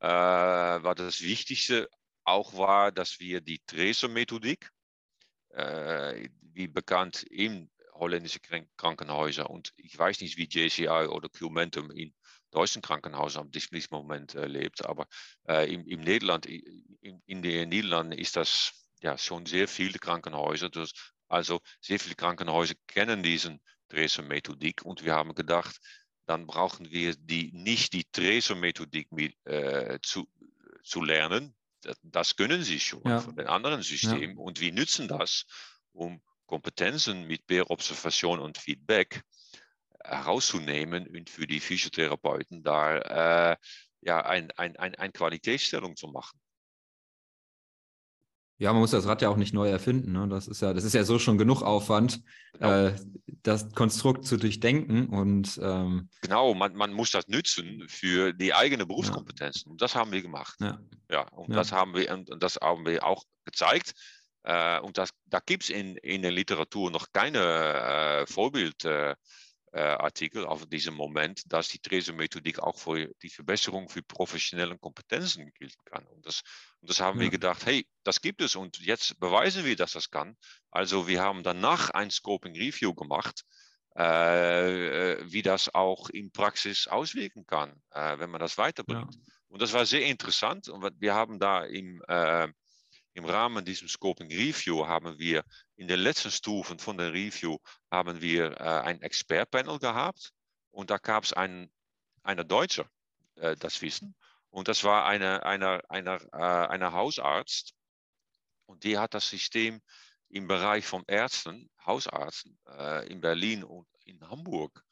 äh, 0.00 0.06
war 0.08 0.94
das 0.94 1.20
Wichtigste 1.20 1.90
auch 2.24 2.56
war, 2.56 2.90
dass 2.90 3.20
wir 3.20 3.42
die 3.42 3.60
Treso-Methodik, 3.66 4.70
äh, 5.50 6.30
wie 6.40 6.68
bekannt 6.68 7.22
in 7.24 7.70
holländische 7.92 8.40
Krank 8.40 8.66
Krankenhäuser 8.78 9.50
und 9.50 9.74
ich 9.76 9.96
weiß 9.98 10.22
nicht, 10.22 10.38
wie 10.38 10.48
JCI 10.48 11.08
oder 11.08 11.28
Qmentum 11.28 11.90
in 11.90 12.14
deutschen 12.50 12.80
Krankenhäusern 12.80 13.42
am 13.42 13.50
diesem 13.50 13.88
Moment 13.90 14.34
äh, 14.34 14.46
lebt, 14.46 14.86
aber 14.86 15.06
äh, 15.48 15.70
im, 15.70 15.86
im 15.86 16.00
Nederland, 16.00 16.46
in, 16.46 17.22
in 17.26 17.42
den 17.42 17.68
Niederlanden 17.68 18.18
ist 18.18 18.36
das 18.36 18.72
ja 19.02 19.18
schon 19.18 19.44
sehr 19.44 19.68
viele 19.68 19.98
Krankenhäuser. 19.98 20.70
Das, 20.70 20.92
also 21.28 21.60
sehr 21.82 22.00
viele 22.00 22.14
Krankenhäuser 22.14 22.74
kennen 22.86 23.22
diesen 23.22 23.60
Treso-Methodik 23.94 24.82
und 24.84 25.04
wir 25.04 25.14
haben 25.14 25.34
gedacht, 25.34 25.76
dann 26.26 26.46
brauchen 26.46 26.90
wir 26.90 27.14
die, 27.16 27.52
nicht 27.52 27.92
die 27.92 28.04
Treso-Methodik 28.10 29.12
mit, 29.12 29.34
äh, 29.46 29.98
zu, 30.02 30.26
zu 30.82 31.02
lernen. 31.02 31.54
Das, 31.82 31.96
das 32.02 32.36
können 32.36 32.62
sie 32.62 32.80
schon 32.80 33.02
Ja. 33.06 33.20
von 33.20 33.36
den 33.36 33.46
anderen 33.46 33.82
Systemen 33.82 34.36
und 34.38 34.60
wir 34.60 34.72
nutzen 34.72 35.06
das, 35.06 35.44
um 35.92 36.20
Kompetenzen 36.46 37.26
mit 37.26 37.46
Peer-Observation 37.46 38.40
und 38.40 38.58
Feedback 38.58 39.22
herauszunehmen 40.02 41.06
und 41.08 41.30
für 41.30 41.46
die 41.46 41.60
Physiotherapeuten 41.60 42.62
da 42.62 43.52
äh, 43.52 43.56
ja, 44.02 44.20
ein, 44.26 44.50
ein, 44.52 44.76
ein, 44.76 44.94
eine 44.96 45.12
Qualitätsstellung 45.12 45.96
zu 45.96 46.08
machen. 46.08 46.38
Ja, 48.58 48.72
man 48.72 48.80
muss 48.80 48.92
das 48.92 49.06
Rad 49.06 49.20
ja 49.20 49.28
auch 49.30 49.36
nicht 49.36 49.52
neu 49.52 49.68
erfinden. 49.68 50.12
Ne? 50.12 50.28
Das 50.28 50.46
ist 50.46 50.62
ja, 50.62 50.72
das 50.72 50.84
ist 50.84 50.94
ja 50.94 51.02
so 51.04 51.18
schon 51.18 51.38
genug 51.38 51.62
Aufwand, 51.62 52.20
Genau. 52.54 52.86
äh, 52.86 52.96
das 53.42 53.72
Konstrukt 53.74 54.24
zu 54.26 54.36
durchdenken 54.36 55.08
und 55.08 55.58
ähm, 55.60 56.08
Genau, 56.22 56.54
man, 56.54 56.74
man 56.76 56.92
muss 56.92 57.10
das 57.10 57.26
nützen 57.26 57.84
für 57.88 58.32
die 58.32 58.54
eigene 58.54 58.86
Berufskompetenzen. 58.86 59.72
Und 59.72 59.82
das 59.82 59.94
haben 59.96 60.12
wir 60.12 60.22
gemacht. 60.22 60.54
ja. 60.60 60.78
Ja, 61.10 61.28
und 61.28 61.50
Ja. 61.50 61.56
das 61.56 61.72
haben 61.72 61.94
wir 61.94 62.10
und, 62.12 62.30
und 62.30 62.42
das 62.42 62.56
haben 62.62 62.86
wir 62.86 63.04
auch 63.04 63.24
gezeigt. 63.44 63.92
Äh, 64.44 64.78
und 64.80 64.98
das, 64.98 65.10
da 65.26 65.40
gibt 65.44 65.64
es 65.64 65.70
in, 65.70 65.96
in 65.96 66.22
der 66.22 66.30
Literatur 66.30 66.90
noch 66.90 67.06
keine 67.12 67.38
äh, 67.40 68.26
Vorbildartikel 68.26 69.10
äh, 69.12 69.16
Artikel 69.80 70.46
auf 70.46 70.66
diesem 70.66 70.94
Moment, 70.94 71.42
dass 71.52 71.68
die 71.68 71.78
Treso-Methodik 71.80 72.58
auch 72.60 72.78
für 72.78 73.08
die 73.22 73.30
Verbesserung 73.30 73.88
für 73.88 74.02
professionelle 74.02 74.78
Kompetenzen 74.78 75.52
gilt 75.54 75.74
kann. 75.86 76.06
Und 76.06 76.26
das, 76.26 76.42
und 76.80 76.90
das 76.90 77.00
haben 77.00 77.18
wir 77.20 77.28
Ja. 77.28 77.30
gedacht, 77.30 77.66
hey, 77.66 77.88
das 78.04 78.20
gibt 78.20 78.40
es 78.42 78.56
und 78.56 78.78
jetzt 78.80 79.18
beweisen 79.20 79.64
wir, 79.64 79.76
dass 79.76 79.92
das 79.92 80.10
kann. 80.10 80.36
Also 80.70 81.08
wir 81.08 81.22
haben 81.22 81.42
danach 81.42 81.90
ein 81.90 82.10
Scoping 82.10 82.54
Review 82.56 82.94
gemacht, 82.94 83.42
äh, 83.96 85.16
wie 85.30 85.42
das 85.42 85.74
auch 85.74 86.08
in 86.10 86.32
Praxis 86.32 86.86
auswirken 86.88 87.46
kann, 87.46 87.82
äh, 87.90 88.18
wenn 88.18 88.30
man 88.30 88.40
das 88.40 88.58
weiterbringt. 88.58 89.16
Und 89.48 89.62
das 89.62 89.72
war 89.72 89.86
sehr 89.86 90.04
interessant. 90.06 90.68
Und 90.68 91.00
wir 91.00 91.14
haben 91.14 91.38
da 91.38 91.64
im, 91.64 92.02
äh, 92.08 92.48
im 93.14 93.24
Rahmen 93.24 93.64
dieses 93.64 93.92
Scoping 93.92 94.28
Review 94.30 94.86
haben 94.86 95.18
wir 95.18 95.44
in 95.76 95.88
den 95.88 96.00
letzten 96.00 96.30
Stufen 96.30 96.78
von 96.78 96.98
der 96.98 97.12
Review 97.12 97.58
haben 97.90 98.20
wir 98.20 98.52
äh, 98.60 98.80
ein 98.80 99.02
Expertpanel 99.02 99.78
gehabt 99.78 100.32
und 100.70 100.90
da 100.90 100.98
gab 100.98 101.24
es 101.24 101.32
einen, 101.32 101.72
einer 102.22 102.44
Deutscher, 102.44 102.88
äh, 103.36 103.56
das 103.56 103.82
Wissen. 103.82 104.14
Und 104.50 104.68
das 104.68 104.84
war 104.84 105.06
eine, 105.06 105.44
einer, 105.44 105.82
einer, 105.88 106.20
äh, 106.32 106.68
einer 106.68 106.92
Hausarzt 106.92 107.74
und 108.66 108.84
die 108.84 108.98
hat 108.98 109.14
das 109.14 109.28
System 109.28 109.80
im 110.28 110.46
Bereich 110.48 110.86
von 110.86 111.04
Ärzten, 111.06 111.70
Hausärzten 111.84 112.58
äh, 112.68 113.06
in 113.08 113.20
Berlin 113.20 113.64
und 113.64 113.86
in 114.04 114.28
Hamburg 114.28 114.84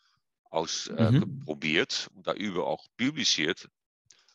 ausprobiert 0.50 2.08
Mhm. 2.10 2.16
und 2.18 2.26
darüber 2.26 2.66
auch 2.66 2.86
publiziert, 2.96 3.68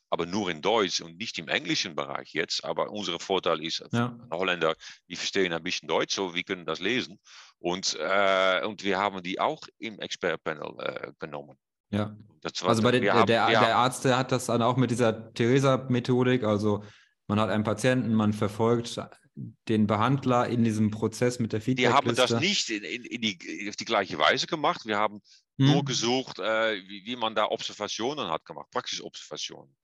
aber 0.10 0.26
nur 0.26 0.50
in 0.50 0.62
Deutsch 0.62 1.02
und 1.02 1.18
nicht 1.18 1.38
im 1.40 1.48
englischen 1.48 1.96
Bereich 1.96 2.34
jetzt. 2.34 2.64
Aber 2.64 2.90
unser 2.92 3.20
Vorteil 3.20 3.64
ist, 3.64 3.84
Ja. 3.92 4.18
Holländer, 4.32 4.76
die 5.10 5.16
verstehen 5.16 5.54
ein 5.54 5.64
bisschen 5.64 5.88
Deutsch, 5.88 6.16
so 6.16 6.34
wir 6.34 6.44
können 6.44 6.66
das 6.66 6.80
lesen. 6.80 7.20
Und, 7.60 7.96
äh, 8.00 8.64
und 8.66 8.84
wir 8.84 8.98
haben 8.98 9.22
die 9.24 9.40
auch 9.40 9.62
im 9.80 10.00
Expertpanel 10.00 10.74
äh, 10.80 11.12
genommen. 11.20 11.58
Ja. 11.90 12.16
War- 12.62 12.70
Also 12.70 12.84
bei 12.84 12.92
den, 12.92 13.02
wir 13.04 13.12
der, 13.12 13.20
haben- 13.20 13.28
der, 13.28 13.48
wir 13.48 13.60
der 13.60 13.76
Arzt, 13.78 14.06
der 14.06 14.18
hat 14.18 14.32
das 14.32 14.46
dann 14.46 14.62
auch 14.62 14.78
mit 14.78 14.92
dieser 14.92 15.34
Theresa-Methodik, 15.34 16.44
also 16.44 16.84
man 17.28 17.40
hat 17.40 17.50
einen 17.50 17.64
Patienten, 17.64 18.14
man 18.14 18.32
verfolgt 18.34 19.00
den 19.68 19.86
Behandler 19.86 20.48
in 20.48 20.64
diesem 20.64 20.90
Prozess 20.90 21.38
mit 21.40 21.54
der 21.54 21.60
Die 21.60 21.90
haben 21.90 22.16
das 22.16 22.32
nicht 22.40 22.70
in, 22.70 22.84
in, 22.84 23.04
in 23.04 23.22
die, 23.22 23.68
auf 23.70 23.76
die 23.76 23.86
gleiche 23.86 24.18
Weise 24.18 24.48
gemacht. 24.48 24.86
Wir 24.86 24.98
haben 24.98 25.22
Hm. 25.60 25.72
nur 25.72 25.84
gesucht, 25.86 26.38
äh, 26.40 26.76
wie, 26.88 27.04
wie 27.06 27.16
man 27.16 27.34
da 27.34 27.46
Observationen 27.46 28.30
hat 28.30 28.46
gemacht, 28.46 28.68
Praxisobservationen. 28.72 29.76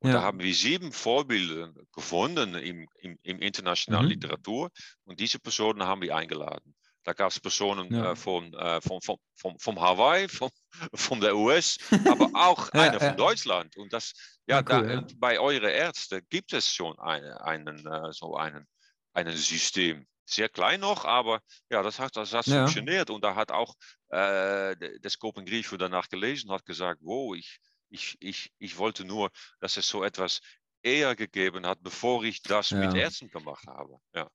Und 0.00 0.12
Ja. 0.12 0.14
da 0.14 0.22
haben 0.22 0.40
wir 0.40 0.54
sieben 0.54 0.92
Vorbilder 0.92 1.72
gefunden 1.92 2.54
im, 2.54 2.86
im, 3.00 3.18
im 3.22 3.40
internationalen 3.40 4.06
Mhm. 4.06 4.08
Literatur. 4.08 4.70
Und 5.04 5.20
diese 5.20 5.38
Personen 5.40 5.82
haben 5.84 6.02
wir 6.02 6.14
eingeladen. 6.16 6.74
Da 7.04 7.12
gab 7.14 7.30
es 7.30 7.40
Personen 7.40 7.94
Ja. 7.94 8.02
äh, 8.02 8.14
von, 8.16 8.52
äh, 8.54 8.80
von, 8.80 9.00
von, 9.00 9.16
von, 9.34 9.58
von 9.58 9.80
Hawaii, 9.80 10.28
von, 10.28 10.50
von 10.94 11.20
der 11.20 11.36
US, 11.36 11.78
aber 12.04 12.28
auch 12.34 12.68
Ja, 12.74 12.92
einer 12.92 13.00
von 13.00 13.16
Deutschland. 13.16 13.76
Und 13.76 13.92
das, 13.92 14.12
ja, 14.46 14.58
Ja, 14.58 14.62
cool, 14.70 14.84
da, 14.86 14.98
äh, 14.98 15.02
bei 15.16 15.38
euren 15.40 15.68
Ärzten 15.70 16.20
gibt 16.28 16.52
es 16.52 16.70
schon 16.72 16.98
eine, 16.98 17.40
einen, 17.42 17.86
äh, 17.86 18.12
so 18.12 18.36
einen, 18.36 18.66
einen 19.12 19.36
System. 19.36 20.06
Sehr 20.26 20.48
klein 20.50 20.80
noch, 20.80 21.04
aber 21.06 21.40
ja, 21.70 21.82
das 21.82 21.98
hat, 21.98 22.14
das 22.16 22.34
hat 22.34 22.46
Ja. 22.46 22.50
funktioniert. 22.50 23.08
Und 23.10 23.24
da 23.24 23.34
hat 23.34 23.50
auch 23.50 23.74
äh, 24.10 24.76
der 24.76 24.98
der 24.98 25.10
Scope 25.10 25.42
Grief 25.44 25.74
danach 25.78 26.08
gelesen, 26.08 26.50
hat 26.52 26.66
gesagt, 26.66 27.00
wow, 27.02 27.34
ich, 27.34 27.58
ich, 27.90 28.16
ich, 28.20 28.52
ich 28.58 28.78
wollte 28.78 29.04
nur, 29.04 29.30
dass 29.60 29.76
es 29.76 29.88
so 29.88 30.04
etwas 30.04 30.40
eher 30.82 31.16
gegeben 31.16 31.66
hat, 31.66 31.82
bevor 31.82 32.24
ich 32.24 32.42
das 32.42 32.70
mit 32.70 32.94
Ja. 32.94 33.00
Ärzten 33.00 33.28
gemacht 33.30 33.66
habe. 33.66 33.98
Ja. 34.14 34.28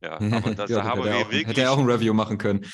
Ja, 0.00 0.18
aber 0.32 0.54
das, 0.54 0.70
Ja, 0.70 0.78
da 0.78 0.84
haben 0.84 1.04
hätte, 1.04 1.10
er 1.10 1.14
wir 1.14 1.26
auch, 1.26 1.30
wirklich. 1.30 1.46
hätte 1.46 1.60
er 1.62 1.72
auch 1.72 1.78
ein 1.78 1.86
Review 1.90 2.12
machen 2.14 2.38
können. 2.38 2.66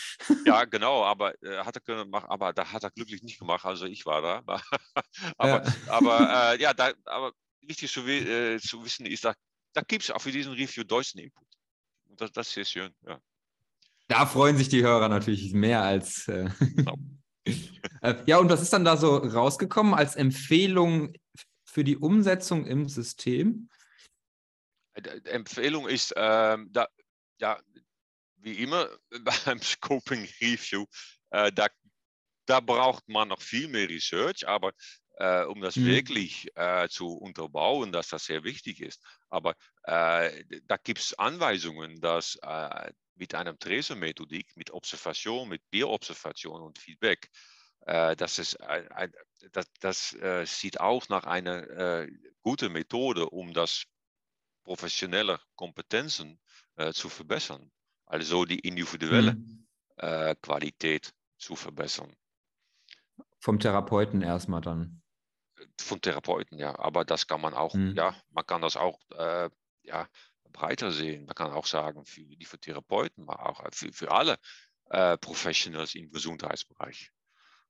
Ja, 0.47 0.64
genau, 0.64 1.05
aber 1.05 1.35
äh, 1.43 1.59
hat 1.59 1.76
er 1.76 1.81
können 1.83 2.12
aber 2.14 2.53
da 2.53 2.72
hat 2.72 2.85
er 2.85 2.91
glücklich 2.91 3.22
nicht 3.22 3.39
gemacht, 3.39 3.64
also 3.64 3.85
ich 3.87 4.07
war 4.07 4.22
da. 4.22 4.43
aber 5.37 5.64
Ja. 5.64 5.72
aber 5.89 6.53
äh, 6.55 6.61
ja, 6.62 6.72
da, 6.72 6.93
aber 7.05 7.33
wichtig 7.61 7.93
zu, 7.93 8.07
äh, 8.07 8.59
zu 8.59 8.83
wissen 8.85 9.05
ist, 9.05 9.24
da, 9.24 9.35
da 9.74 9.83
gibt 9.83 10.05
es 10.05 10.11
auch 10.11 10.22
für 10.22 10.33
diesen 10.33 10.53
Review 10.55 10.85
deutschen 10.85 11.20
Input. 11.20 11.47
Und 12.09 12.20
das, 12.20 12.33
das 12.33 12.49
ist 12.49 12.55
sehr 12.55 12.64
schön, 12.64 12.95
ja. 13.07 13.20
Da 14.09 14.24
freuen 14.24 14.57
sich 14.57 14.70
die 14.70 14.83
Hörer 14.83 15.09
natürlich 15.11 15.53
mehr 15.53 15.83
als. 15.83 16.29
Äh, 16.29 16.49
Genau. 16.76 16.97
Äh, 18.01 18.14
ja, 18.26 18.38
und 18.38 18.49
was 18.51 18.62
ist 18.62 18.72
dann 18.72 18.84
da 18.84 18.96
so 18.96 19.16
rausgekommen 19.16 19.94
als 19.94 20.16
Empfehlung 20.16 21.14
für 21.64 21.84
die 21.84 21.96
Umsetzung 21.96 22.66
im 22.66 22.88
System? 22.88 23.68
Die 24.96 25.20
die 25.22 25.30
Empfehlung 25.30 25.88
ist, 25.88 26.12
ähm, 26.16 26.68
da, 26.72 26.88
ja, 27.40 27.61
wie 28.36 28.55
immer 28.62 28.88
beim 29.44 29.61
Scoping 29.61 30.28
Review, 30.40 30.86
äh, 31.30 31.53
da, 31.53 31.68
da 32.46 32.61
braucht 32.61 33.09
man 33.09 33.28
noch 33.28 33.42
viel 33.42 33.68
mehr 33.68 33.88
Research, 33.88 34.46
aber 34.46 34.72
äh, 35.18 35.44
um 35.44 35.61
das 35.61 35.76
Mhm. 35.76 35.86
wirklich 35.86 36.49
äh, 36.57 36.88
zu 36.88 37.09
unterbauen, 37.09 37.92
dass 37.92 38.09
das 38.09 38.24
sehr 38.24 38.44
wichtig 38.44 38.80
ist. 38.80 39.03
Aber 39.28 39.55
äh, 39.84 40.44
da 40.64 40.76
gibt 40.76 41.01
es 41.01 41.18
Anweisungen, 41.18 42.01
dass 42.01 42.36
äh, 42.42 42.92
mit 43.18 43.34
einem 43.34 43.58
Treser-Methodik, 43.58 44.56
mit 44.56 44.70
Observation, 44.70 45.48
mit 45.48 45.68
Peer-Observation 45.70 46.62
und 46.62 46.78
Feedback, 46.78 47.30
äh, 47.86 48.16
es 48.20 48.56
ein, 48.56 48.88
ein, 48.92 49.12
das, 49.52 49.66
das 49.80 50.12
äh, 50.14 50.44
sieht 50.46 50.80
auch 50.80 51.08
nach 51.08 51.24
einer 51.24 51.68
äh, 51.68 52.08
guten 52.42 52.72
Methode, 52.72 53.30
um 53.30 53.52
das 53.52 53.84
professionelle 54.64 55.40
Kompetenzen 55.56 56.40
äh, 56.76 56.92
zu 56.92 57.08
verbessern. 57.08 57.72
Also 58.06 58.44
die 58.44 58.60
individuelle 58.60 59.32
Hm. 59.32 59.66
äh, 59.96 60.34
Qualität 60.36 61.12
zu 61.38 61.56
verbessern. 61.56 62.14
Vom 63.40 63.58
Therapeuten 63.58 64.22
erstmal 64.22 64.60
dann. 64.60 65.02
Von 65.80 66.00
Therapeuten, 66.00 66.58
ja. 66.58 66.78
Aber 66.78 67.04
das 67.04 67.26
kann 67.26 67.40
man 67.40 67.54
auch, 67.54 67.74
Mhm. 67.74 67.94
ja, 67.96 68.14
man 68.30 68.46
kann 68.46 68.62
das 68.62 68.76
auch 68.76 69.00
äh, 69.10 69.50
ja, 69.82 70.08
breiter 70.59 70.90
sehen. 70.92 71.24
Man 71.26 71.34
kann 71.34 71.52
auch 71.52 71.66
sagen, 71.66 72.04
für, 72.04 72.22
nicht 72.22 72.48
für 72.48 72.59
Therapeuten, 72.59 73.28
aber 73.28 73.48
auch 73.48 73.62
für, 73.72 73.92
für 73.92 74.11
alle 74.11 74.38
äh, 74.90 75.16
Professionals 75.18 75.94
im 75.94 76.11
Gesundheitsbereich. 76.11 77.11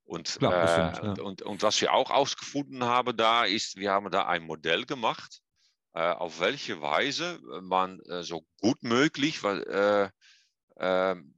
Und, 0.04 0.38
Klar, 0.38 0.54
äh, 0.54 0.90
bestimmt, 0.90 1.18
ja. 1.18 1.24
und, 1.24 1.42
und, 1.42 1.62
was 1.62 1.80
wir 1.80 1.92
auch 1.92 2.10
ausgefunden 2.10 2.84
haben 2.84 3.16
da, 3.16 3.44
ist, 3.44 3.76
wir 3.76 3.90
haben 3.92 4.10
da 4.10 4.26
ein 4.26 4.42
Modell 4.42 4.86
gemacht, 4.86 5.40
äh, 5.94 6.00
auf 6.00 6.40
welche 6.40 6.80
Weise 6.80 7.40
man 7.62 8.00
äh, 8.00 8.22
so 8.22 8.46
gut 8.60 8.82
möglich, 8.82 9.42
weil, 9.42 9.62
äh, 9.64 10.10
ähm, 10.80 11.34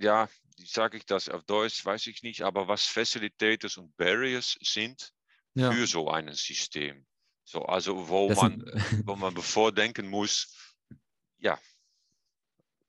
ja, 0.00 0.28
sage 0.64 0.96
ich 0.98 1.06
das 1.06 1.28
auf 1.28 1.42
Deutsch, 1.44 1.84
weiß 1.84 2.06
ich 2.06 2.22
nicht, 2.22 2.42
aber 2.42 2.68
was 2.68 2.84
Facilitators 2.84 3.78
und 3.78 3.96
Barriers 3.96 4.56
sind 4.62 5.12
Ja. 5.54 5.72
für 5.72 5.86
so 5.86 6.08
ein 6.08 6.32
System. 6.34 7.04
So, 7.48 7.62
also 7.62 8.08
wo 8.08 8.28
Das 8.28 8.38
man, 8.42 8.60
sind- 8.60 9.06
wo 9.06 9.14
man 9.14 9.32
bevordenken 9.32 10.10
muss, 10.10 10.52
ja. 11.38 11.56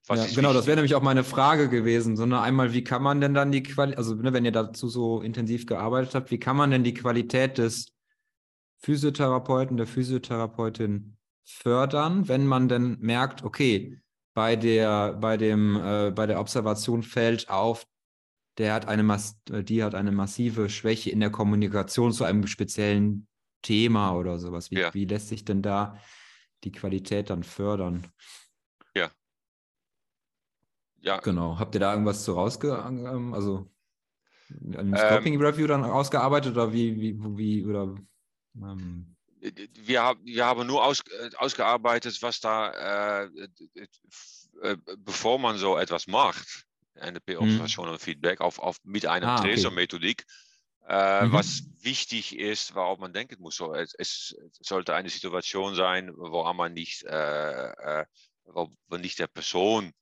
Ja, 0.10 0.26
genau, 0.34 0.54
das 0.54 0.66
wäre 0.66 0.78
nämlich 0.78 0.96
auch 0.96 1.02
meine 1.02 1.24
Frage 1.26 1.70
gewesen. 1.70 2.16
So, 2.16 2.26
ne, 2.26 2.42
einmal, 2.42 2.74
wie 2.74 2.84
kann 2.84 3.04
man 3.04 3.20
denn 3.20 3.34
dann 3.34 3.52
die 3.52 3.62
Qualität, 3.62 3.98
also 3.98 4.16
ne, 4.16 4.32
wenn 4.34 4.46
ihr 4.46 4.54
dazu 4.54 4.88
so 4.88 5.22
intensiv 5.22 5.66
gearbeitet 5.66 6.16
habt, 6.16 6.32
wie 6.32 6.40
kann 6.40 6.56
man 6.56 6.72
denn 6.72 6.84
die 6.84 6.94
Qualität 6.94 7.58
des 7.58 7.94
Physiotherapeuten, 8.80 9.76
der 9.78 9.86
Physiotherapeutin 9.86 11.18
fördern, 11.44 12.28
wenn 12.28 12.48
man 12.48 12.68
denn 12.70 12.98
merkt, 13.00 13.44
okay, 13.44 14.00
bei 14.34 14.56
der, 14.56 15.14
bei 15.14 15.36
dem, 15.36 15.76
äh, 15.76 16.12
bei 16.12 16.26
der 16.26 16.40
Observation 16.40 17.04
fällt 17.04 17.50
auf, 17.50 17.86
der 18.58 18.74
hat 18.74 18.88
eine 18.88 19.04
äh, 19.52 19.64
die 19.64 19.84
hat 19.84 19.94
eine 19.94 20.12
massive 20.12 20.70
Schwäche 20.70 21.10
in 21.10 21.20
der 21.20 21.32
Kommunikation 21.32 22.12
zu 22.12 22.24
einem 22.24 22.48
speziellen 22.48 23.28
Thema 23.68 24.16
oder 24.16 24.40
sowas. 24.40 24.72
Wie, 24.72 24.80
Ja. 24.80 24.94
wie 24.94 25.06
lässt 25.06 25.28
sich 25.28 25.44
denn 25.44 25.62
da 25.62 26.00
die 26.64 26.72
Qualität 26.72 27.30
dann 27.30 27.44
fördern? 27.44 28.08
Ja, 31.00 31.20
Genau. 31.20 31.60
Habt 31.60 31.76
ihr 31.76 31.80
da 31.80 31.92
irgendwas 31.94 32.24
zu 32.24 32.34
rausge, 32.34 32.84
ähm, 32.86 33.34
also 33.34 33.72
ein 34.50 34.94
Ähm, 34.94 34.98
Scoping 34.98 35.40
Review 35.42 35.68
dann 35.68 35.84
ausgearbeitet 35.86 36.54
oder 36.54 36.74
wie, 36.74 37.00
wie, 37.00 37.16
wie, 37.38 37.66
oder 37.66 37.96
ähm, 38.56 39.16
wir, 39.40 40.02
haben, 40.02 40.26
wir 40.26 40.46
haben 40.46 40.66
nur 40.66 40.84
aus, 40.84 41.02
äh, 41.02 41.30
ausgearbeitet, 41.38 42.22
was 42.22 42.40
da, 42.40 43.24
äh, 43.24 43.30
äh, 43.76 43.88
äh, 44.64 44.78
bevor 44.98 45.38
man 45.40 45.58
so 45.58 45.78
etwas 45.78 46.08
macht, 46.08 46.66
NLP-Observation 46.96 47.90
und 47.90 48.02
Feedback, 48.02 48.42
auf, 48.42 48.58
auf, 48.60 48.78
mit 48.84 49.06
einer 49.06 49.28
Mhm. 49.28 49.32
Ah, 49.32 49.40
okay. 49.40 49.54
Treser-Methodik, 49.54 50.26
äh, 50.88 50.94
Mhm. 51.20 51.32
was 51.32 51.70
wichtig 51.82 52.38
ist, 52.38 52.76
worauf 52.76 53.00
man 53.00 53.14
denken 53.14 53.42
muss. 53.42 53.56
So, 53.58 53.74
es, 53.74 53.94
es 53.98 54.36
sollte 54.62 54.96
eine 54.96 55.10
Situation 55.10 55.76
sein, 55.76 56.12
wo 56.16 56.52
man 56.54 56.74
nicht, 56.74 57.04
äh, 57.04 58.02
äh, 58.02 58.06
wo, 58.46 58.70
wo 58.88 58.98
nicht 58.98 59.20
der 59.20 59.28
Person 59.28 59.94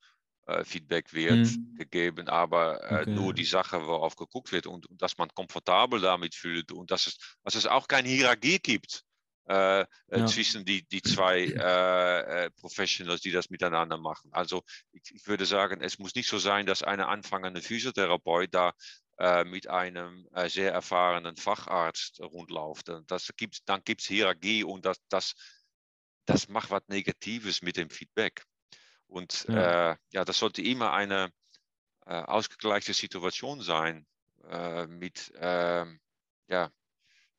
äh, 0.48 0.64
Feedback 0.66 1.14
wird 1.14 1.56
Mhm. 1.56 1.56
gegeben, 1.76 2.30
aber 2.30 3.06
Okay. 3.06 3.06
nur 3.08 3.34
die 3.34 3.46
Sache, 3.46 3.86
worauf 3.88 4.16
geguckt 4.16 4.52
wird 4.52 4.68
und, 4.68 4.88
und 4.88 5.02
dass 5.02 5.18
man 5.18 5.30
komfortabel 5.30 6.00
damit 6.02 6.36
fühlt 6.36 6.72
und 6.72 6.92
dass 6.92 7.08
es, 7.08 7.18
dass 7.44 7.56
es 7.56 7.68
auch 7.68 7.88
keine 7.88 8.08
Hierarchie 8.10 8.60
gibt 8.60 9.04
äh, 9.48 9.86
Ja. 10.14 10.26
zwischen 10.26 10.66
die, 10.66 10.88
die 10.88 11.02
zwei 11.02 11.48
äh, 11.52 12.50
Professionals, 12.52 13.22
die 13.22 13.32
das 13.32 13.50
miteinander 13.50 13.98
machen. 13.98 14.32
Also 14.34 14.64
ich, 14.92 15.04
ich 15.14 15.28
würde 15.28 15.46
sagen, 15.46 15.82
es 15.82 16.00
muss 16.00 16.16
nicht 16.16 16.30
so 16.30 16.40
sein, 16.40 16.66
dass 16.66 16.82
eine 16.84 17.08
anfangende 17.08 17.62
Physiotherapeut 17.62 18.54
da 18.54 18.74
mit 19.46 19.68
einem 19.70 20.28
äh, 20.34 20.50
sehr 20.50 20.74
erfahrenen 20.74 21.38
Facharzt 21.38 22.20
rundläuft. 22.22 22.90
Und 22.90 23.10
Das 23.12 23.32
gibt, 23.38 23.68
dann 23.70 23.84
gibt 23.84 24.02
es 24.02 24.08
Hierarchie 24.08 24.64
und 24.64 24.86
das, 24.86 24.98
das, 25.10 25.36
das 26.26 26.48
macht 26.50 26.72
was 26.72 26.84
Negatives 26.88 27.62
mit 27.62 27.78
dem 27.78 27.90
Feedback. 27.90 28.44
Und 29.08 29.46
Ja. 29.50 29.56
ja, 29.56 29.92
äh, 29.94 29.98
ja 30.12 30.26
das 30.26 30.40
sollte 30.40 30.62
immer 30.62 30.94
eine 30.94 31.32
äh, 32.06 32.14
ausgegleichte 32.16 32.94
Situation 32.94 33.62
sein 33.62 34.08
äh, 34.50 34.88
mit, 34.88 35.32
ähm, 35.38 36.00
ja, 36.48 36.72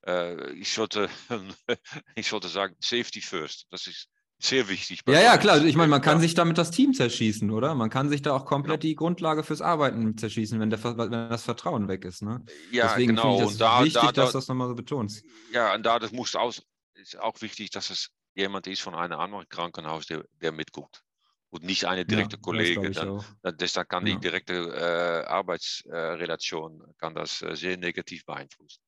äh, 0.06 0.52
ich, 0.52 0.72
sollte, 0.72 1.10
ich 2.16 2.28
sollte 2.28 2.48
sagen, 2.48 2.76
Safety 2.80 3.20
First. 3.20 3.66
Das 3.70 3.86
ist 3.86 4.08
sehr 4.38 4.68
wichtig. 4.68 5.00
ja, 5.08 5.20
ja, 5.20 5.38
klar. 5.38 5.64
Ich 5.64 5.76
meine, 5.76 5.88
man 5.88 6.00
kann 6.02 6.18
Ja. 6.18 6.22
sich 6.22 6.34
damit 6.34 6.58
das 6.58 6.70
Team 6.70 6.92
zerschießen, 6.92 7.50
oder? 7.50 7.74
Man 7.74 7.88
kann 7.90 8.08
sich 8.10 8.20
da 8.22 8.34
auch 8.34 8.44
komplett 8.44 8.80
Genau. 8.82 8.90
die 8.90 8.94
Grundlage 8.94 9.42
fürs 9.42 9.62
Arbeiten 9.62 10.16
zerschießen, 10.18 10.60
wenn, 10.60 10.70
der, 10.70 10.82
wenn 10.84 11.10
das 11.10 11.42
Vertrauen 11.44 11.88
weg 11.88 12.04
ist. 12.04 12.22
Ne? 12.22 12.44
ja, 12.70 12.88
Deswegen 12.88 13.16
genau. 13.16 13.36
ich 13.36 13.42
Und 13.42 13.50
das 13.52 13.56
da, 13.58 13.78
wichtig, 13.84 13.94
da, 14.02 14.12
dass 14.12 14.14
da, 14.14 14.26
du 14.26 14.32
das 14.38 14.48
nochmal 14.48 14.68
so 14.68 14.74
betonst. 14.74 15.24
ja, 15.52 15.74
und 15.74 15.84
da 15.84 15.98
das 15.98 16.12
muss 16.12 16.34
aus, 16.36 16.62
ist 16.94 17.18
auch 17.18 17.40
wichtig, 17.40 17.70
dass 17.70 17.90
es 17.90 18.10
jemand 18.34 18.66
ist 18.66 18.82
von 18.82 18.94
einem 18.94 19.18
anderen 19.18 19.48
Krankenhaus, 19.48 20.06
der, 20.06 20.24
der 20.42 20.52
mitguckt. 20.52 21.02
Und 21.48 21.62
nicht 21.64 21.86
eine 21.86 22.04
direkte 22.04 22.36
ja, 22.36 22.42
Kollege. 22.42 22.90
Dann, 22.90 23.08
auch. 23.08 23.24
dann- 23.42 23.56
das, 23.56 23.72
dann 23.72 23.88
kann 23.88 24.06
Ja. 24.06 24.14
die 24.14 24.20
direkte 24.20 24.52
äh, 24.54 25.26
Arbeitsrelation 25.26 26.82
kann 26.98 27.14
das 27.14 27.40
äh, 27.42 27.54
sehr 27.54 27.76
negativ 27.78 28.24
beeinflussen. 28.26 28.80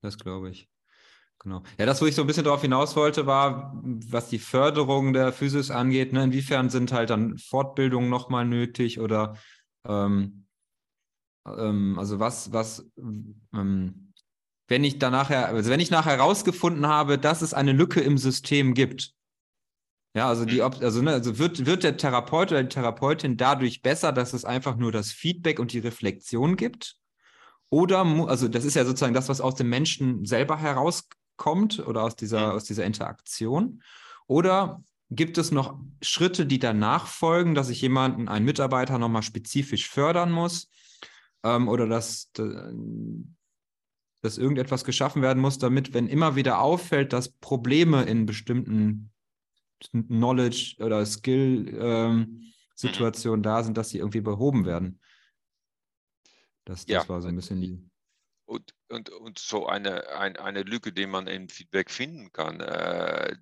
Das 0.00 0.16
glaube 0.16 0.50
ich. 0.50 0.68
Genau. 1.40 1.62
Ja, 1.78 1.86
das, 1.86 2.02
wo 2.02 2.06
ich 2.06 2.14
so 2.16 2.22
ein 2.22 2.26
bisschen 2.26 2.44
darauf 2.44 2.62
hinaus 2.62 2.96
wollte, 2.96 3.26
war, 3.26 3.72
was 3.82 4.28
die 4.28 4.40
Förderung 4.40 5.12
der 5.12 5.32
Physis 5.32 5.70
angeht, 5.70 6.12
ne, 6.12 6.24
inwiefern 6.24 6.68
sind 6.68 6.92
halt 6.92 7.10
dann 7.10 7.38
Fortbildungen 7.38 8.10
nochmal 8.10 8.44
nötig 8.44 8.98
oder 8.98 9.36
ähm, 9.86 10.46
ähm, 11.46 11.96
also 11.98 12.18
was, 12.18 12.52
was, 12.52 12.84
ähm, 12.98 14.12
wenn 14.66 14.84
ich 14.84 14.98
da 14.98 15.10
nachher, 15.10 15.46
also 15.48 15.70
wenn 15.70 15.80
ich 15.80 15.90
nachher 15.90 16.16
herausgefunden 16.16 16.86
habe, 16.86 17.18
dass 17.18 17.40
es 17.42 17.54
eine 17.54 17.72
Lücke 17.72 18.00
im 18.00 18.18
System 18.18 18.74
gibt, 18.74 19.12
ja, 20.14 20.28
also 20.28 20.44
die, 20.44 20.62
Op- 20.62 20.82
also, 20.82 21.02
ne, 21.02 21.12
also 21.12 21.38
wird, 21.38 21.66
wird 21.66 21.84
der 21.84 21.96
Therapeut 21.96 22.50
oder 22.50 22.62
die 22.62 22.68
Therapeutin 22.68 23.36
dadurch 23.36 23.82
besser, 23.82 24.10
dass 24.12 24.32
es 24.32 24.44
einfach 24.44 24.76
nur 24.76 24.90
das 24.90 25.12
Feedback 25.12 25.60
und 25.60 25.72
die 25.72 25.78
Reflexion 25.78 26.56
gibt? 26.56 26.96
Oder, 27.70 28.00
also 28.28 28.48
das 28.48 28.64
ist 28.64 28.74
ja 28.74 28.84
sozusagen 28.84 29.14
das, 29.14 29.28
was 29.28 29.40
aus 29.42 29.54
dem 29.54 29.68
Menschen 29.68 30.24
selber 30.24 30.58
heraus 30.58 31.08
kommt 31.38 31.78
oder 31.80 32.02
aus 32.02 32.16
dieser, 32.16 32.48
Mhm. 32.48 32.52
aus 32.56 32.64
dieser 32.64 32.84
Interaktion? 32.84 33.82
Oder 34.26 34.82
gibt 35.10 35.38
es 35.38 35.50
noch 35.50 35.80
Schritte, 36.02 36.44
die 36.44 36.58
danach 36.58 37.06
folgen, 37.06 37.54
dass 37.54 37.70
ich 37.70 37.80
jemanden, 37.80 38.28
einen 38.28 38.44
Mitarbeiter 38.44 38.98
nochmal 38.98 39.22
spezifisch 39.22 39.88
fördern 39.88 40.30
muss? 40.30 40.68
Ähm, 41.42 41.68
oder 41.68 41.86
dass, 41.86 42.30
dass 44.20 44.36
irgendetwas 44.36 44.84
geschaffen 44.84 45.22
werden 45.22 45.40
muss, 45.40 45.56
damit, 45.58 45.94
wenn 45.94 46.08
immer 46.08 46.36
wieder 46.36 46.60
auffällt, 46.60 47.14
dass 47.14 47.30
Probleme 47.30 48.02
in 48.02 48.26
bestimmten 48.26 49.10
Knowledge 49.92 50.74
oder 50.80 51.06
Skill-Situationen 51.06 53.42
da 53.44 53.62
sind, 53.62 53.78
dass 53.78 53.90
sie 53.90 53.98
irgendwie 53.98 54.20
behoben 54.20 54.64
werden. 54.66 54.98
Das, 56.64 56.84
das 56.84 57.04
Ja. 57.04 57.08
war 57.08 57.22
so 57.22 57.28
ein 57.28 57.36
bisschen 57.36 57.60
die. 57.60 57.87
Und, 58.48 58.72
und, 58.88 59.10
und 59.10 59.38
so 59.38 59.66
eine, 59.66 60.08
ein, 60.08 60.38
eine 60.38 60.62
Lücke, 60.62 60.90
die 60.90 61.06
man 61.06 61.26
im 61.26 61.50
Feedback 61.50 61.90
finden 61.90 62.32
kann. 62.32 62.60
Äh, 62.60 63.36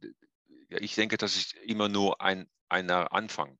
ich 0.69 0.97
denke, 0.97 1.17
das 1.17 1.37
ist 1.37 1.55
immer 1.55 1.89
nur 1.89 2.21
ein, 2.21 2.51
ein 2.69 2.91
Anfang. 2.91 3.57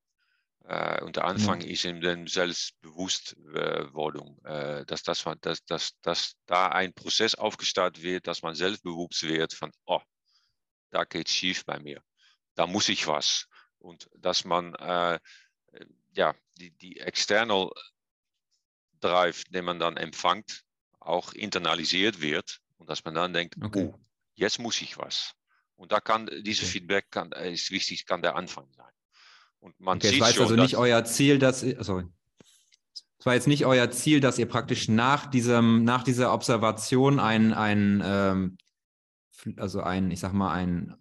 Äh, 0.65 1.05
und 1.05 1.15
der 1.15 1.27
Anfang 1.27 1.61
ist 1.61 1.85
in 1.85 2.01
der 2.01 2.27
Selbstbewusstwerdung, 2.27 4.45
äh, 4.45 4.85
dass, 4.87 5.05
das, 5.05 5.25
man- 5.25 5.39
dass, 5.41 5.65
dass, 5.65 5.93
dass 6.01 6.35
da 6.47 6.67
ein 6.71 6.93
Prozess 6.95 7.37
aufgestartet 7.37 8.03
wird, 8.03 8.27
dass 8.27 8.43
man 8.43 8.57
selbstbewusst 8.57 9.23
wird 9.23 9.55
von, 9.55 9.71
oh, 9.85 10.01
da 10.91 11.05
geht 11.05 11.29
schief 11.29 11.65
bei 11.65 11.79
mir, 11.79 12.03
da 12.57 12.67
muss 12.67 12.89
ich 12.89 13.07
was. 13.07 13.47
Und 13.79 14.11
dass 14.17 14.45
man 14.45 14.75
äh, 14.75 15.21
ja, 16.11 16.35
die, 16.57 16.73
die 16.73 16.99
external 16.99 17.71
Drive, 18.99 19.45
den 19.45 19.65
man 19.65 19.79
dann 19.79 19.97
empfängt, 19.97 20.66
auch 21.07 21.33
internalisiert 21.33 22.21
wird 22.21 22.61
und 22.79 22.91
dass 22.91 23.05
man 23.05 23.15
dann 23.15 23.33
denkt, 23.33 23.55
Okay. 23.63 23.91
oh, 23.93 23.99
jetzt 24.35 24.59
muss 24.59 24.81
ich 24.81 24.99
was. 24.99 25.33
Und 25.77 25.93
da 25.93 26.01
kann 26.01 26.29
dieses 26.43 26.65
Okay. 26.65 26.73
Feedback 26.73 27.11
kann, 27.11 27.33
äh, 27.33 27.53
ist 27.53 27.71
wichtig, 27.71 28.07
kann 28.07 28.23
der 28.23 28.37
Anfang 28.37 28.67
sein. 28.77 28.87
Und 29.61 29.79
man 29.81 29.99
Okay, 29.99 30.09
es 30.09 30.13
sieht 30.13 30.21
war 30.21 30.29
jetzt 30.29 30.37
schon, 30.37 30.45
also 30.47 30.57
nicht 30.57 30.77
euer 30.77 31.05
Ziel, 31.05 31.39
dass 31.39 31.63
ihr, 31.63 31.83
sorry. 31.83 32.05
Es 33.19 33.27
war 33.27 33.35
jetzt 33.35 33.47
nicht 33.47 33.67
euer 33.67 33.91
Ziel, 33.91 34.21
dass 34.21 34.39
ihr 34.39 34.47
praktisch 34.47 34.89
nach 34.89 35.27
diesem, 35.27 35.85
nach 35.85 36.05
dieser 36.05 36.33
Observation 36.33 37.19
ein, 37.19 37.53
ein 37.53 38.03
ähm, 38.05 38.59
also 39.57 39.81
ein, 39.81 40.11
ich 40.11 40.21
sag 40.21 40.33
mal, 40.33 40.53
ein, 40.53 40.95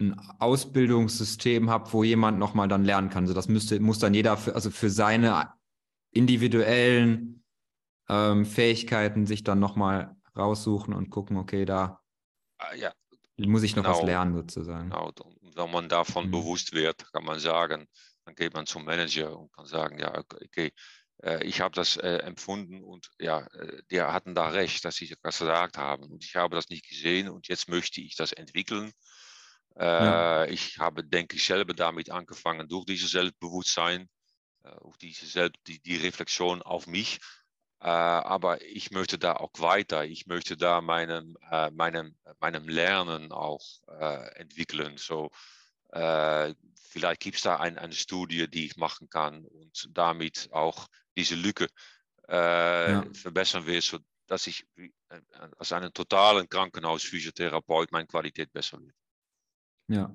ein 0.00 0.18
Ausbildungssystem 0.38 1.70
habt, 1.70 1.92
wo 1.92 2.02
jemand 2.04 2.38
nochmal 2.38 2.68
dann 2.68 2.84
lernen 2.84 3.10
kann. 3.10 3.24
Also 3.24 3.34
das 3.34 3.48
müsste, 3.48 3.78
muss 3.80 3.98
dann 3.98 4.14
jeder 4.14 4.36
für, 4.36 4.54
also 4.54 4.70
für 4.70 4.90
seine 4.90 5.52
individuellen 6.10 7.41
ähm, 8.08 8.44
Fähigkeiten 8.46 9.26
sich 9.26 9.44
dann 9.44 9.58
nochmal 9.60 10.16
raussuchen 10.36 10.94
und 10.94 11.10
gucken, 11.10 11.36
okay, 11.36 11.64
da 11.64 12.00
äh, 12.58 12.78
ja, 12.78 12.92
muss 13.38 13.62
ich 13.62 13.76
noch 13.76 13.86
was 13.86 14.00
Genau. 14.00 14.02
lernen 14.02 14.34
sozusagen. 14.34 14.96
genau, 14.96 15.08
und 15.22 15.56
wenn 15.56 15.70
man 15.70 15.88
davon 15.88 16.30
Mhm. 16.30 16.30
bewusst 16.30 16.72
wird, 16.72 17.12
kann 17.12 17.24
man 17.24 17.40
sagen, 17.40 17.86
dann 18.24 18.34
geht 18.34 18.54
man 18.54 18.66
zum 18.66 18.84
Manager 18.84 19.38
und 19.38 19.52
kann 19.52 19.66
sagen, 19.66 19.98
ja, 19.98 20.18
okay, 20.18 20.72
äh, 21.22 21.44
ich 21.46 21.60
habe 21.60 21.74
das 21.74 21.96
äh, 21.96 22.18
empfunden 22.18 22.82
und 22.84 23.10
ja, 23.20 23.46
äh, 23.54 23.82
die 23.90 24.00
hatten 24.02 24.34
da 24.34 24.48
recht, 24.50 24.84
dass 24.84 24.96
sie 24.96 25.08
das 25.22 25.38
gesagt 25.38 25.78
haben 25.78 26.04
und 26.12 26.24
ich 26.24 26.36
habe 26.36 26.56
das 26.56 26.68
nicht 26.70 26.88
gesehen 26.88 27.28
und 27.30 27.48
jetzt 27.48 27.68
möchte 27.68 28.00
ich 28.02 28.16
das 28.16 28.32
entwickeln. 28.32 28.92
Äh, 29.78 29.86
Ja. 29.98 30.32
Ich 30.52 30.78
habe, 30.78 31.04
denke 31.04 31.36
ich, 31.36 31.44
selber 31.46 31.74
damit 31.74 32.10
angefangen, 32.10 32.68
durch 32.68 32.84
dieses 32.86 33.10
Selbstbewusstsein, 33.12 34.08
äh, 34.64 34.70
auf 34.70 34.98
diese 34.98 35.26
Selbst, 35.26 35.60
die, 35.66 35.80
die 35.82 35.96
Reflexion 35.98 36.62
auf 36.62 36.86
mich. 36.86 37.20
Äh, 37.82 37.88
aber 37.88 38.62
ich 38.62 38.92
möchte 38.92 39.18
da 39.18 39.34
auch 39.34 39.50
weiter. 39.58 40.04
Ich 40.04 40.26
möchte 40.28 40.56
da 40.56 40.80
meinem, 40.80 41.36
äh, 41.50 41.68
meinem, 41.72 42.14
meinem 42.38 42.68
Lernen 42.68 43.32
auch 43.32 43.64
äh, 43.88 44.38
entwickeln. 44.40 44.98
So, 44.98 45.30
äh, 45.90 46.54
vielleicht 46.80 47.20
gibt 47.20 47.38
es 47.38 47.42
da 47.42 47.56
ein, 47.56 47.78
eine 47.78 47.92
Studie, 47.92 48.48
die 48.48 48.66
ich 48.66 48.76
machen 48.76 49.10
kann 49.10 49.44
und 49.44 49.88
damit 49.90 50.48
auch 50.52 50.86
diese 51.16 51.34
Lücke 51.34 51.66
äh, 52.28 52.92
Ja. 52.92 53.04
verbessern 53.12 53.66
will, 53.66 53.82
sodass 53.82 54.46
ich 54.46 54.64
äh, 54.76 54.90
als 55.58 55.72
einen 55.72 55.92
totalen 55.92 56.48
Krankenhausphysiotherapeut 56.48 57.90
meine 57.90 58.06
Qualität 58.06 58.52
besser 58.52 58.80
wird. 58.80 58.94
Ja. 59.88 60.14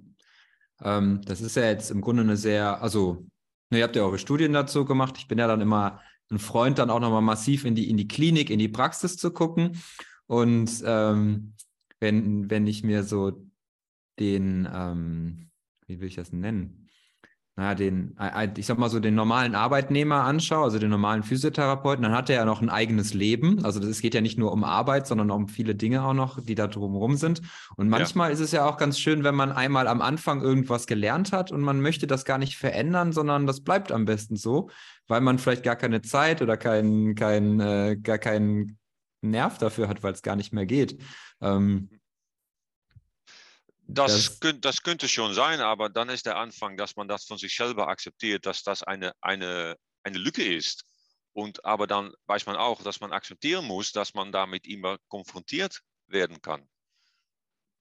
Ähm, 0.82 1.22
das 1.26 1.42
ist 1.42 1.58
ja 1.58 1.66
jetzt 1.66 1.92
im 1.92 2.00
Grunde 2.00 2.22
eine 2.24 2.38
sehr, 2.38 2.82
also, 2.82 3.26
ne, 3.72 3.80
ihr 3.80 3.84
habt 3.84 3.98
ja 3.98 4.04
eure 4.04 4.20
Studien 4.20 4.54
dazu 4.54 4.86
gemacht. 4.86 5.16
Ich 5.18 5.28
bin 5.28 5.38
ja 5.38 5.48
dann 5.48 5.60
immer 5.60 6.02
ein 6.30 6.40
Freund, 6.40 6.80
dann 6.80 6.90
auch 6.90 7.00
nochmal 7.00 7.22
massiv 7.22 7.66
in 7.66 7.76
die, 7.76 7.90
in 7.90 7.98
die 7.98 8.08
Klinik, 8.08 8.50
in 8.50 8.60
die 8.60 8.68
Praxis 8.68 9.18
zu 9.18 9.32
gucken. 9.32 9.82
Und 10.26 10.84
ähm, 10.86 11.54
wenn, 12.00 12.50
wenn 12.50 12.68
ich 12.68 12.84
mir 12.84 13.04
so 13.04 13.46
den, 14.20 14.68
ähm, 14.72 15.50
wie 15.88 16.00
will 16.00 16.08
ich 16.08 16.16
das 16.16 16.34
nennen? 16.34 16.87
Naja, 17.60 17.74
den, 17.74 18.16
äh, 18.20 18.46
äh, 18.46 18.50
ich 18.56 18.68
sag 18.68 18.78
mal 18.78 18.88
so, 18.88 19.00
den 19.00 19.16
normalen 19.16 19.56
Arbeitnehmer 19.56 20.24
anschaue, 20.24 20.66
also 20.66 20.78
den 20.78 20.92
normalen 20.92 21.24
Physiotherapeuten, 21.24 22.04
dann 22.04 22.12
hat 22.12 22.30
er 22.30 22.36
ja 22.36 22.46
noch 22.46 22.62
ein 22.62 22.70
eigenes 22.70 23.16
Leben. 23.16 23.66
Also 23.66 23.82
es 23.82 24.00
geht 24.00 24.14
ja 24.14 24.22
nicht 24.22 24.38
nur 24.38 24.52
um 24.52 24.64
Arbeit, 24.64 25.08
sondern 25.08 25.32
um 25.32 25.48
viele 25.48 25.74
Dinge 25.74 26.04
auch 26.04 26.14
noch, 26.14 26.40
die 26.40 26.54
da 26.54 26.68
drumherum 26.68 27.16
sind. 27.16 27.42
Und 27.76 27.90
manchmal 27.90 28.32
ist 28.32 28.42
es 28.42 28.52
ja 28.52 28.70
auch 28.70 28.78
ganz 28.78 29.00
schön, 29.00 29.24
wenn 29.24 29.34
man 29.34 29.52
einmal 29.52 29.88
am 29.88 30.04
Anfang 30.04 30.44
irgendwas 30.44 30.86
gelernt 30.86 31.32
hat 31.32 31.52
und 31.52 31.62
man 31.62 31.82
möchte 31.82 32.06
das 32.06 32.26
gar 32.26 32.38
nicht 32.38 32.58
verändern, 32.58 33.12
sondern 33.12 33.48
das 33.48 33.62
bleibt 33.62 33.92
am 33.92 34.06
besten 34.06 34.36
so, 34.36 34.70
weil 35.08 35.22
man 35.22 35.40
vielleicht 35.40 35.64
gar 35.64 35.76
keine 35.76 36.04
Zeit 36.04 36.44
oder 36.44 36.58
kein, 36.58 37.16
kein, 37.16 37.60
äh, 37.60 37.98
gar 37.98 38.20
keinen 38.20 38.78
Nerv 39.22 39.58
dafür 39.58 39.88
hat, 39.88 40.04
weil 40.04 40.14
es 40.14 40.22
gar 40.22 40.36
nicht 40.36 40.54
mehr 40.54 40.68
geht. 40.68 41.02
Ähm, 41.42 41.90
Das, 43.88 44.12
Das- 44.12 44.40
könnt, 44.40 44.66
das 44.66 44.84
könnte 44.84 45.08
schon 45.08 45.34
sein, 45.34 45.62
aber 45.62 45.90
dann 45.90 46.10
ist 46.10 46.26
der 46.26 46.38
Anfang, 46.38 46.78
dass 46.78 46.96
man 46.96 47.08
das 47.08 47.26
von 47.26 47.38
sich 47.38 47.56
selber 47.56 47.88
akzeptiert, 47.88 48.46
dass 48.46 48.64
das 48.64 48.84
eine, 48.84 49.14
eine, 49.22 49.76
eine 50.04 50.18
Lücke 50.18 50.44
ist. 50.44 50.84
Und 51.34 51.64
aber 51.66 51.88
dann 51.88 52.14
weiß 52.26 52.48
man 52.48 52.56
auch, 52.56 52.82
dass 52.82 53.00
man 53.00 53.12
akzeptieren 53.14 53.66
muss, 53.66 53.92
dass 53.92 54.14
man 54.14 54.32
damit 54.32 54.68
immer 54.68 54.98
konfrontiert 55.08 55.82
werden 56.08 56.42
kann. 56.42 56.68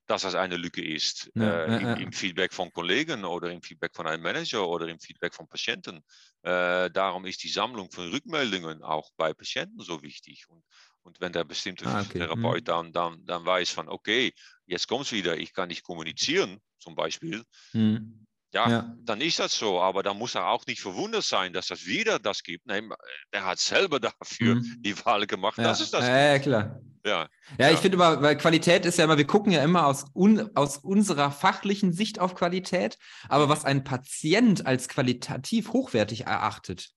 Dass 0.06 0.22
das 0.22 0.34
eine 0.36 0.56
Lücke 0.56 0.84
ist. 0.84 1.32
Ja, 1.34 1.64
äh, 1.64 1.82
ja, 1.82 1.94
im. 1.94 2.02
Im 2.02 2.12
Feedback 2.12 2.52
von 2.52 2.70
Kollegen 2.70 3.24
oder 3.24 3.50
im 3.50 3.60
Feedback 3.62 3.96
von 3.96 4.06
einem 4.06 4.22
Manager 4.22 4.68
oder 4.68 4.86
im 4.86 5.00
Feedback 5.00 5.34
von 5.34 5.48
Patienten. 5.48 6.04
Äh, 6.42 6.90
darum 6.90 7.24
ist 7.26 7.42
die 7.42 7.48
Sammlung 7.48 7.90
von 7.90 8.10
Rückmeldungen 8.10 8.82
auch 8.82 9.10
bei 9.16 9.34
Patienten 9.34 9.80
so 9.80 10.02
wichtig. 10.02 10.48
Und, 10.48 10.62
und 11.06 11.20
wenn 11.20 11.32
der 11.32 11.44
bestimmte 11.44 11.86
Ah, 11.86 12.02
okay. 12.02 12.18
Therapeut 12.18 12.68
dann, 12.68 12.92
dann, 12.92 13.24
dann 13.26 13.44
weiß 13.46 13.70
von, 13.70 13.88
okay, 13.88 14.32
jetzt 14.66 14.88
kommt 14.88 15.06
es 15.06 15.12
wieder, 15.12 15.36
ich 15.38 15.52
kann 15.54 15.68
nicht 15.68 15.84
kommunizieren, 15.84 16.58
zum 16.78 16.94
Beispiel, 16.94 17.44
hm, 17.72 18.26
ja, 18.54 18.70
Ja. 18.70 18.96
dann 19.04 19.20
ist 19.20 19.38
das 19.38 19.52
so. 19.58 19.80
Aber 19.80 20.02
dann 20.02 20.18
muss 20.18 20.34
er 20.34 20.48
auch 20.48 20.66
nicht 20.66 20.80
verwundert 20.80 21.24
sein, 21.24 21.52
dass 21.52 21.68
das 21.68 21.86
wieder 21.86 22.18
das 22.18 22.42
gibt. 22.42 22.66
Nein, 22.66 22.90
der 23.32 23.44
hat 23.44 23.58
selber 23.58 24.00
dafür 24.00 24.54
hm. 24.54 24.76
die 24.84 25.04
Wahl 25.04 25.26
gemacht, 25.26 25.58
Ja, 25.58 25.64
dass 25.64 25.80
es 25.80 25.90
das 25.90 26.04
ja, 26.06 26.32
ja, 26.32 26.38
klar. 26.38 26.80
Ja, 27.04 27.28
Ja, 27.58 27.70
ich 27.70 27.78
finde 27.80 27.98
aber, 28.04 28.20
weil 28.22 28.36
Qualität 28.36 28.84
ist 28.84 28.98
ja 28.98 29.04
immer, 29.04 29.16
wir 29.16 29.26
gucken 29.26 29.52
ja 29.52 29.62
immer 29.62 29.86
aus, 29.86 30.06
un, 30.14 30.50
aus 30.56 30.78
unserer 30.78 31.30
fachlichen 31.30 31.92
Sicht 31.92 32.18
auf 32.18 32.34
Qualität, 32.34 32.98
aber 33.28 33.44
Mhm. 33.44 33.48
was 33.48 33.64
ein 33.64 33.84
Patient 33.84 34.66
als 34.66 34.88
qualitativ 34.88 35.72
hochwertig 35.72 36.22
erachtet, 36.26 36.88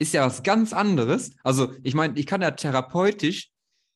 ist 0.00 0.14
ja 0.14 0.26
was 0.26 0.42
ganz 0.42 0.72
anderes. 0.72 1.30
Also, 1.44 1.72
ich 1.84 1.94
meine, 1.94 2.18
ich 2.18 2.26
kann 2.26 2.42
ja 2.42 2.50
therapeutisch 2.50 3.50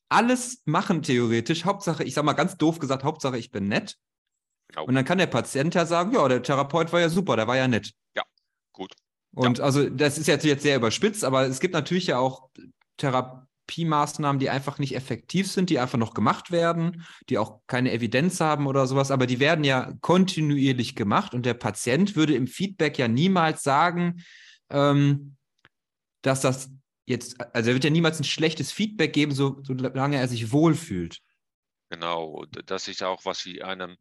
alles 0.08 0.62
machen, 0.66 1.02
theoretisch. 1.02 1.64
Hauptsache, 1.64 2.04
ich 2.04 2.14
sag 2.14 2.24
mal 2.24 2.34
ganz 2.34 2.56
doof 2.56 2.78
gesagt, 2.78 3.02
Hauptsache, 3.02 3.38
ich 3.38 3.50
bin 3.50 3.66
nett. 3.66 3.96
Genau. 4.68 4.84
Und 4.84 4.94
dann 4.94 5.04
kann 5.04 5.18
der 5.18 5.26
Patient 5.26 5.74
ja 5.74 5.86
sagen, 5.86 6.12
ja, 6.12 6.28
der 6.28 6.42
Therapeut 6.42 6.92
war 6.92 7.00
ja 7.00 7.08
super, 7.08 7.36
der 7.36 7.46
war 7.46 7.56
ja 7.56 7.66
nett. 7.66 7.92
gut. 8.72 8.92
Und 9.34 9.60
also 9.60 9.88
das 9.88 10.18
ist 10.18 10.28
jetzt, 10.28 10.44
jetzt 10.44 10.62
sehr 10.62 10.76
überspitzt, 10.76 11.24
aber 11.24 11.46
es 11.46 11.58
gibt 11.58 11.74
natürlich 11.74 12.06
ja 12.06 12.18
auch 12.18 12.50
Therapiemaßnahmen, 12.98 14.38
die 14.38 14.50
einfach 14.50 14.78
nicht 14.78 14.94
effektiv 14.94 15.50
sind, 15.50 15.70
die 15.70 15.80
einfach 15.80 15.98
noch 15.98 16.14
gemacht 16.14 16.52
werden, 16.52 17.04
die 17.28 17.38
auch 17.38 17.60
keine 17.66 17.92
Evidenz 17.92 18.40
haben 18.40 18.68
oder 18.68 18.86
sowas, 18.86 19.10
aber 19.10 19.26
die 19.26 19.40
werden 19.40 19.64
ja 19.64 19.92
kontinuierlich 20.02 20.94
gemacht 20.94 21.34
und 21.34 21.46
der 21.46 21.54
Patient 21.54 22.14
würde 22.14 22.34
im 22.36 22.46
Feedback 22.46 22.96
ja 22.98 23.08
niemals 23.08 23.64
sagen, 23.64 24.22
ähm, 24.70 25.36
dass 26.26 26.40
das 26.40 26.70
jetzt, 27.06 27.40
also 27.54 27.70
er 27.70 27.74
wird 27.74 27.84
ja 27.84 27.90
niemals 27.90 28.18
ein 28.20 28.24
schlechtes 28.24 28.72
Feedback 28.72 29.12
geben, 29.12 29.32
so, 29.32 29.60
solange 29.64 30.16
er 30.18 30.28
sich 30.28 30.52
wohlfühlt. 30.52 31.20
Genau, 31.90 32.44
das 32.66 32.88
ist 32.88 33.02
auch, 33.02 33.24
was 33.24 33.44
wir 33.44 33.66
einem, 33.66 33.96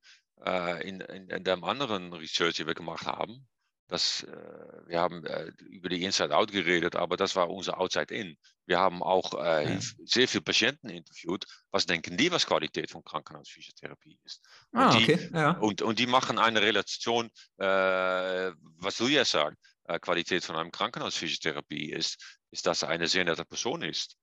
äh, 0.46 0.88
in, 0.88 1.02
in, 1.02 1.30
in 1.30 1.44
dem 1.44 1.64
anderen 1.64 2.14
Research, 2.14 2.56
die 2.56 2.66
wir 2.68 2.74
gemacht 2.74 3.06
haben. 3.06 3.48
Das, 3.88 4.24
äh, 4.24 4.88
wir 4.88 5.00
haben 5.00 5.26
äh, 5.26 5.52
über 5.60 5.90
die 5.90 6.04
Inside 6.04 6.36
Out 6.36 6.52
geredet, 6.52 6.96
aber 6.96 7.18
das 7.18 7.36
war 7.36 7.50
unser 7.50 7.80
Outside 7.80 8.14
In. 8.16 8.38
Wir 8.66 8.80
haben 8.80 9.04
auch 9.04 9.34
äh, 9.44 9.74
Ja. 9.74 9.80
sehr 10.06 10.28
viele 10.28 10.42
Patienten 10.42 10.90
interviewt. 10.90 11.46
Was 11.70 11.86
denken 11.86 12.18
die, 12.18 12.32
was 12.32 12.48
Qualität 12.48 12.90
von 12.90 13.04
Krankenhausphysiotherapie 13.04 14.20
ist? 14.24 14.42
Und 14.72 14.80
Ah, 14.80 14.94
die, 14.94 15.04
okay, 15.04 15.30
ja. 15.34 15.52
Und, 15.60 15.82
und 15.82 16.00
die 16.00 16.08
machen 16.08 16.40
eine 16.40 16.62
Relation, 16.62 17.30
äh, 17.58 18.52
was 18.78 18.98
du 18.98 19.08
ja 19.08 19.26
sagst, 19.26 19.58
Qualität 20.00 20.44
von 20.44 20.56
einem 20.56 20.72
Krankenhausphysiotherapie 20.72 21.92
ist, 21.92 22.40
ist, 22.52 22.66
dass 22.66 22.84
er 22.84 22.90
eine 22.90 23.08
sehr 23.08 23.26
nette 23.26 23.46
Person 23.46 23.82
ist. 23.82 24.16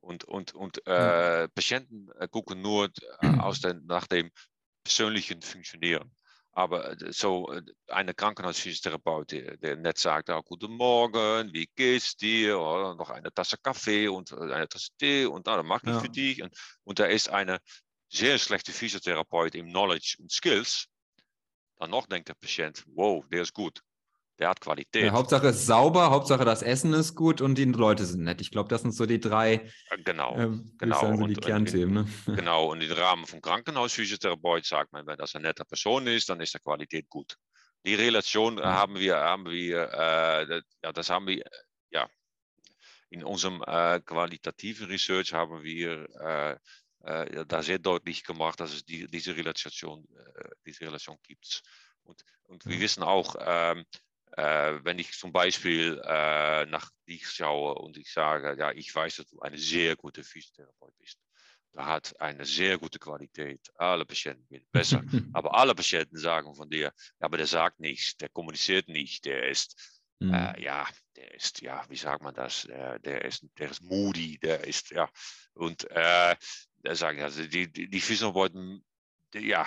Und, 0.00 0.24
und, 0.24 0.54
und 0.54 0.84
äh, 0.86 1.48
Patienten 1.48 2.08
äh, 2.18 2.26
gucken 2.28 2.60
nur 2.60 2.90
äh, 3.20 3.28
aus 3.40 3.60
den, 3.60 3.84
nach 3.86 4.06
dem 4.06 4.30
persönlichen 4.82 5.42
Funktionieren. 5.42 6.10
Aber 6.52 6.90
äh, 6.90 7.12
so 7.12 7.52
eine 7.86 8.14
Krankenhausphysiotherapeut, 8.14 9.30
der, 9.30 9.56
der 9.58 9.76
nett 9.76 9.98
sagt, 9.98 10.28
oh, 10.30 10.42
guten 10.42 10.72
Morgen, 10.72 11.52
wie 11.52 11.68
geht's 11.76 12.16
dir? 12.16 12.58
Oder 12.58 12.94
noch 12.94 13.10
eine 13.10 13.32
Tasse 13.32 13.58
Kaffee 13.62 14.08
und 14.08 14.32
eine 14.32 14.68
Tasse 14.68 14.90
Tee 14.98 15.26
und 15.26 15.46
oh, 15.46 15.56
dann 15.56 15.66
mache 15.66 15.86
ich 15.86 15.92
ja. 15.92 16.00
für 16.00 16.08
dich. 16.08 16.42
Und, 16.42 16.56
und 16.84 16.98
da 16.98 17.04
ist 17.04 17.28
eine 17.28 17.58
sehr 18.08 18.38
schlechte 18.38 18.72
Physiotherapeut 18.72 19.54
im 19.54 19.68
Knowledge 19.68 20.16
und 20.18 20.32
Skills. 20.32 20.86
Dann 21.78 21.90
noch 21.90 22.06
denkt 22.06 22.28
der 22.28 22.34
Patient, 22.34 22.82
wow, 22.86 23.24
der 23.28 23.42
ist 23.42 23.54
gut 23.54 23.82
der 24.42 24.50
hat 24.50 24.60
Qualität. 24.60 25.04
Ja, 25.04 25.12
Hauptsache 25.12 25.48
ist 25.48 25.66
sauber, 25.66 26.10
Hauptsache 26.10 26.44
das 26.44 26.62
Essen 26.62 26.92
ist 26.94 27.14
gut 27.14 27.40
und 27.40 27.56
die 27.56 27.64
Leute 27.64 28.04
sind 28.04 28.24
nett. 28.24 28.40
Ich 28.40 28.50
glaube, 28.50 28.68
das 28.68 28.82
sind 28.82 28.90
so 28.90 29.06
die 29.06 29.20
drei 29.20 29.70
genau, 30.04 30.36
äh, 30.36 30.50
genau. 30.78 31.00
Sagen, 31.00 31.18
so 31.18 31.26
die 31.28 31.34
Kernthemen. 31.34 31.94
Ne? 31.94 32.06
Genau, 32.36 32.72
und 32.72 32.80
im 32.80 32.90
Rahmen 32.90 33.24
vom 33.24 33.40
Krankenhausphysiotherapeut 33.40 34.66
sagt 34.66 34.92
man, 34.92 35.06
wenn 35.06 35.16
das 35.16 35.36
eine 35.36 35.46
nette 35.46 35.64
Person 35.64 36.08
ist, 36.08 36.28
dann 36.28 36.40
ist 36.40 36.54
die 36.54 36.58
Qualität 36.58 37.08
gut. 37.08 37.36
Die 37.86 37.94
Relation 37.94 38.58
ja. 38.58 38.64
haben 38.64 38.96
wir, 38.96 39.16
haben 39.16 39.48
wir 39.48 39.88
äh, 39.92 40.62
ja, 40.82 40.92
das 40.92 41.08
haben 41.08 41.28
wir, 41.28 41.44
ja, 41.90 42.08
in 43.10 43.22
unserem 43.22 43.62
äh, 43.64 44.00
qualitativen 44.00 44.88
Research 44.88 45.32
haben 45.32 45.62
wir 45.62 46.08
äh, 46.20 46.56
äh, 47.04 47.46
da 47.46 47.62
sehr 47.62 47.78
deutlich 47.78 48.24
gemacht, 48.24 48.58
dass 48.58 48.72
es 48.74 48.84
die, 48.84 49.06
diese 49.06 49.36
Relation, 49.36 50.04
äh, 50.34 50.48
diese 50.66 50.80
Relation 50.80 51.16
gibt. 51.22 51.62
Und, 52.02 52.24
und 52.42 52.66
wir 52.66 52.80
wissen 52.80 53.04
auch, 53.04 53.36
ähm, 53.38 53.84
äh, 54.36 54.78
wenn 54.82 54.98
ich 54.98 55.12
zum 55.12 55.32
Beispiel 55.32 56.00
äh, 56.04 56.66
nach 56.66 56.90
dich 57.06 57.28
schaue 57.28 57.74
und 57.74 57.96
ich 57.96 58.10
sage, 58.12 58.56
ja, 58.58 58.72
ich 58.72 58.94
weiß, 58.94 59.16
dass 59.16 59.26
du 59.26 59.40
eine 59.40 59.58
sehr 59.58 59.96
gute 59.96 60.24
Physiotherapeut 60.24 60.94
bist. 60.98 61.18
Da 61.72 61.86
hat 61.86 62.20
eine 62.20 62.44
sehr 62.44 62.78
gute 62.78 62.98
Qualität. 62.98 63.60
Alle 63.76 64.04
Patienten 64.04 64.48
werden 64.50 64.68
besser. 64.72 65.02
aber 65.32 65.54
alle 65.54 65.74
Patienten 65.74 66.18
sagen 66.18 66.54
von 66.54 66.68
dir, 66.68 66.80
ja, 66.80 66.92
aber 67.20 67.38
der 67.38 67.46
sagt 67.46 67.80
nichts, 67.80 68.16
der 68.16 68.28
kommuniziert 68.28 68.88
nicht, 68.88 69.24
der 69.24 69.48
ist, 69.48 70.02
mhm. 70.18 70.34
äh, 70.34 70.62
ja, 70.62 70.86
der 71.16 71.34
ist, 71.34 71.62
ja, 71.62 71.84
wie 71.88 71.96
sagt 71.96 72.22
man 72.22 72.34
das? 72.34 72.62
Der, 72.62 72.98
der, 72.98 73.24
ist, 73.24 73.46
der 73.58 73.70
ist 73.70 73.82
moody, 73.82 74.38
der 74.38 74.66
ist, 74.66 74.90
ja, 74.90 75.10
und 75.54 75.90
äh, 75.90 76.36
sagen 76.90 77.22
also 77.22 77.46
die, 77.46 77.70
die, 77.70 77.88
die 77.88 78.00
Physiotherapeuten, 78.00 78.84
ja, 79.34 79.66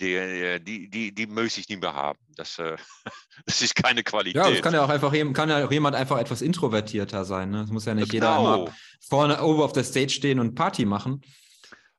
die, 0.00 0.58
die, 0.60 0.90
die, 0.90 1.14
die 1.14 1.26
möchte 1.26 1.60
ich 1.60 1.68
nicht 1.68 1.80
mehr 1.80 1.94
haben. 1.94 2.18
Das, 2.36 2.58
äh, 2.58 2.76
das 3.46 3.62
ist 3.62 3.74
keine 3.74 4.02
Qualität. 4.02 4.42
Ja, 4.42 4.50
es 4.50 4.62
kann 4.62 4.74
ja 4.74 4.84
auch 4.84 4.88
einfach 4.88 5.12
kann 5.32 5.48
ja 5.48 5.64
auch 5.64 5.72
jemand 5.72 5.96
einfach 5.96 6.18
etwas 6.18 6.42
introvertierter 6.42 7.24
sein. 7.24 7.50
Ne? 7.50 7.62
Es 7.62 7.70
muss 7.70 7.84
ja 7.86 7.94
nicht 7.94 8.10
genau. 8.10 8.40
jeder 8.40 8.54
immer 8.54 8.74
vorne 9.08 9.42
oben 9.42 9.62
auf 9.62 9.72
der 9.72 9.84
Stage 9.84 10.10
stehen 10.10 10.38
und 10.38 10.54
Party 10.54 10.84
machen. 10.84 11.22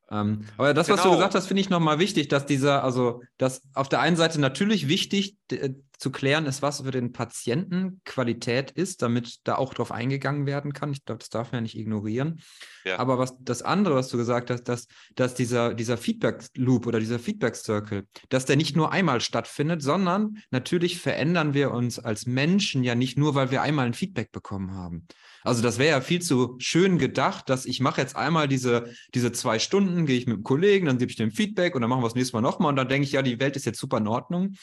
Ähm, 0.09 0.45
aber 0.57 0.73
das, 0.73 0.87
was 0.87 1.01
genau. 1.01 1.11
du 1.11 1.17
gesagt 1.17 1.35
hast, 1.35 1.47
finde 1.47 1.61
ich 1.61 1.69
nochmal 1.69 1.99
wichtig, 1.99 2.29
dass 2.29 2.45
dieser, 2.45 2.83
also, 2.83 3.21
dass 3.37 3.61
auf 3.73 3.89
der 3.89 3.99
einen 3.99 4.15
Seite 4.15 4.39
natürlich 4.39 4.87
wichtig 4.87 5.35
äh, 5.51 5.71
zu 5.97 6.11
klären 6.11 6.45
ist, 6.45 6.61
was 6.61 6.81
für 6.81 6.91
den 6.91 7.11
Patienten 7.11 8.01
Qualität 8.05 8.71
ist, 8.71 9.01
damit 9.01 9.39
da 9.43 9.55
auch 9.55 9.73
drauf 9.73 9.91
eingegangen 9.91 10.45
werden 10.45 10.73
kann. 10.73 10.91
Ich 10.91 11.03
glaube, 11.05 11.19
das 11.19 11.29
darf 11.29 11.51
man 11.51 11.59
ja 11.59 11.61
nicht 11.61 11.77
ignorieren. 11.77 12.41
Ja. 12.85 12.99
Aber 12.99 13.17
was 13.17 13.35
das 13.39 13.63
andere, 13.63 13.95
was 13.95 14.09
du 14.09 14.17
gesagt 14.17 14.49
hast, 14.51 14.63
dass, 14.63 14.87
dass 15.15 15.33
dieser, 15.33 15.73
dieser 15.73 15.97
Feedback-Loop 15.97 16.85
oder 16.85 16.99
dieser 16.99 17.19
Feedback-Circle, 17.19 18.05
dass 18.29 18.45
der 18.45 18.57
nicht 18.57 18.75
nur 18.75 18.91
einmal 18.91 19.21
stattfindet, 19.21 19.81
sondern 19.81 20.37
natürlich 20.51 20.99
verändern 20.99 21.53
wir 21.53 21.71
uns 21.71 21.99
als 21.99 22.27
Menschen 22.27 22.83
ja 22.83 22.93
nicht 22.93 23.17
nur, 23.17 23.33
weil 23.35 23.49
wir 23.51 23.61
einmal 23.63 23.87
ein 23.87 23.93
Feedback 23.93 24.31
bekommen 24.31 24.75
haben. 24.75 25.07
Also 25.43 25.63
das 25.63 25.79
wäre 25.79 25.91
ja 25.91 26.01
viel 26.01 26.21
zu 26.21 26.55
schön 26.59 26.97
gedacht, 26.97 27.49
dass 27.49 27.65
ich 27.65 27.79
mache 27.79 28.01
jetzt 28.01 28.15
einmal 28.15 28.47
diese, 28.47 28.91
diese 29.13 29.31
zwei 29.31 29.59
Stunden, 29.59 30.05
gehe 30.05 30.17
ich 30.17 30.27
mit 30.27 30.37
dem 30.37 30.43
Kollegen, 30.43 30.85
dann 30.85 30.97
gebe 30.97 31.09
ich 31.09 31.17
dem 31.17 31.31
Feedback 31.31 31.73
und 31.73 31.81
dann 31.81 31.89
machen 31.89 32.01
wir 32.01 32.07
das 32.07 32.15
nächste 32.15 32.35
Mal 32.35 32.41
nochmal 32.41 32.69
und 32.69 32.75
dann 32.75 32.89
denke 32.89 33.05
ich, 33.05 33.13
ja, 33.13 33.21
die 33.21 33.39
Welt 33.39 33.55
ist 33.55 33.65
jetzt 33.65 33.79
super 33.79 33.97
in 33.97 34.07
Ordnung. 34.07 34.55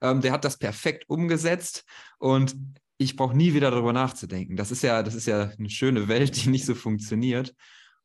Ähm, 0.00 0.20
der 0.20 0.32
hat 0.32 0.44
das 0.44 0.58
perfekt 0.58 1.08
umgesetzt 1.08 1.84
und 2.18 2.56
ich 2.98 3.16
brauche 3.16 3.36
nie 3.36 3.54
wieder 3.54 3.70
darüber 3.70 3.92
nachzudenken. 3.92 4.56
Das 4.56 4.70
ist 4.70 4.82
ja, 4.82 5.02
das 5.02 5.14
ist 5.14 5.26
ja 5.26 5.50
eine 5.58 5.70
schöne 5.70 6.08
Welt, 6.08 6.44
die 6.44 6.48
nicht 6.48 6.64
so 6.64 6.74
funktioniert. 6.74 7.54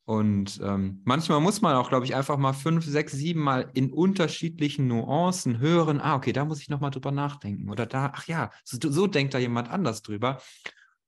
Und 0.04 0.60
ähm, 0.62 1.00
manchmal 1.04 1.40
muss 1.40 1.62
man 1.62 1.76
auch, 1.76 1.88
glaube 1.88 2.04
ich, 2.04 2.14
einfach 2.14 2.36
mal 2.36 2.52
fünf, 2.52 2.84
sechs, 2.84 3.12
sieben 3.12 3.40
Mal 3.40 3.70
in 3.72 3.92
unterschiedlichen 3.92 4.88
Nuancen 4.88 5.60
hören, 5.60 6.00
ah, 6.00 6.16
okay, 6.16 6.32
da 6.32 6.44
muss 6.44 6.60
ich 6.60 6.68
nochmal 6.68 6.90
drüber 6.90 7.12
nachdenken. 7.12 7.70
Oder 7.70 7.86
da, 7.86 8.12
ach 8.14 8.26
ja, 8.26 8.50
so, 8.64 8.78
so 8.90 9.06
denkt 9.06 9.32
da 9.32 9.38
jemand 9.38 9.70
anders 9.70 10.02
drüber. 10.02 10.42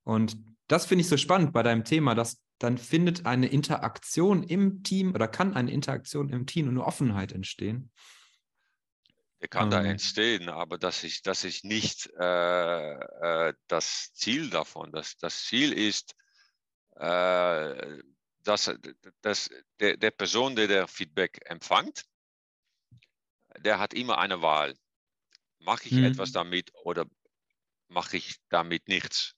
Und 0.05 0.37
das 0.69 0.87
finde 0.87 1.03
ich 1.03 1.09
so 1.09 1.17
spannend 1.17 1.53
bei 1.53 1.63
deinem 1.63 1.85
Thema, 1.85 2.15
dass 2.15 2.41
dann 2.59 2.79
findet 2.79 3.27
eine 3.27 3.49
Interaktion 3.49 4.45
im 4.45 4.85
Team 4.85 5.13
oder 5.13 5.27
kann 5.27 5.55
eine 5.55 5.73
Interaktion 5.73 6.29
im 6.29 6.47
Team 6.47 6.69
und 6.69 6.75
eine 6.75 6.87
Offenheit 6.87 7.33
entstehen. 7.33 7.91
Der 9.45 9.51
kann 9.51 9.65
ähm. 9.65 9.71
da 9.73 9.85
entstehen, 9.85 10.49
aber 10.49 10.79
das 10.79 11.05
ist, 11.05 11.27
das 11.27 11.45
ist 11.45 11.65
nicht 11.67 12.09
äh, 12.19 12.95
äh, 12.95 13.53
das 13.67 14.15
Ziel 14.15 14.49
davon. 14.49 14.91
Das, 14.91 15.19
das 15.19 15.45
Ziel 15.45 15.75
ist, 15.75 16.17
äh, 16.97 17.99
dass, 18.43 18.75
dass 19.21 19.51
der, 19.81 19.99
der 19.99 20.11
Person, 20.13 20.57
der 20.57 20.67
der 20.67 20.89
Feedback 20.89 21.43
empfängt, 21.45 22.07
der 23.59 23.79
hat 23.79 23.93
immer 23.93 24.17
eine 24.17 24.41
Wahl. 24.41 24.75
Mache 25.59 25.89
ich 25.89 25.93
mhm. 25.93 26.05
etwas 26.05 26.33
damit 26.33 26.71
oder 26.83 27.05
mache 27.89 28.17
ich 28.17 28.37
damit 28.49 28.89
nichts? 28.89 29.35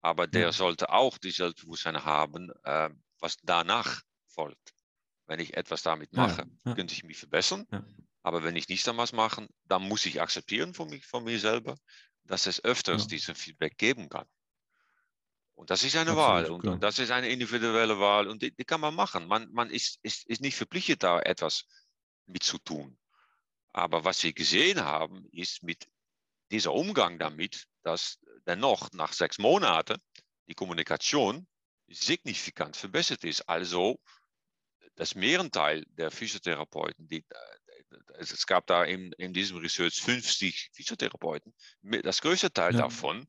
Aber 0.00 0.26
der 0.26 0.46
ja. 0.46 0.52
sollte 0.52 0.88
auch 0.88 1.18
die 1.18 1.30
Selbstbewusstsein 1.30 2.06
haben, 2.06 2.50
äh, 2.64 2.88
was 3.18 3.36
danach 3.42 4.00
folgt. 4.28 4.72
Wenn 5.26 5.40
ich 5.40 5.58
etwas 5.58 5.82
damit 5.82 6.14
mache, 6.14 6.40
ja, 6.40 6.70
ja. 6.70 6.74
könnte 6.74 6.94
ich 6.94 7.04
mich 7.04 7.18
verbessern. 7.18 7.66
Aber 8.22 8.44
wenn 8.44 8.56
ich 8.56 8.68
nichts 8.68 8.84
damit 8.84 9.12
mache, 9.12 9.48
dann 9.64 9.82
muss 9.82 10.06
ich 10.06 10.20
akzeptieren 10.20 10.74
von, 10.74 10.88
mich, 10.88 11.06
von 11.06 11.24
mir 11.24 11.38
selber, 11.38 11.76
dass 12.24 12.46
es 12.46 12.62
öfters 12.64 13.08
diesen 13.08 13.34
Feedback 13.34 13.76
geben 13.76 14.08
kann. 14.08 14.26
Und 15.54 15.70
das 15.70 15.82
ist 15.84 15.96
eine 15.96 16.12
Absolut, 16.12 16.26
Wahl 16.26 16.50
und, 16.50 16.66
und, 16.66 16.82
das 16.82 16.98
ist 16.98 17.10
eine 17.10 17.28
individuelle 17.28 17.98
Wahl 17.98 18.28
und 18.28 18.42
die, 18.42 18.54
die 18.54 18.64
kann 18.64 18.80
man 18.80 18.94
machen. 18.94 19.26
Man, 19.26 19.50
man 19.52 19.70
ist, 19.70 19.98
ist, 20.02 20.26
ist 20.26 20.40
nicht 20.40 20.56
verpflichtet, 20.56 21.02
da 21.02 21.20
etwas 21.20 21.64
mit 22.26 22.42
zu 22.42 22.58
tun. 22.58 22.98
Aber 23.72 24.04
was 24.04 24.22
wir 24.22 24.32
gesehen 24.32 24.84
haben, 24.84 25.26
ist 25.30 25.62
mit 25.62 25.88
dieser 26.50 26.72
Umgang 26.72 27.18
damit, 27.18 27.66
dass 27.82 28.18
dennoch 28.46 28.90
nach 28.92 29.12
sechs 29.12 29.38
Monaten 29.38 30.00
die 30.48 30.54
Kommunikation 30.54 31.46
signifikant 31.88 32.76
verbessert 32.76 33.24
ist. 33.24 33.48
Also 33.48 33.98
das 34.96 35.14
Mehrenteil 35.14 35.84
der 35.88 36.10
Physiotherapeuten, 36.10 37.08
die, 37.08 37.24
es 38.18 38.46
gab 38.46 38.66
da 38.66 38.84
in, 38.84 39.12
in 39.12 39.32
diesem 39.32 39.58
Research 39.58 40.00
50 40.02 40.70
Physiotherapeuten, 40.72 41.52
das 42.02 42.20
größte 42.20 42.52
Teil 42.52 42.74
ja. 42.74 42.82
davon 42.82 43.26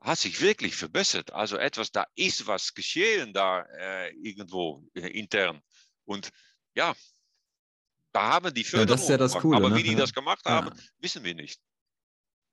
hat 0.00 0.18
sich 0.18 0.40
wirklich 0.40 0.76
verbessert. 0.76 1.32
Also 1.32 1.56
etwas, 1.56 1.90
da 1.90 2.06
ist 2.14 2.46
was 2.46 2.74
geschehen 2.74 3.32
da 3.32 3.62
äh, 3.62 4.10
irgendwo 4.14 4.84
äh, 4.94 5.08
intern. 5.08 5.60
Und 6.04 6.30
ja, 6.74 6.94
da 8.12 8.32
haben 8.32 8.54
die 8.54 8.64
Förderung 8.64 8.88
ja, 8.88 8.94
das 8.94 9.02
ist 9.02 9.10
ja 9.10 9.16
das 9.16 9.34
Coole, 9.34 9.56
aber 9.56 9.70
ne? 9.70 9.76
wie 9.76 9.82
die 9.82 9.94
das 9.94 10.12
gemacht 10.12 10.44
haben, 10.44 10.68
ja. 10.68 10.82
wissen 11.00 11.24
wir 11.24 11.34
nicht. 11.34 11.60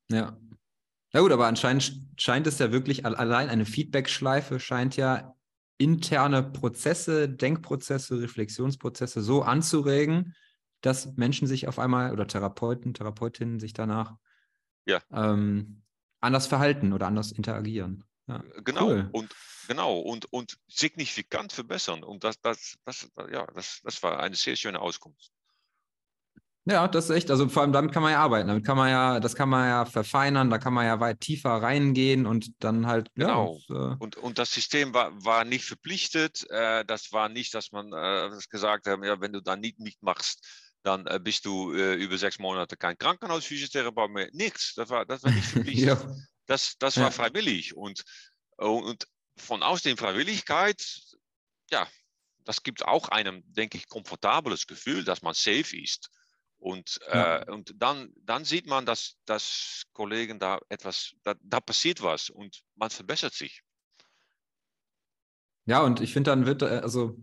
Ja, 0.09 0.37
na 1.15 1.21
gut, 1.21 1.31
aber 1.31 1.47
anscheinend 1.47 1.97
scheint 2.17 2.45
es 2.45 2.59
ja 2.59 2.73
wirklich, 2.73 3.05
allein 3.05 3.47
eine 3.47 3.65
Feedback-Schleife 3.65 4.59
scheint 4.59 4.97
ja 4.97 5.33
interne 5.77 6.43
Prozesse, 6.43 7.29
Denkprozesse, 7.29 8.21
Reflexionsprozesse 8.21 9.21
so 9.21 9.41
anzuregen, 9.41 10.35
dass 10.85 11.15
Menschen 11.15 11.47
sich 11.47 11.67
auf 11.67 11.79
einmal 11.79 12.11
oder 12.11 12.27
Therapeuten, 12.27 12.93
Therapeutinnen 12.93 13.59
sich 13.59 13.73
danach 13.73 14.15
ja. 14.85 15.01
ähm, 15.11 15.83
anders 16.21 16.47
verhalten 16.47 16.93
oder 16.93 17.07
anders 17.07 17.31
interagieren. 17.31 18.03
Ja, 18.27 18.43
genau, 18.63 18.87
cool. 18.87 19.09
und 19.11 19.35
genau, 19.67 19.99
und, 19.99 20.31
und 20.33 20.57
signifikant 20.67 21.53
verbessern. 21.53 22.03
Und 22.03 22.23
das, 22.23 22.39
das, 22.41 22.75
das, 22.83 23.07
ja, 23.31 23.45
das, 23.53 23.81
das 23.83 24.01
war 24.01 24.19
eine 24.19 24.35
sehr 24.35 24.55
schöne 24.55 24.81
Auskunft. 24.81 25.31
Ja, 26.67 26.87
das 26.87 27.11
ist 27.11 27.15
echt, 27.15 27.29
also 27.29 27.47
vor 27.47 27.61
allem 27.61 27.73
damit 27.73 27.91
kann 27.91 28.01
man 28.01 28.11
ja 28.11 28.21
arbeiten. 28.21 28.47
Damit 28.47 28.65
kann 28.65 28.75
man 28.75 28.89
ja, 28.89 29.19
das 29.19 29.35
kann 29.35 29.49
man 29.49 29.67
ja 29.67 29.85
verfeinern, 29.85 30.49
da 30.49 30.57
kann 30.57 30.73
man 30.73 30.87
ja 30.87 30.99
weit 30.99 31.19
tiefer 31.19 31.51
reingehen 31.51 32.25
und 32.25 32.51
dann 32.63 32.87
halt. 32.87 33.13
Genau. 33.13 33.59
Ja, 33.69 33.91
äh, 33.91 33.95
und, 33.99 34.17
und 34.17 34.39
das 34.39 34.51
System 34.51 34.91
war, 34.91 35.11
war 35.23 35.45
nicht 35.45 35.65
verpflichtet. 35.65 36.49
Äh, 36.49 36.83
das 36.83 37.11
war 37.11 37.29
nicht, 37.29 37.53
dass 37.53 37.71
man 37.71 37.93
äh, 37.93 38.31
gesagt 38.49 38.87
hat, 38.87 38.99
ja, 39.03 39.21
wenn 39.21 39.33
du 39.33 39.41
da 39.41 39.55
nicht 39.55 39.79
mitmachst, 39.79 40.43
dann 40.85 41.07
äh, 41.07 41.19
bist 41.19 41.45
du 41.45 41.73
äh, 41.73 41.95
über 41.95 42.17
sechs 42.17 42.37
Monate 42.37 42.77
kein 42.77 42.97
Krankenhausphysiotherapeut 42.97 44.11
mehr. 44.11 44.29
Nichts. 44.33 44.75
Das 44.75 44.89
war, 44.89 45.05
das 45.05 45.23
war 45.23 45.31
nicht 45.31 45.47
verpflichtet. 45.47 45.85
ja. 45.87 46.15
Das, 46.45 46.77
das 46.77 46.97
war 46.97 47.05
ja. 47.05 47.11
freiwillig. 47.11 47.75
Und, 47.75 48.03
und 48.57 49.07
von 49.35 49.63
aus 49.63 49.81
der 49.81 49.97
Freiwilligkeit, 49.97 50.79
ja, 51.71 51.87
das 52.43 52.61
gibt 52.61 52.85
auch 52.85 53.09
einem, 53.09 53.41
denke 53.47 53.77
ich, 53.77 53.87
komfortables 53.87 54.67
Gefühl, 54.67 55.03
dass 55.03 55.23
man 55.23 55.33
safe 55.33 55.75
ist. 55.75 56.11
Und, 56.57 56.99
ja. 57.07 57.41
äh, 57.41 57.51
und 57.51 57.73
dann, 57.75 58.13
dann 58.17 58.45
sieht 58.45 58.67
man, 58.67 58.85
dass, 58.85 59.15
dass 59.25 59.83
Kollegen 59.91 60.37
da 60.39 60.59
etwas, 60.69 61.13
da, 61.23 61.33
da 61.41 61.59
passiert 61.59 62.03
was 62.03 62.29
und 62.29 62.61
man 62.75 62.91
verbessert 62.91 63.33
sich. 63.33 63.61
Ja, 65.65 65.81
und 65.81 65.99
ich 65.99 66.13
finde, 66.13 66.29
dann 66.29 66.45
wird, 66.45 66.61
äh, 66.61 66.79
also 66.83 67.17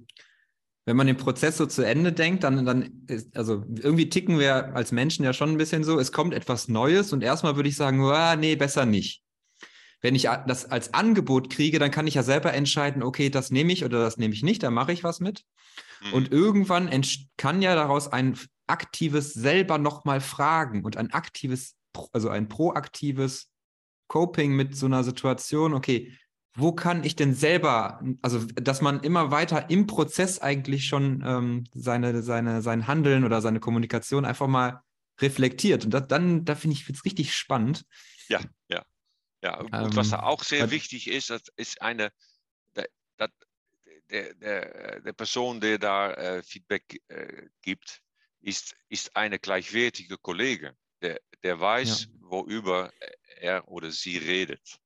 wenn 0.85 0.97
man 0.97 1.07
den 1.07 1.17
Prozess 1.17 1.57
so 1.57 1.67
zu 1.67 1.83
Ende 1.83 2.13
denkt, 2.13 2.43
dann, 2.43 2.65
dann 2.67 3.05
ist, 3.07 3.37
also 3.37 3.65
irgendwie 3.79 4.09
ticken 4.09 4.39
wir 4.39 4.75
als 4.75 4.91
Menschen 4.91 5.25
ja 5.25 5.33
schon 5.33 5.51
ein 5.51 5.59
bisschen 5.59 5.85
so, 5.85 5.99
es 5.99 6.13
kommt 6.13 6.35
etwas 6.35 6.69
Neues 6.69 7.13
und 7.13 7.23
erstmal 7.23 7.57
würde 7.57 7.69
ich 7.69 7.77
sagen, 7.77 8.05
oh, 8.05 8.37
nee, 8.37 8.57
besser 8.57 8.85
nicht. 8.85 9.23
Wenn 10.01 10.17
ich 10.17 10.29
das 10.49 10.65
als 10.65 10.93
Angebot 10.95 11.49
kriege, 11.51 11.79
dann 11.79 11.93
kann 11.93 12.09
ich 12.09 12.15
ja 12.15 12.25
selber 12.25 12.53
entscheiden, 12.53 13.05
okay, 13.05 13.31
das 13.31 13.53
nehme 13.53 13.73
ich 13.73 13.85
oder 13.85 14.01
das 14.01 14.17
nehme 14.17 14.35
ich 14.35 14.43
nicht, 14.43 14.65
da 14.65 14.71
mache 14.71 14.93
ich 14.93 15.05
was 15.05 15.21
mit. 15.21 15.45
Mhm. 16.03 16.13
Und 16.15 16.33
irgendwann 16.33 16.91
kann 17.37 17.63
ja 17.63 17.77
daraus 17.77 18.09
ein 18.09 18.37
aktives 18.67 19.33
selber 19.33 19.79
nochmal 19.79 20.21
fragen 20.21 20.85
und 20.85 20.97
ein 20.97 21.13
aktives, 21.13 21.77
also 22.13 22.29
ein 22.29 22.49
proaktives 22.49 23.51
Coping 24.09 24.55
mit 24.55 24.77
so 24.77 24.87
einer 24.87 25.05
Situation, 25.05 25.73
okay, 25.73 26.13
wo 26.55 26.73
kann 26.73 27.05
ich 27.05 27.17
denn 27.17 27.35
selber, 27.35 28.03
also 28.21 28.41
dass 28.41 28.81
man 28.81 29.01
immer 29.01 29.31
weiter 29.31 29.71
im 29.71 29.87
Prozess 29.87 30.39
eigentlich 30.39 30.87
schon 30.87 31.23
ähm, 31.27 31.65
seine, 31.73 32.23
seine, 32.23 32.63
sein 32.63 32.87
Handeln 32.87 33.25
oder 33.25 33.41
seine 33.41 33.61
Kommunikation 33.61 34.25
einfach 34.25 34.49
mal 34.49 34.83
reflektiert. 35.21 35.85
Und 35.85 35.93
das, 35.93 36.09
dann, 36.09 36.45
da 36.45 36.55
finde 36.55 36.77
ich 36.77 36.89
es 36.89 37.05
richtig 37.05 37.35
spannend. 37.35 37.85
Ja, 38.29 38.41
ja. 38.69 38.85
Ja, 39.43 39.59
und 39.59 39.75
ähm, 39.75 39.97
was 39.97 40.11
da 40.11 40.23
auch 40.23 40.45
sehr 40.45 40.71
wichtig 40.71 41.09
ist, 41.09 41.31
das 41.31 41.43
ist 41.57 41.83
eine, 41.83 42.13
der, 42.77 42.87
der, 44.09 44.35
der, 44.35 45.01
der 45.01 45.13
Person, 45.13 45.61
der 45.61 45.79
da 45.79 46.13
äh, 46.13 46.43
Feedback 46.45 47.01
äh, 47.09 47.49
gibt, 47.61 48.03
ist, 48.41 48.77
ist 48.89 49.17
eine 49.17 49.41
gleichwertige 49.41 50.17
Kollege, 50.17 50.77
der, 51.01 51.21
der 51.43 51.59
weiß, 51.59 52.05
ja. 52.05 52.09
worüber 52.21 52.93
er 53.41 53.67
oder 53.69 53.91
sie 53.91 54.19
redet. 54.19 54.79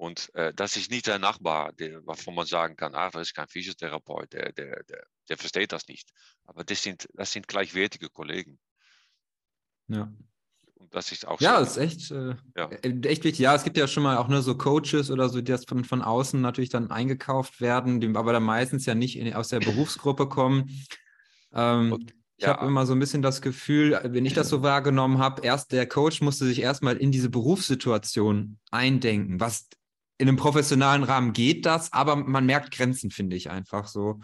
Und 0.00 0.34
äh, 0.34 0.54
das 0.54 0.78
ist 0.78 0.90
nicht 0.90 1.08
der 1.08 1.18
Nachbar, 1.18 1.74
der, 1.74 2.00
wovon 2.06 2.34
man 2.34 2.46
sagen 2.46 2.74
kann, 2.74 2.94
ah, 2.94 3.10
das 3.10 3.28
ist 3.28 3.34
kein 3.34 3.48
Physiotherapeut, 3.48 4.32
der, 4.32 4.50
der, 4.52 4.82
der, 4.84 5.04
der 5.28 5.36
versteht 5.36 5.72
das 5.72 5.88
nicht. 5.88 6.08
Aber 6.46 6.64
das 6.64 6.82
sind, 6.82 7.06
das 7.12 7.32
sind 7.32 7.46
gleichwertige 7.46 8.08
Kollegen. 8.08 8.58
Ja. 9.88 10.10
Und 10.76 10.94
das 10.94 11.12
ist 11.12 11.28
auch 11.28 11.38
Ja, 11.42 11.62
so. 11.62 11.64
ist 11.64 11.76
echt, 11.76 12.10
äh, 12.12 12.34
ja. 12.56 12.70
Äh, 12.70 12.98
echt 13.08 13.24
wichtig. 13.24 13.40
Ja, 13.40 13.54
es 13.54 13.62
gibt 13.62 13.76
ja 13.76 13.86
schon 13.86 14.02
mal 14.02 14.16
auch 14.16 14.28
nur 14.28 14.40
so 14.40 14.56
Coaches 14.56 15.10
oder 15.10 15.28
so, 15.28 15.42
die 15.42 15.52
das 15.52 15.66
von, 15.66 15.84
von 15.84 16.00
außen 16.00 16.40
natürlich 16.40 16.70
dann 16.70 16.90
eingekauft 16.90 17.60
werden, 17.60 18.00
die 18.00 18.08
aber 18.16 18.32
dann 18.32 18.44
meistens 18.44 18.86
ja 18.86 18.94
nicht 18.94 19.18
in, 19.18 19.34
aus 19.34 19.48
der 19.48 19.60
Berufsgruppe 19.60 20.30
kommen. 20.30 20.82
Ähm, 21.52 21.92
Und, 21.92 22.14
ich 22.38 22.46
ja. 22.46 22.56
habe 22.56 22.66
immer 22.66 22.86
so 22.86 22.94
ein 22.94 23.00
bisschen 23.00 23.20
das 23.20 23.42
Gefühl, 23.42 24.00
wenn 24.02 24.24
ich 24.24 24.32
das 24.32 24.48
so 24.48 24.62
wahrgenommen 24.62 25.18
habe, 25.18 25.42
erst 25.44 25.72
der 25.72 25.86
Coach 25.86 26.22
musste 26.22 26.46
sich 26.46 26.62
erstmal 26.62 26.96
in 26.96 27.12
diese 27.12 27.28
Berufssituation 27.28 28.58
eindenken, 28.70 29.40
was 29.40 29.68
in 30.20 30.28
einem 30.28 30.36
professionalen 30.36 31.02
Rahmen 31.02 31.32
geht 31.32 31.64
das, 31.64 31.92
aber 31.92 32.16
man 32.16 32.44
merkt 32.44 32.72
Grenzen, 32.72 33.10
finde 33.10 33.36
ich 33.36 33.50
einfach 33.50 33.88
so. 33.88 34.20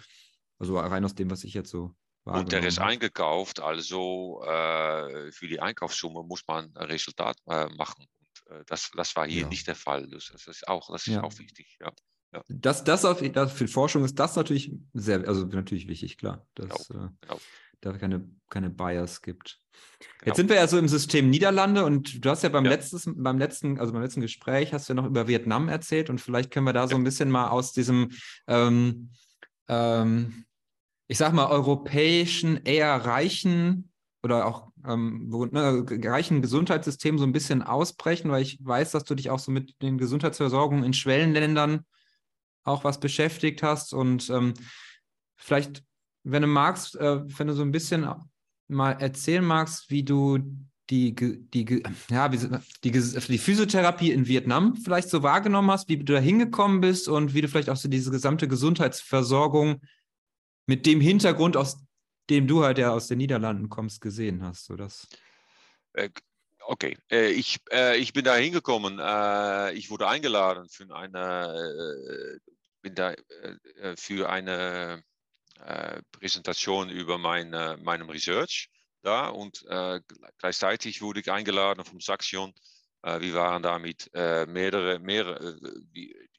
Also 0.59 0.79
rein 0.79 1.05
aus 1.05 1.15
dem, 1.15 1.31
was 1.31 1.45
ich 1.45 1.55
jetzt 1.55 1.71
so 1.71 1.95
und 2.27 2.51
der 2.51 2.67
ist 2.67 2.81
eingekauft, 2.81 3.61
also 3.61 4.43
äh, 4.43 5.31
für 5.31 5.47
die 5.47 5.61
Einkaufssumme 5.61 6.25
muss 6.25 6.43
man 6.49 6.77
ein 6.77 6.87
Resultat 6.87 7.37
äh, 7.47 7.67
machen. 7.77 8.05
Und, 8.19 8.53
äh, 8.53 8.65
das, 8.67 8.91
das 8.97 9.15
war 9.15 9.29
hier 9.29 9.43
ja. 9.43 9.49
nicht 9.49 9.69
der 9.69 9.77
Fall. 9.77 10.09
Das, 10.09 10.31
das 10.33 10.49
ist 10.49 10.67
auch, 10.67 10.91
das 10.91 11.07
ist 11.07 11.15
ja. 11.15 11.23
auch 11.23 11.39
wichtig. 11.39 11.77
Ja. 11.81 11.93
Ja. 12.33 12.43
Das, 12.49 12.83
das, 12.83 13.05
auf, 13.05 13.23
das 13.23 13.53
für 13.53 13.69
Forschung 13.69 14.05
ist 14.05 14.19
das 14.19 14.35
natürlich 14.35 14.73
sehr, 14.93 15.27
also 15.29 15.47
natürlich 15.47 15.87
wichtig, 15.87 16.19
klar, 16.19 16.45
dass 16.57 16.89
genau. 16.89 17.05
Äh, 17.05 17.09
genau. 17.21 17.41
Da 17.93 17.99
keine, 17.99 18.29
keine 18.51 18.71
Bias 18.71 19.23
gibt. 19.23 19.61
Genau. 19.99 20.27
Jetzt 20.27 20.37
sind 20.37 20.49
wir 20.49 20.57
ja 20.57 20.67
so 20.67 20.79
im 20.79 20.89
System 20.89 21.31
Niederlande 21.31 21.85
und 21.85 22.25
du 22.25 22.31
hast 22.31 22.43
ja 22.43 22.49
beim, 22.49 22.65
ja. 22.65 22.71
Letztes, 22.71 23.11
beim 23.15 23.39
letzten, 23.39 23.79
also 23.79 23.93
beim 23.93 24.03
letzten 24.03 24.21
Gespräch 24.21 24.73
hast 24.73 24.89
du 24.89 24.95
ja 24.95 25.01
noch 25.01 25.09
über 25.09 25.29
Vietnam 25.29 25.69
erzählt 25.69 26.11
und 26.11 26.21
vielleicht 26.21 26.51
können 26.51 26.67
wir 26.67 26.73
da 26.73 26.89
so 26.89 26.97
ein 26.97 27.05
bisschen 27.05 27.31
mal 27.31 27.49
aus 27.49 27.73
diesem 27.73 28.11
ähm, 28.47 29.11
ähm, 29.69 30.47
ich 31.09 31.19
sag 31.19 31.33
mal, 31.33 31.47
europäischen, 31.47 32.65
eher 32.65 32.95
reichen 32.95 33.93
oder 34.23 34.47
auch 34.47 34.73
ähm, 34.85 35.29
ne, 35.53 35.85
reichen 36.05 36.43
Gesundheitssystem 36.43 37.19
so 37.19 37.25
ein 37.25 37.33
bisschen 37.33 37.63
ausbrechen, 37.63 38.31
weil 38.31 38.43
ich 38.43 38.59
weiß, 38.61 38.93
dass 38.93 39.05
du 39.05 39.15
dich 39.15 39.31
auch 39.31 39.39
so 39.39 39.53
mit 39.53 39.81
den 39.83 39.99
Gesundheitsversorgungen 39.99 40.85
in 40.85 40.93
Schwellenländern 40.93 41.85
auch 42.65 42.83
was 42.83 42.99
beschäftigt 42.99 43.63
hast 43.63 43.95
und 43.95 44.29
ähm, 44.31 44.55
vielleicht, 45.37 45.85
wenn 46.29 46.43
du 46.43 46.49
magst, 46.49 46.97
äh, 46.97 47.21
wenn 47.39 47.47
du 47.47 47.55
so 47.55 47.63
ein 47.63 47.71
bisschen 47.71 48.07
mal 48.69 48.93
erzählen 48.93 49.45
magst, 49.45 49.91
wie 49.91 50.03
du 50.03 50.39
die, 50.91 51.15
die, 51.15 51.83
ja, 52.11 52.29
die, 52.29 52.93
die, 52.93 53.39
Physiotherapie 53.39 54.13
in 54.13 54.27
Vietnam 54.27 54.77
vielleicht 54.77 55.09
so 55.09 55.23
wahrgenommen 55.23 55.71
hast, 55.71 55.89
wie 55.89 55.97
du 55.97 56.13
da 56.15 56.21
hingekommen 56.21 56.81
bist 56.81 57.09
und 57.09 57.35
wie 57.35 57.41
du 57.41 57.49
vielleicht 57.49 57.71
auch 57.71 57.77
so 57.77 57.89
diese 57.89 58.11
gesamte 58.11 58.47
Gesundheitsversorgung 58.47 59.81
mit 60.67 60.87
dem 60.87 61.01
Hintergrund, 61.01 61.57
aus 61.57 61.79
dem 62.31 62.47
du 62.47 62.65
halt 62.65 62.79
ja 62.79 62.91
aus 62.91 63.09
den 63.09 63.19
Niederlanden 63.19 63.69
kommst, 63.69 64.01
gesehen 64.01 64.45
hast. 64.45 64.65
So 64.67 64.77
das. 64.77 65.09
Äh, 65.93 66.11
okay, 66.61 66.97
äh, 67.11 67.31
ich, 67.31 67.59
äh, 67.73 67.97
ich 67.99 68.13
bin 68.13 68.25
da 68.25 68.37
hingekommen. 68.37 68.95
ich 69.75 69.91
wurde 69.91 70.09
eingeladen 70.09 70.69
für 70.69 70.93
eine, 70.95 72.41
bin 72.83 72.95
da, 72.95 73.15
für 73.97 74.29
eine 74.29 75.03
Präsentation 76.13 76.91
über 76.91 77.19
meine, 77.19 77.79
meinem 77.83 78.11
Research 78.11 78.69
da 79.03 79.29
und 79.29 79.65
gleichzeitig 80.39 81.01
wurde 81.01 81.21
ich 81.21 81.31
eingeladen 81.31 81.85
vom 81.85 82.01
Saxion. 82.01 82.53
wir 83.03 83.35
waren 83.35 83.63
da 83.63 83.79
mit 83.79 84.11
mehrere, 84.13 84.99
mehrere 84.99 85.59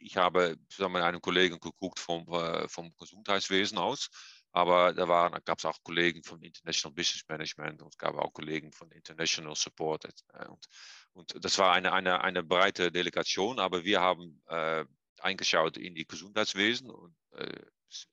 ich 0.07 0.17
habe 0.17 0.57
zusammen 0.69 0.95
mit 0.95 1.03
einem 1.03 1.21
Kollegen 1.21 1.59
geguckt 1.59 1.99
vom, 1.99 2.27
äh, 2.29 2.67
vom 2.67 2.93
Gesundheitswesen 2.97 3.77
aus. 3.77 4.09
Aber 4.51 4.93
da 4.93 5.07
waren, 5.07 5.39
gab 5.43 5.59
es 5.59 5.65
auch 5.65 5.77
Kollegen 5.83 6.23
von 6.23 6.41
International 6.41 6.95
Business 6.95 7.27
Management 7.27 7.81
und 7.81 7.89
es 7.89 7.97
gab 7.97 8.15
auch 8.15 8.33
Kollegen 8.33 8.71
von 8.71 8.89
International 8.91 9.55
Support. 9.55 10.05
Äh, 10.33 10.47
und, 10.47 10.65
und 11.13 11.43
das 11.43 11.57
war 11.57 11.73
eine, 11.73 11.91
eine, 11.93 12.21
eine 12.21 12.43
breite 12.43 12.91
Delegation, 12.91 13.59
aber 13.59 13.83
wir 13.83 14.01
haben 14.01 14.41
äh, 14.47 14.85
eingeschaut 15.19 15.77
in 15.77 15.95
die 15.95 16.07
Gesundheitswesen 16.07 16.89
und 16.89 17.15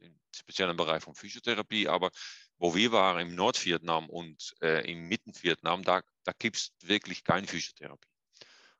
äh, 0.00 0.06
im 0.06 0.20
speziellen 0.34 0.76
Bereich 0.76 1.02
von 1.02 1.14
Physiotherapie. 1.14 1.88
Aber 1.88 2.10
wo 2.58 2.74
wir 2.74 2.92
waren 2.92 3.20
im 3.20 3.34
Nordvietnam 3.34 4.08
und 4.08 4.54
äh, 4.60 4.90
im 4.90 5.08
Mittenvietnam, 5.08 5.82
da, 5.82 6.02
da 6.24 6.32
gibt 6.38 6.56
es 6.56 6.72
wirklich 6.82 7.24
keine 7.24 7.46
Physiotherapie. 7.46 8.08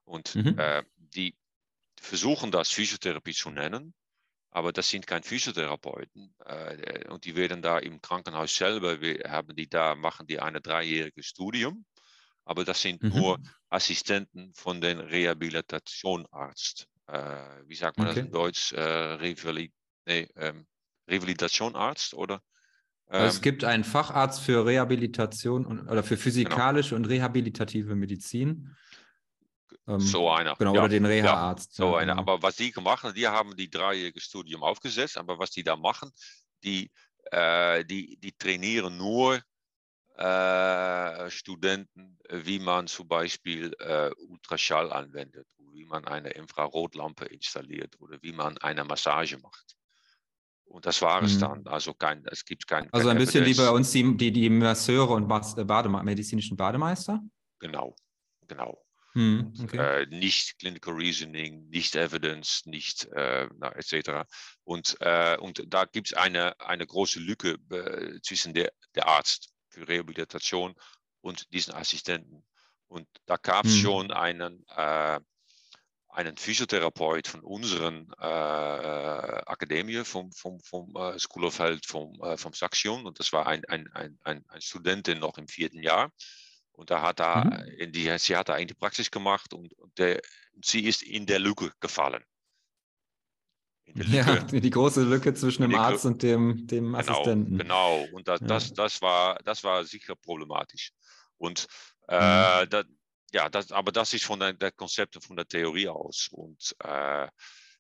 Und 0.05 0.35
mhm. 0.35 0.59
äh, 0.59 0.85
die, 0.97 1.35
versuchen 2.01 2.51
das 2.51 2.71
Physiotherapie 2.71 3.33
zu 3.33 3.51
nennen, 3.51 3.95
aber 4.51 4.73
das 4.73 4.89
sind 4.89 5.07
keine 5.07 5.25
Physiotherapeuten 5.25 6.35
äh, 6.45 7.09
und 7.09 7.25
die 7.25 7.35
werden 7.35 7.61
da 7.61 7.79
im 7.79 8.01
Krankenhaus 8.01 8.55
selber, 8.55 9.01
wir 9.01 9.25
haben 9.29 9.57
die 9.57 9.69
da, 9.69 9.95
machen 9.95 10.27
die 10.27 10.39
ein 10.39 10.55
dreijähriges 10.55 11.27
Studium, 11.27 11.85
aber 12.45 12.65
das 12.65 12.81
sind 12.81 13.03
mhm. 13.03 13.09
nur 13.09 13.41
Assistenten 13.69 14.53
von 14.55 14.81
den 14.81 15.01
Rehabilitationarzt. 15.01 16.87
Äh, 17.07 17.67
wie 17.67 17.75
sagt 17.75 17.99
man 17.99 18.09
okay. 18.09 18.21
das 18.21 18.27
in 18.27 18.33
Deutsch? 18.33 18.73
Äh, 18.73 18.81
Revali 18.81 19.73
nee, 20.07 20.29
ähm, 20.37 20.67
Revalidationarzt 21.09 22.15
oder? 22.15 22.41
Also 23.07 23.27
es 23.27 23.37
ähm, 23.37 23.43
gibt 23.43 23.65
einen 23.65 23.85
Facharzt 23.85 24.41
für 24.41 24.65
Rehabilitation 24.65 25.67
und, 25.67 25.89
oder 25.89 26.03
für 26.03 26.17
physikalische 26.17 26.91
genau. 26.91 27.05
und 27.05 27.11
rehabilitative 27.11 27.95
Medizin. 27.95 28.75
Ähm, 29.87 30.01
so 30.01 30.31
einer. 30.31 30.55
Genau, 30.57 30.75
ja. 30.75 30.81
oder 30.81 30.89
den 30.89 31.05
Reha-Arzt. 31.05 31.79
Ja, 31.79 31.85
so 31.85 31.97
einer. 31.97 32.15
Genau. 32.15 32.23
Aber 32.23 32.43
was 32.43 32.57
die 32.57 32.71
gemacht 32.71 33.03
haben, 33.03 33.15
die 33.15 33.29
haben 33.29 33.55
die 33.57 33.71
dreijährige 33.71 34.21
Studium 34.21 34.63
aufgesetzt, 34.63 35.19
aber 35.19 35.39
was 35.39 35.51
die 35.51 35.63
da 35.63 35.77
machen, 35.77 36.11
die, 36.63 36.91
äh, 37.31 37.85
die, 37.85 38.17
die 38.17 38.33
trainieren 38.33 38.97
nur 38.97 39.41
äh, 40.17 41.31
Studenten, 41.31 42.19
wie 42.31 42.59
man 42.59 42.87
zum 42.87 43.09
Beispiel 43.09 43.75
äh, 43.81 44.11
Ultraschall 44.29 44.93
anwendet, 44.93 45.47
wie 45.73 45.85
man 45.85 46.07
eine 46.07 46.31
Infrarotlampe 46.31 47.27
installiert 47.27 48.01
oder 48.01 48.19
wie 48.23 48.33
man 48.33 48.57
eine 48.59 48.85
Massage 48.85 49.39
macht. 49.39 49.77
Und 50.65 50.87
das 50.87 51.01
war 51.03 51.23
es 51.23 51.37
mhm. 51.37 51.41
dann. 51.41 51.67
Also 51.67 51.95
kein, 51.95 52.25
es 52.27 52.45
gibt 52.45 52.67
kein. 52.67 52.93
Also 52.93 53.09
ein 53.09 53.19
bisschen 53.19 53.45
wie 53.45 53.55
bei 53.55 53.71
uns 53.71 53.91
die, 53.93 54.17
die, 54.17 54.33
die 54.33 54.51
Masseure 54.51 55.15
und 55.15 55.29
Bademe 55.29 56.03
medizinischen 56.03 56.57
Bademeister? 56.57 57.23
Genau, 57.61 57.95
genau. 58.49 58.85
Hm, 59.15 59.55
okay. 59.63 60.03
äh, 60.03 60.07
nicht 60.07 60.59
Clinical 60.59 60.93
Reasoning, 60.93 61.69
nicht 61.69 61.95
Evidence, 61.95 62.67
nicht 62.67 63.05
äh, 63.13 63.45
etc. 63.45 64.27
Und, 64.65 64.97
äh, 65.01 65.37
und 65.39 65.63
da 65.69 65.85
gibt 65.85 66.09
es 66.09 66.15
eine, 66.15 66.59
eine 66.61 66.85
große 66.85 67.21
Lücke 67.21 67.57
äh, 67.71 68.21
zwischen 68.23 68.55
der, 68.55 68.73
der 68.97 69.07
Arzt 69.07 69.51
für 69.69 69.87
Rehabilitation 69.87 70.75
und 71.21 71.53
diesen 71.53 71.75
Assistenten. 71.75 72.45
Und 72.89 73.07
da 73.27 73.37
gab 73.37 73.67
es 73.67 73.75
hm. 73.75 73.81
schon 73.81 74.11
einen, 74.11 74.65
äh, 74.77 75.21
einen 76.15 76.37
Physiotherapeut 76.37 77.27
von 77.29 77.41
unseren 77.41 78.13
äh, 78.21 78.25
Akademie, 78.25 80.05
vom, 80.05 80.33
vom, 80.33 80.61
vom 80.61 80.95
School 81.19 81.45
of 81.47 81.59
Health 81.59 81.87
vom, 81.87 82.19
vom 82.37 82.53
Saxion. 82.53 83.05
Und 83.07 83.19
das 83.19 83.33
war 83.33 83.47
ein, 83.47 83.65
ein, 83.67 83.89
ein, 83.93 84.19
ein, 84.23 84.45
ein 84.49 84.61
Studentin 84.61 85.19
noch 85.19 85.39
im 85.39 85.49
vierten 85.49 85.83
Jahr. 85.83 86.11
Und 86.73 86.91
da 86.91 87.03
hat 87.03 87.21
er, 87.21 87.45
mhm. 87.45 87.69
in 87.79 87.93
die, 87.93 88.17
sie 88.19 88.37
hat 88.37 88.49
da 88.49 88.55
eine 88.55 88.75
Praxis 88.75 89.11
gemacht 89.11 89.53
und, 89.55 89.73
und 89.75 89.97
der, 89.99 90.21
sie 90.63 90.85
ist 90.87 91.03
in 91.03 91.27
der 91.27 91.39
Lücke 91.39 91.73
gefallen. 91.81 92.25
in 93.85 93.95
der 93.97 94.07
Ja, 94.07 94.25
Lücke. 94.35 94.47
die 94.61 94.71
große 94.71 95.03
Lücke 95.03 95.35
zwischen 95.35 95.63
dem 95.63 95.75
Arzt 95.75 96.05
und 96.05 96.23
dem, 96.23 96.67
dem 96.67 96.97
Genau, 96.97 96.99
Assistenten. 96.99 97.59
genau. 97.59 98.05
Und 98.13 98.29
das, 98.29 98.41
Ja. 98.41 98.47
das, 98.47 98.73
das, 98.73 99.03
war, 99.03 99.37
das 99.45 99.63
war 99.65 99.85
sicher 99.85 100.15
problematisch. 100.17 100.93
Und 101.39 101.67
Mhm. 102.09 102.15
äh, 102.17 102.67
da, 102.69 102.85
ja, 103.35 103.49
das, 103.49 103.73
aber 103.73 103.91
das 103.91 104.13
ist 104.13 104.25
von 104.25 104.39
der, 104.39 104.53
der 104.53 104.71
Konzepte 104.71 105.21
von 105.21 105.35
der 105.35 105.47
Theorie 105.49 105.89
aus. 105.89 106.29
Und, 106.31 106.75
äh, 106.85 107.27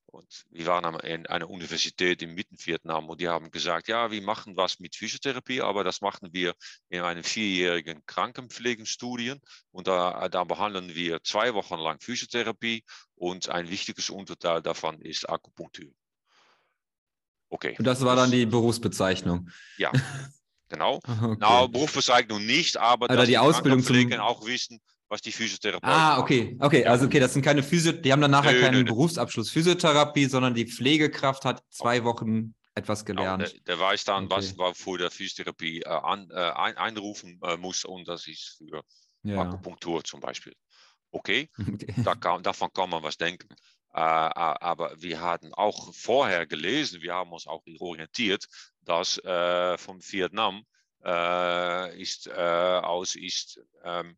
und 0.06 0.44
wir 0.50 0.66
waren 0.66 0.98
in 1.00 1.26
einer 1.26 1.48
Universität 1.48 2.22
in 2.22 2.34
Mitten-Vietnam 2.34 3.08
und 3.08 3.20
die 3.20 3.28
haben 3.28 3.52
gesagt, 3.52 3.86
ja, 3.86 4.10
wir 4.10 4.20
machen 4.20 4.56
was 4.56 4.80
mit 4.80 4.96
Physiotherapie, 4.96 5.60
aber 5.62 5.84
das 5.84 6.00
machen 6.00 6.30
wir 6.32 6.54
in 6.88 7.02
einem 7.02 7.22
vierjährigen 7.22 8.04
Krankenpflegenstudien. 8.06 9.40
Und 9.70 9.86
da, 9.86 10.28
da 10.28 10.42
behandeln 10.42 10.92
wir 10.94 11.22
zwei 11.22 11.54
Wochen 11.54 11.78
lang 11.78 12.00
Physiotherapie 12.00 12.84
und 13.14 13.48
ein 13.48 13.70
wichtiges 13.70 14.10
Unterteil 14.10 14.60
davon 14.60 15.00
ist 15.02 15.28
Akupunktur. 15.28 15.92
Okay. 17.48 17.76
Und 17.78 17.84
das 17.84 18.04
war 18.04 18.16
dann 18.16 18.32
die 18.32 18.46
Berufsbezeichnung. 18.46 19.48
Ja, 19.78 19.92
genau. 20.68 20.96
Okay. 20.96 21.36
Nou, 21.38 21.68
Berufsbezeichnung 21.68 22.44
nicht, 22.44 22.76
aber 22.76 23.04
Oder 23.04 23.18
dass 23.18 23.28
die 23.28 23.38
Ausbildung 23.38 23.80
zum- 23.84 24.12
auch 24.18 24.44
wissen, 24.44 24.80
was 25.08 25.20
die 25.22 25.32
Physiotherapeuten 25.32 26.06
Ah, 26.06 26.18
okay, 26.18 26.56
okay, 26.60 26.84
also 26.86 27.06
okay, 27.06 27.20
das 27.20 27.32
sind 27.34 27.42
keine 27.42 27.62
Physio, 27.62 27.92
die 27.92 28.10
haben 28.12 28.20
dann 28.22 28.30
nachher 28.30 28.52
Nö, 28.52 28.60
keinen 28.60 28.84
nö. 28.84 28.88
Berufsabschluss 28.88 29.50
Physiotherapie, 29.50 30.26
sondern 30.26 30.54
die 30.54 30.66
Pflegekraft 30.66 31.44
hat 31.44 31.62
zwei 31.70 32.04
Wochen 32.04 32.54
etwas 32.74 33.04
Genau, 33.04 33.12
gelernt. 33.22 33.52
der, 33.52 33.60
der 33.60 33.78
weiß 33.78 34.04
dann, 34.04 34.24
Okay. 34.24 34.30
was 34.30 34.58
wofür 34.58 34.98
der 34.98 35.10
Physiotherapie 35.10 35.82
äh, 35.82 35.88
an, 35.88 36.28
äh, 36.30 36.34
ein, 36.34 36.76
einrufen 36.76 37.38
äh, 37.42 37.56
muss 37.56 37.84
und 37.84 38.08
das 38.08 38.26
ist 38.26 38.56
für 38.58 38.82
ja. 39.22 39.40
Akupunktur 39.40 40.02
zum 40.04 40.20
Beispiel. 40.20 40.54
Okay, 41.12 41.50
Okay. 41.58 41.94
da 42.04 42.14
kann, 42.14 42.42
davon 42.42 42.70
kann 42.72 42.90
man 42.90 43.02
was 43.02 43.16
denken. 43.16 43.48
Äh, 43.94 44.00
a- 44.00 44.56
aber 44.60 45.00
wir 45.02 45.20
hatten 45.20 45.54
auch 45.54 45.94
vorher 45.94 46.46
gelesen, 46.46 47.02
wir 47.02 47.14
haben 47.14 47.32
uns 47.32 47.46
auch 47.46 47.62
orientiert, 47.80 48.46
dass 48.82 49.18
äh, 49.18 49.78
vom 49.78 50.00
Vietnam 50.02 50.64
äh, 51.04 52.00
ist 52.00 52.26
äh, 52.26 52.32
aus 52.32 53.14
ist 53.16 53.60
ähm, 53.84 54.10
äh, 54.10 54.14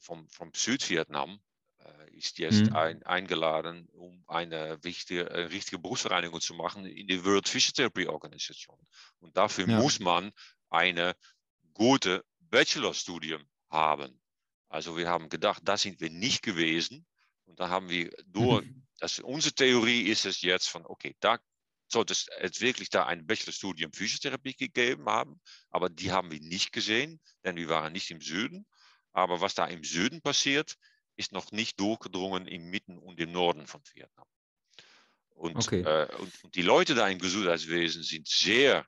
vom, 0.00 0.28
vom 0.28 0.50
Südvietnam 0.54 1.40
äh, 1.78 2.10
ist 2.16 2.38
jetzt 2.38 2.70
Mhm. 2.70 2.72
ein, 2.72 3.02
eingeladen, 3.04 3.88
um 3.92 4.24
eine 4.28 4.82
wichtige, 4.84 5.30
äh, 5.30 5.44
richtige 5.44 5.78
Berufsvereinigung 5.78 6.40
zu 6.40 6.54
machen 6.54 6.86
in 6.86 7.06
die 7.06 7.24
World 7.24 7.48
Physiotherapy 7.48 8.06
Organisation. 8.08 8.78
Und 9.20 9.36
dafür 9.36 9.66
Ja. 9.66 9.78
muss 9.78 9.98
man 10.00 10.32
eine 10.70 11.14
gute 11.74 12.24
Bachelorstudium 12.40 13.44
haben. 13.70 14.20
Also 14.68 14.96
wir 14.96 15.08
haben 15.08 15.28
gedacht, 15.28 15.62
das 15.64 15.82
sind 15.82 16.00
wir 16.00 16.10
nicht 16.10 16.42
gewesen. 16.42 17.06
Und 17.46 17.60
da 17.60 17.68
haben 17.68 17.88
wir 17.88 18.10
durch, 18.26 18.64
das, 18.98 19.18
unsere 19.18 19.54
Theorie 19.54 20.02
ist 20.02 20.26
es 20.26 20.42
jetzt 20.42 20.68
von, 20.68 20.86
okay, 20.86 21.16
da 21.20 21.38
sollte 21.88 22.12
es 22.14 22.26
jetzt 22.40 22.60
wirklich 22.60 22.88
da 22.90 23.06
ein 23.06 23.26
Bachelorstudium 23.26 23.92
Physiotherapie 23.92 24.54
gegeben 24.54 25.06
haben, 25.06 25.40
aber 25.70 25.90
die 25.90 26.10
haben 26.10 26.30
wir 26.30 26.40
nicht 26.40 26.72
gesehen, 26.72 27.20
denn 27.44 27.56
wir 27.56 27.68
waren 27.68 27.92
nicht 27.92 28.10
im 28.10 28.20
Süden. 28.22 28.66
Aber 29.12 29.40
was 29.40 29.54
da 29.54 29.66
im 29.66 29.84
Süden 29.84 30.22
passiert, 30.22 30.76
ist 31.16 31.32
noch 31.32 31.52
nicht 31.52 31.78
durchgedrungen 31.78 32.46
im 32.46 32.70
Mitten 32.70 32.98
und 32.98 33.20
im 33.20 33.32
Norden 33.32 33.66
von 33.66 33.82
Vietnam. 33.92 34.26
Und, 35.30 35.56
Okay. 35.56 35.82
äh, 35.82 36.14
und, 36.16 36.44
und 36.44 36.54
die 36.54 36.62
Leute 36.62 36.94
da 36.94 37.08
im 37.08 37.18
Gesundheitswesen 37.18 38.02
sind 38.02 38.28
sehr, 38.28 38.86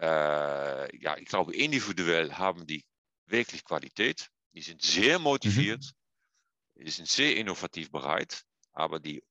äh, 0.00 0.96
ja, 0.98 1.16
ich 1.16 1.26
glaube, 1.26 1.54
individuell 1.54 2.34
haben 2.34 2.66
die 2.66 2.84
wirklich 3.26 3.64
Qualität. 3.64 4.28
Die 4.52 4.62
sind 4.62 4.82
sehr 4.82 5.18
motiviert, 5.18 5.92
die 6.74 6.90
sind 6.90 7.08
sehr 7.08 7.36
innovativ 7.36 7.90
bereit, 7.90 8.42
aber 8.72 8.98
die 9.00 9.22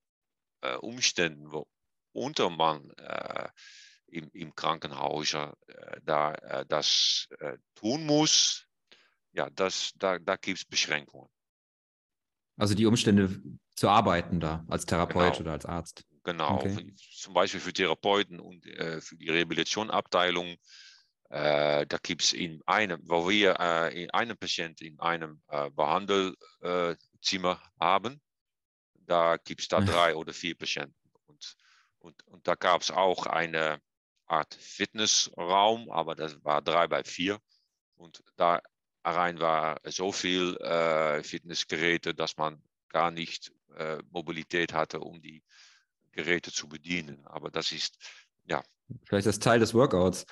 äh, 0.62 0.76
Umstände, 0.76 1.52
wo 1.52 1.68
unter 2.14 2.50
man 2.50 2.90
äh, 2.92 3.50
im, 4.08 4.30
im 4.34 4.56
Krankenhaus 4.56 5.34
äh, 5.34 5.52
da 6.04 6.34
äh, 6.34 6.66
das 6.68 7.28
tun 7.76 8.06
muss, 8.06 8.67
ja, 9.38 9.50
das, 9.52 9.94
da, 9.96 10.18
da 10.18 10.36
gibt 10.36 10.58
es 10.58 10.66
Beschränkungen. 10.66 11.30
Also 12.58 12.74
die 12.74 12.88
Umstände 12.88 13.40
zu 13.76 13.88
arbeiten 13.88 14.40
da 14.40 14.66
als 14.68 14.86
Therapeut 14.88 15.34
Genau. 15.34 15.40
oder 15.42 15.52
als 15.52 15.66
Arzt. 15.66 16.04
Genau, 16.24 16.56
Okay. 16.56 16.94
zum 16.96 17.34
Beispiel 17.34 17.60
für 17.60 17.72
Therapeuten 17.72 18.40
und 18.40 18.66
äh, 18.66 19.00
für 19.00 19.16
die 19.16 19.30
Rehabilitationabteilung. 19.30 20.56
Äh, 21.30 21.86
da 21.86 21.98
gibt 22.02 22.24
es 22.24 22.34
in 22.34 22.62
einem, 22.66 23.02
wo 23.08 23.30
wir 23.30 23.60
äh, 23.60 24.04
in 24.04 24.10
einem 24.10 24.38
Patienten 24.38 24.86
in 24.86 25.00
einem 25.00 25.42
äh, 25.50 25.70
Behandelzimmer 25.70 27.62
haben, 27.80 28.22
da 28.94 29.38
gibt 29.38 29.62
es 29.62 29.68
da 29.68 29.80
drei 29.80 30.16
oder 30.16 30.34
vier 30.34 30.56
Patienten. 30.58 30.96
Und, 31.28 31.56
und, 32.00 32.28
und 32.28 32.48
da 32.48 32.56
gab 32.56 32.82
es 32.82 32.92
auch 32.92 33.26
eine 33.28 33.80
Art 34.26 34.56
Fitnessraum, 34.56 35.92
aber 35.92 36.16
das 36.16 36.44
war 36.44 36.62
drei 36.62 36.88
bei 36.88 37.04
vier. 37.04 37.40
Und 37.96 38.24
da 38.36 38.62
rein 39.04 39.40
war 39.40 39.80
so 39.86 40.12
viel 40.12 40.58
äh, 40.58 41.24
Fitnessgeräte, 41.24 42.14
dass 42.14 42.38
man 42.38 42.62
gar 42.90 43.12
nicht 43.12 43.52
äh, 43.76 43.98
Mobilität 44.10 44.74
hatte, 44.74 45.00
um 45.00 45.22
die 45.22 45.44
Geräte 46.12 46.52
zu 46.52 46.68
bedienen. 46.68 47.26
Aber 47.26 47.52
das 47.52 47.72
ist 47.72 47.98
Vielleicht 49.06 49.28
ist 49.28 49.44
Teil 49.44 49.60
des 49.60 49.74
Workouts. 49.74 50.26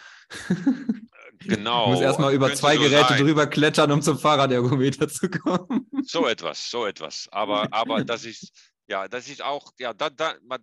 genau. 1.39 1.85
Du 1.85 1.91
musst 1.91 2.03
erstmal 2.03 2.33
über 2.33 2.47
könnte 2.47 2.59
zwei 2.59 2.75
so 2.75 2.83
Geräte 2.83 3.09
sein. 3.09 3.21
drüber 3.21 3.47
klettern, 3.47 3.91
um 3.91 4.01
zum 4.01 4.17
Fahrradergometer 4.17 5.07
zu 5.07 5.29
kommen. 5.29 5.89
So 6.03 6.27
etwas, 6.27 6.69
so 6.69 6.85
etwas. 6.85 7.27
Aber, 7.31 7.67
aber 7.71 8.03
das 8.03 8.25
ist, 8.25 8.51
ja, 8.87 9.07
das 9.07 9.27
ist 9.27 9.41
auch, 9.41 9.71
ja, 9.79 9.93
da, 9.93 10.09
da, 10.09 10.35
man, 10.43 10.61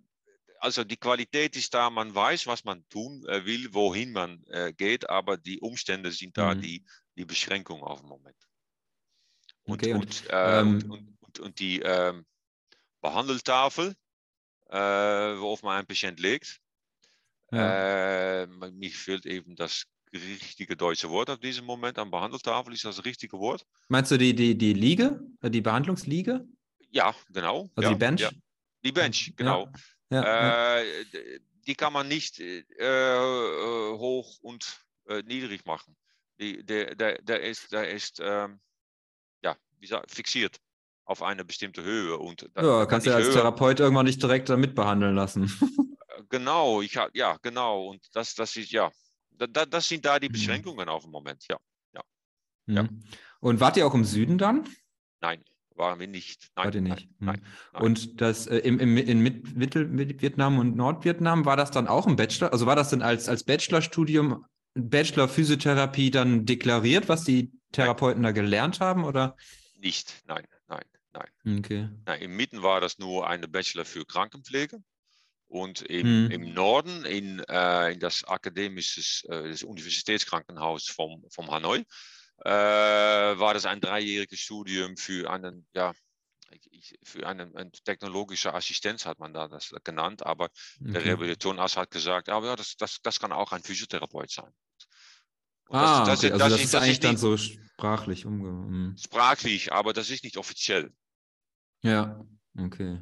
also 0.63 0.85
die 0.85 0.95
Qualität 0.97 1.57
ist 1.57 1.73
da, 1.73 1.89
man 1.89 2.15
weiß, 2.15 2.47
was 2.47 2.63
man 2.63 2.87
tun 2.87 3.25
äh, 3.27 3.45
will, 3.45 3.73
wohin 3.73 4.13
man 4.13 4.41
äh, 4.47 4.71
geht, 4.71 5.09
aber 5.09 5.35
die 5.37 5.59
Umstände 5.59 6.11
sind 6.11 6.37
da, 6.37 6.55
Mhm. 6.55 6.61
die, 6.61 6.85
die 7.17 7.25
Beschränkung 7.25 7.83
auf 7.83 7.99
dem 7.99 8.09
Moment. 8.09 8.37
Und, 9.65 9.83
Okay, 9.83 9.93
und, 9.93 10.01
und, 10.01 10.29
äh, 10.29 10.59
ähm, 10.59 10.91
und, 10.91 11.17
und, 11.19 11.39
und 11.39 11.59
die 11.59 11.79
ähm, 11.81 12.25
Behandeltafel, 13.01 13.93
äh, 14.69 14.77
worauf 14.77 15.63
man 15.63 15.77
einen 15.79 15.87
Patient 15.87 16.19
legt, 16.19 16.59
Ja. 17.51 18.43
äh, 18.43 18.47
mir 18.47 18.89
fehlt 18.91 19.25
eben 19.25 19.55
das 19.55 19.83
richtige 20.13 20.77
deutsche 20.77 21.09
Wort 21.09 21.29
auf 21.29 21.39
diesem 21.39 21.65
Moment. 21.65 21.99
Am 21.99 22.09
Behandeltafel 22.09 22.73
ist 22.73 22.85
das 22.85 23.03
richtige 23.03 23.37
Wort. 23.37 23.65
Meinst 23.89 24.11
du 24.11 24.17
die, 24.17 24.33
die, 24.33 24.57
die 24.57 24.73
Liege, 24.73 25.19
die 25.41 25.61
Behandlungsliege? 25.61 26.47
Ja, 26.91 27.13
genau. 27.29 27.69
Also 27.75 27.89
ja, 27.89 27.95
die 27.95 27.99
Bench? 27.99 28.21
Ja. 28.21 28.29
Die 28.85 28.91
Bench, 28.91 29.33
genau. 29.35 29.69
Ja. 30.09 30.77
Äh, 30.79 31.05
die 31.65 31.75
kann 31.75 31.93
man 31.93 32.07
nicht 32.07 32.39
äh, 32.39 32.59
äh, 32.77 33.97
hoch 33.97 34.37
und 34.41 34.79
äh, 35.07 35.21
niedrig 35.23 35.65
machen. 35.65 35.95
Die, 36.39 36.63
der, 36.65 36.95
der, 36.95 37.21
der 37.21 37.41
ist, 37.41 37.71
der 37.71 37.89
ist 37.89 38.19
ähm, 38.21 38.59
ja, 39.43 39.55
wie 39.79 39.87
sag, 39.87 40.09
fixiert 40.09 40.57
auf 41.05 41.21
eine 41.21 41.43
bestimmte 41.45 41.83
Höhe. 41.83 42.17
Und 42.17 42.49
da- 42.53 42.61
ja, 42.81 42.85
kannst 42.85 43.07
du 43.07 43.11
kann 43.11 43.19
ja 43.19 43.25
als 43.25 43.33
höher- 43.33 43.41
Therapeut 43.41 43.79
irgendwann 43.79 44.05
nicht 44.05 44.21
direkt 44.21 44.49
damit 44.49 44.75
behandeln 44.75 45.15
lassen. 45.15 45.45
Genau, 46.29 46.81
ich 46.81 46.97
ja, 47.13 47.37
genau. 47.43 47.87
Und 47.89 48.07
das, 48.15 48.33
das 48.33 48.55
ist, 48.55 48.71
ja, 48.71 48.91
da, 49.31 49.45
da, 49.45 49.65
das 49.67 49.87
sind 49.87 50.03
da 50.05 50.19
die 50.19 50.29
Mhm. 50.29 50.33
Beschränkungen 50.33 50.89
auf 50.89 51.03
dem 51.03 51.11
Moment, 51.11 51.45
ja. 51.47 51.57
Ja. 51.93 52.83
Mhm. 52.83 53.03
Und 53.39 53.59
wart 53.59 53.77
ihr 53.77 53.85
auch 53.85 53.93
im 53.93 54.03
Süden 54.05 54.37
dann? 54.39 54.67
Nein, 55.21 55.43
waren 55.75 55.99
wir 55.99 56.07
nicht. 56.07 56.49
Nein, 56.55 56.65
Wart 56.65 56.75
ihr 56.75 56.81
nicht? 56.81 56.95
Nein, 56.95 57.07
nein, 57.19 57.39
Mhm. 57.39 57.47
nein. 57.73 57.81
Und 57.83 58.21
das 58.21 58.47
äh, 58.47 58.57
im, 58.59 58.79
im, 58.79 58.97
in 58.97 59.19
Mit- 59.19 59.55
Mittel- 59.55 59.87
Mittelvietnam 59.87 60.59
und 60.59 60.75
Nordvietnam, 60.75 61.45
war 61.45 61.57
das 61.57 61.71
dann 61.71 61.87
auch 61.87 62.07
ein 62.07 62.15
Bachelor? 62.15 62.51
Also 62.53 62.65
war 62.65 62.75
das 62.75 62.89
denn 62.89 63.01
als, 63.01 63.27
als 63.29 63.43
Bachelorstudium, 63.43 64.45
Bachelor 64.75 65.27
Physiotherapie 65.27 66.09
dann 66.11 66.45
deklariert, 66.45 67.07
was 67.09 67.23
die 67.23 67.51
Therapeuten 67.71 68.23
da 68.23 68.31
gelernt 68.31 68.79
haben? 68.79 69.03
Oder? 69.03 69.35
nicht. 69.77 70.23
Nein, 70.27 70.47
nein, 70.69 70.83
nein. 71.11 71.57
Okay. 71.59 71.89
Na, 72.05 72.15
Im 72.15 72.35
Mitten 72.37 72.63
war 72.63 72.79
das 72.79 72.99
nur 72.99 73.27
eine 73.27 73.47
Bachelor 73.49 73.83
für 73.85 74.05
Krankenpflege. 74.05 74.79
Und 75.47 75.81
im, 75.83 76.25
Mhm. 76.25 76.31
im 76.31 76.53
Norden, 76.53 77.05
in, 77.05 77.39
äh, 77.47 77.91
in 77.93 77.99
das 77.99 78.23
akademische 78.23 79.01
äh, 79.27 79.49
das 79.51 79.61
Universitätskrankenhaus 79.63 80.87
vom, 80.87 81.23
vom 81.29 81.51
Hanoi, 81.51 81.83
war 82.37 83.53
das 83.53 83.65
ein 83.65 83.81
dreijähriges 83.81 84.39
Studium 84.39 84.97
für 84.97 85.29
einen, 85.29 85.65
ja, 85.73 85.93
ich- 86.71 86.97
für 87.03 87.27
einen, 87.27 87.55
eine 87.55 87.71
technologische 87.71 88.53
Assistenz 88.53 89.05
hat 89.05 89.19
man 89.19 89.33
da 89.33 89.47
das 89.47 89.73
genannt, 89.83 90.25
aber 90.25 90.49
der 90.79 91.01
okay. 91.01 91.09
Rehabilitationarzt 91.09 91.77
hat 91.77 91.91
gesagt, 91.91 92.29
aber 92.29 92.47
ja, 92.47 92.55
das, 92.55 92.75
das, 92.75 92.99
das 93.01 93.19
kann 93.19 93.31
auch 93.31 93.51
ein 93.51 93.63
Physiotherapeut 93.63 94.29
sein. 94.31 94.51
Und 95.69 95.77
Ah, 95.79 96.03
okay. 96.13 96.31
also 96.31 96.49
das, 96.49 96.57
ist- 96.59 96.65
ist 96.65 96.75
eigentlich 96.75 96.99
dann 96.99 97.17
so 97.17 97.37
sprachlich 97.37 98.25
umge... 98.25 98.49
mhm. 98.51 98.95
sprachlich, 98.97 99.71
aber 99.73 99.93
das 99.93 100.09
ist 100.09 100.23
nicht 100.23 100.37
offiziell. 100.37 100.91
Ja, 101.81 102.19
okay. 102.57 103.01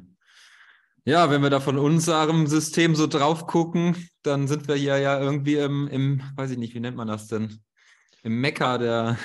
Ja, 1.04 1.30
wenn 1.30 1.42
wir 1.42 1.50
da 1.50 1.58
von 1.60 1.78
unserem 1.78 2.46
System 2.46 2.94
so 2.94 3.06
drauf 3.08 3.46
gucken, 3.46 4.08
dann 4.22 4.46
sind 4.46 4.68
wir 4.68 4.76
hier 4.76 4.98
ja 4.98 5.20
irgendwie 5.20 5.56
im, 5.56 5.88
im, 5.88 6.22
weiß 6.36 6.52
ich 6.52 6.58
nicht, 6.58 6.74
wie 6.74 6.80
nennt 6.80 6.96
man 6.96 7.08
das 7.08 7.26
denn? 7.26 7.60
Im 8.22 8.40
Mekka 8.40 8.78
der, 8.78 9.18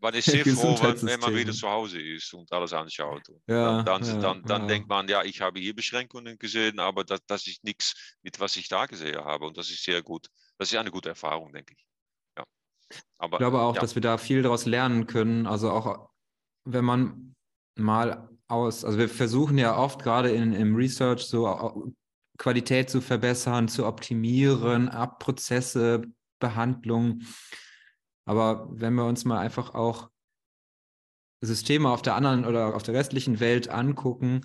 man 0.00 0.14
ist 0.14 0.26
sehr 0.26 0.44
froh, 0.44 0.76
wenn, 0.80 1.02
wenn, 1.02 1.20
man 1.20 1.34
wieder 1.34 1.52
zu 1.52 1.68
Hause 1.68 2.00
ist 2.00 2.32
und 2.34 2.50
alles 2.52 2.72
anschaut. 2.72 3.28
Und 3.28 3.42
ja, 3.48 3.82
dann, 3.82 4.02
dann, 4.02 4.04
ja, 4.04 4.20
dann, 4.20 4.42
dann 4.42 4.62
ja. 4.62 4.68
denkt 4.68 4.88
man, 4.88 5.08
ja, 5.08 5.24
ich 5.24 5.40
habe 5.40 5.58
hier 5.58 5.74
Beschränkungen 5.74 6.38
gesehen, 6.38 6.78
aber 6.78 7.04
das, 7.04 7.20
das 7.26 7.46
ist 7.46 7.64
nichts 7.64 8.16
mit 8.22 8.38
was 8.38 8.56
ich 8.56 8.68
da 8.68 8.86
gesehen 8.86 9.16
habe. 9.16 9.46
Und 9.46 9.56
das 9.56 9.70
ist 9.70 9.82
sehr 9.82 10.02
gut. 10.02 10.28
Das 10.58 10.70
ist 10.70 10.78
eine 10.78 10.90
gute 10.90 11.08
Erfahrung, 11.08 11.52
denke 11.52 11.74
ich. 11.74 11.86
Ja. 12.38 12.44
Aber, 13.18 13.36
ich 13.36 13.38
glaube 13.38 13.60
auch, 13.60 13.76
dass 13.76 13.94
wir 13.94 14.02
da 14.02 14.18
viel 14.18 14.42
daraus 14.42 14.66
lernen 14.66 15.06
können. 15.06 15.46
Also 15.46 15.70
auch 15.70 16.10
wenn 16.64 16.84
man 16.84 17.34
mal 17.76 18.28
aus, 18.48 18.84
also 18.84 18.98
wir 18.98 19.08
versuchen 19.08 19.58
ja 19.58 19.76
oft 19.76 20.02
gerade 20.02 20.30
in, 20.30 20.52
im 20.52 20.76
Research 20.76 21.26
so 21.26 21.94
Qualität 22.38 22.90
zu 22.90 23.00
verbessern, 23.00 23.68
zu 23.68 23.86
optimieren, 23.86 24.88
Abprozesse, 24.88 26.02
Behandlungen. 26.38 27.26
Aber 28.26 28.68
wenn 28.70 28.94
wir 28.94 29.06
uns 29.06 29.24
mal 29.24 29.38
einfach 29.38 29.74
auch 29.74 30.10
Systeme 31.40 31.88
auf 31.88 32.02
der 32.02 32.14
anderen 32.14 32.44
oder 32.44 32.74
auf 32.74 32.82
der 32.82 32.94
restlichen 32.94 33.40
Welt 33.40 33.68
angucken, 33.68 34.42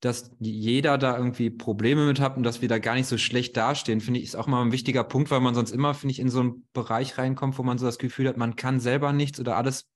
dass 0.00 0.30
jeder 0.38 0.96
da 0.96 1.16
irgendwie 1.16 1.50
Probleme 1.50 2.06
mit 2.06 2.20
hat 2.20 2.36
und 2.36 2.44
dass 2.44 2.62
wir 2.62 2.68
da 2.68 2.78
gar 2.78 2.94
nicht 2.94 3.08
so 3.08 3.18
schlecht 3.18 3.56
dastehen, 3.56 4.00
finde 4.00 4.20
ich, 4.20 4.26
ist 4.26 4.36
auch 4.36 4.46
mal 4.46 4.62
ein 4.62 4.72
wichtiger 4.72 5.02
Punkt, 5.02 5.30
weil 5.30 5.40
man 5.40 5.54
sonst 5.54 5.72
immer, 5.72 5.92
finde 5.94 6.12
ich, 6.12 6.20
in 6.20 6.30
so 6.30 6.40
einen 6.40 6.68
Bereich 6.72 7.18
reinkommt, 7.18 7.58
wo 7.58 7.64
man 7.64 7.78
so 7.78 7.86
das 7.86 7.98
Gefühl 7.98 8.28
hat, 8.28 8.36
man 8.36 8.54
kann 8.54 8.78
selber 8.78 9.12
nichts 9.12 9.40
oder 9.40 9.56
alles, 9.56 9.88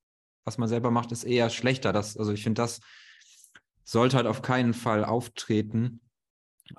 was 0.45 0.57
man 0.57 0.67
selber 0.67 0.91
macht, 0.91 1.13
ist 1.13 1.23
eher 1.23 1.49
schlechter. 1.49 1.93
Das, 1.93 2.17
also 2.17 2.33
ich 2.33 2.43
finde, 2.43 2.61
das 2.61 2.81
sollte 3.85 4.17
halt 4.17 4.27
auf 4.27 4.41
keinen 4.41 4.73
Fall 4.73 5.05
auftreten. 5.05 6.01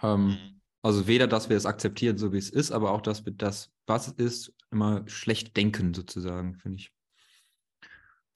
Ähm, 0.03 0.27
mhm. 0.27 0.61
also 0.83 1.07
weder, 1.07 1.27
dass 1.27 1.49
wir 1.49 1.57
es 1.57 1.67
akzeptieren, 1.67 2.19
so 2.19 2.33
wie 2.33 2.39
es 2.39 2.51
ist, 2.51 2.73
aber 2.73 2.91
auch, 2.91 3.01
dass 3.01 3.25
wir 3.25 3.33
das, 3.33 3.71
was 3.87 4.09
es 4.09 4.13
ist, 4.15 4.53
immer 4.75 5.09
schlecht 5.09 5.57
denken, 5.57 5.95
sozusagen, 5.95 6.57
finde 6.57 6.79
ich 6.79 6.93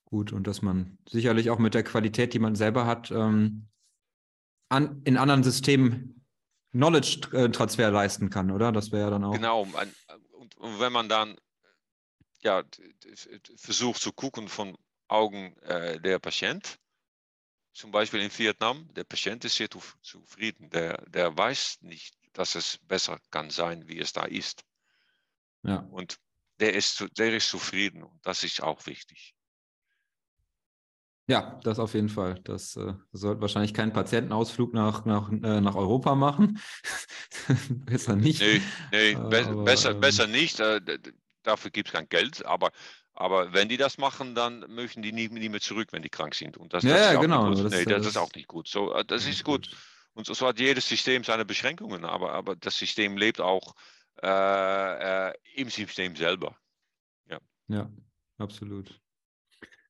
gut. 0.05 0.33
Und 0.33 0.47
dass 0.47 0.63
man 0.63 0.99
sicherlich 1.09 1.51
auch 1.51 1.59
mit 1.59 1.75
der 1.75 1.85
Qualität, 1.85 2.33
die 2.33 2.39
man 2.39 2.55
selber 2.55 2.87
hat, 2.87 3.11
ähm, 3.11 3.69
an, 4.71 5.03
in 5.05 5.17
anderen 5.17 5.45
Systemen 5.45 6.25
Knowledge-Transfer 6.73 7.91
leisten 7.91 8.31
kann, 8.31 8.51
oder? 8.51 8.73
Das 8.73 8.93
wäre 8.93 9.03
ja 9.03 9.11
dann 9.11 9.25
auch. 9.25 9.33
Genau. 9.33 9.63
Und, 9.63 10.57
und, 10.57 10.81
wenn 10.81 10.93
man 10.93 11.09
dann 11.09 11.37
ja, 12.41 12.63
versucht 13.57 14.01
zu 14.01 14.13
gucken 14.13 14.49
von 14.49 14.77
Augen 15.09 15.57
äh, 15.63 16.01
der 16.01 16.19
Patient, 16.19 16.79
zum 17.73 17.91
Beispiel 17.91 18.21
in 18.21 18.37
Vietnam, 18.37 18.89
der 18.95 19.05
Patient 19.05 19.45
ist 19.45 19.57
sehr 19.57 19.69
zufrieden. 19.71 20.69
Der, 20.71 21.05
der 21.09 21.37
weiß 21.37 21.79
nicht, 21.83 22.15
dass 22.33 22.55
es 22.55 22.79
besser 22.79 23.19
kann 23.31 23.51
sein, 23.51 23.89
wie 23.89 23.99
es 23.99 24.13
da 24.13 24.25
ist. 24.25 24.65
Ja. 25.63 25.87
Und 25.91 26.19
der 26.61 26.75
ist, 26.75 27.05
der 27.17 27.35
ist 27.35 27.49
zufrieden 27.49 28.03
und 28.03 28.19
das 28.25 28.45
ist 28.45 28.63
auch 28.63 28.87
wichtig. 28.87 29.35
Ja, 31.29 31.61
das 31.63 31.79
auf 31.79 31.93
jeden 31.93 32.09
Fall. 32.09 32.41
Das 32.45 32.75
äh, 32.77 32.95
sollte 33.13 33.43
wahrscheinlich 33.43 33.75
keinen 33.75 33.93
Patientenausflug 33.93 34.73
nach, 34.73 35.05
nach, 35.05 35.31
äh, 35.31 35.61
nach 35.61 35.75
Europa 35.75 36.15
machen. 36.15 36.59
besser 37.69 38.17
nicht. 38.17 38.41
Nee, 38.41 38.63
nee 38.91 39.15
be 39.15 39.47
aber, 39.47 39.65
besser, 39.65 39.91
ähm, 39.91 40.01
besser 40.01 40.27
nicht. 40.27 40.59
Äh, 40.59 40.81
dafür 41.43 41.71
gibt 41.71 41.89
es 41.89 41.93
kein 41.93 42.09
Geld. 42.09 42.47
Aber, 42.47 42.71
aber 43.13 43.53
wenn 43.53 43.69
die 43.69 43.77
das 43.77 43.99
machen, 43.99 44.35
dann 44.35 44.61
möchten 44.69 45.03
die 45.03 45.13
nie, 45.13 45.29
nie 45.29 45.51
mehr 45.51 45.61
zurück, 45.61 45.89
wenn 45.93 46.01
die 46.01 46.09
krank 46.09 46.35
sind. 46.35 46.57
Und 46.57 46.73
das, 46.73 46.83
ja, 46.83 46.97
das 46.97 47.13
ja 47.13 47.21
genau. 47.21 47.51
Das, 47.51 47.73
nee, 47.73 47.85
das, 47.85 47.99
das, 47.99 48.07
ist 48.07 48.17
auch 48.17 48.33
nicht 48.35 48.49
gut. 48.49 48.67
So, 48.67 48.95
äh, 48.95 49.05
das 49.05 49.27
ist 49.27 49.45
gut. 49.45 49.69
Und 50.15 50.27
so, 50.27 50.33
so, 50.33 50.47
hat 50.47 50.59
jedes 50.59 50.89
System 50.89 51.25
seine 51.25 51.45
Beschränkungen. 51.45 52.07
Aber, 52.07 52.33
aber 52.33 52.57
das 52.57 52.79
System 52.79 53.19
lebt 53.19 53.43
auch 53.43 53.75
äh, 54.23 55.29
äh, 55.29 55.35
im 55.55 55.71
System 55.71 56.17
selber. 56.17 56.57
Ja, 57.29 57.39
ja 57.69 57.91
absolut. 58.39 59.01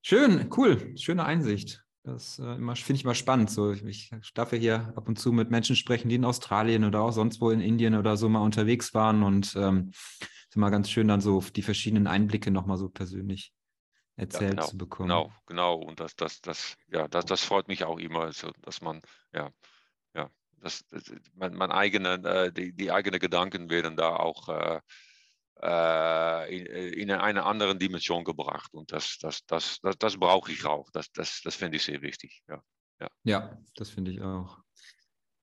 Schön, 0.02 0.50
cool, 0.56 0.96
schöne 0.96 1.24
Einsicht. 1.24 1.84
Das 2.04 2.38
äh, 2.38 2.56
finde 2.56 2.94
ich 2.94 3.04
immer 3.04 3.14
spannend. 3.14 3.50
So, 3.50 3.72
ich, 3.72 4.10
ich 4.12 4.32
darf 4.34 4.52
ja 4.52 4.58
hier 4.58 4.92
ab 4.96 5.08
und 5.08 5.18
zu 5.18 5.32
mit 5.32 5.50
Menschen 5.50 5.76
sprechen, 5.76 6.08
die 6.08 6.14
in 6.14 6.24
Australien 6.24 6.84
oder 6.84 7.02
auch 7.02 7.10
sonst 7.10 7.40
wo 7.40 7.50
in 7.50 7.60
Indien 7.60 7.94
oder 7.94 8.16
so 8.16 8.28
mal 8.28 8.40
unterwegs 8.40 8.94
waren. 8.94 9.22
Und 9.22 9.54
ähm, 9.56 9.90
ist 9.90 10.56
immer 10.56 10.70
ganz 10.70 10.90
schön, 10.90 11.08
dann 11.08 11.20
so 11.20 11.42
die 11.54 11.62
verschiedenen 11.62 12.06
Einblicke 12.06 12.50
nochmal 12.50 12.78
so 12.78 12.88
persönlich 12.88 13.52
erzählt 14.16 14.42
ja, 14.42 14.50
genau, 14.56 14.66
zu 14.66 14.78
bekommen. 14.78 15.08
Genau, 15.08 15.32
genau. 15.46 15.74
Und 15.76 16.00
das, 16.00 16.16
das, 16.16 16.40
das, 16.40 16.76
ja, 16.90 17.06
das, 17.08 17.24
das 17.26 17.44
freut 17.44 17.68
mich 17.68 17.84
auch 17.84 17.98
immer, 17.98 18.32
so, 18.32 18.50
dass 18.62 18.80
man, 18.80 19.02
ja, 19.34 19.50
das, 20.60 20.86
das 20.88 21.12
mein, 21.34 21.54
mein 21.54 21.70
eigene, 21.70 22.14
äh, 22.24 22.52
die, 22.52 22.72
die 22.72 22.90
eigenen 22.90 23.20
Gedanken 23.20 23.70
werden 23.70 23.96
da 23.96 24.16
auch 24.16 24.48
äh, 24.48 24.80
äh, 25.62 26.56
in, 26.56 26.66
in 26.66 27.10
eine 27.10 27.44
andere 27.44 27.76
Dimension 27.76 28.24
gebracht. 28.24 28.72
Und 28.74 28.92
das, 28.92 29.18
das, 29.20 29.44
das, 29.46 29.80
das, 29.80 29.98
das 29.98 30.16
brauche 30.16 30.52
ich 30.52 30.64
auch. 30.64 30.88
Das, 30.92 31.10
das, 31.12 31.40
das 31.42 31.56
finde 31.56 31.76
ich 31.76 31.84
sehr 31.84 32.02
wichtig. 32.02 32.42
Ja, 32.48 32.62
ja. 33.00 33.08
ja 33.24 33.58
das 33.74 33.90
finde 33.90 34.12
ich 34.12 34.20
auch. 34.20 34.58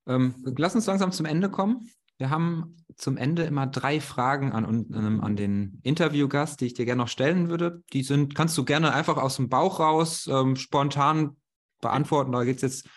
Ähm, 0.08 0.36
lass 0.58 0.76
uns 0.76 0.86
langsam 0.86 1.12
zum 1.12 1.26
Ende 1.26 1.50
kommen. 1.50 1.92
Wir 2.18 2.30
haben 2.30 2.78
zum 2.96 3.18
Ende 3.18 3.44
immer 3.44 3.68
drei 3.68 4.00
Fragen 4.00 4.54
an, 4.54 4.86
ähm, 4.94 5.22
an 5.22 5.36
den 5.36 5.82
Interviewgast, 5.84 6.62
die 6.62 6.68
ich 6.68 6.74
dir 6.74 6.86
gerne 6.86 7.02
noch 7.02 7.10
stellen 7.10 7.50
würde. 7.50 7.84
Die 7.92 8.04
sind, 8.04 8.36
kannst 8.36 8.58
du 8.58 8.64
gerne 8.64 8.94
einfach 8.94 9.18
aus 9.18 9.36
dem 9.36 9.50
Bauch 9.50 9.82
raus 9.82 10.28
ähm, 10.28 10.56
spontan 10.56 11.36
beantworten. 11.82 12.32
Da 12.32 12.46
geht 12.46 12.58
es 12.58 12.62
jetzt 12.62 12.90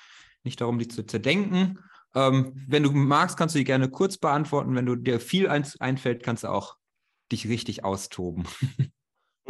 nicht 0.45 0.61
darum, 0.61 0.79
die 0.79 0.87
zu 0.87 1.05
zerdenken. 1.05 1.81
Ähm, 2.15 2.53
wenn 2.67 2.83
du 2.83 2.91
magst, 2.93 3.37
kannst 3.37 3.55
du 3.55 3.59
die 3.59 3.65
gerne 3.65 3.91
kurz 3.91 4.17
beantworten. 4.17 4.75
Wenn 4.75 4.87
du 4.87 4.97
dir 4.97 5.21
viel 5.21 5.49
ein, 5.49 5.67
einfällt, 5.79 6.23
kannst 6.23 6.45
du 6.45 6.49
auch 6.49 6.77
dich 7.33 7.49
richtig 7.49 7.85
austoben. 7.85 8.45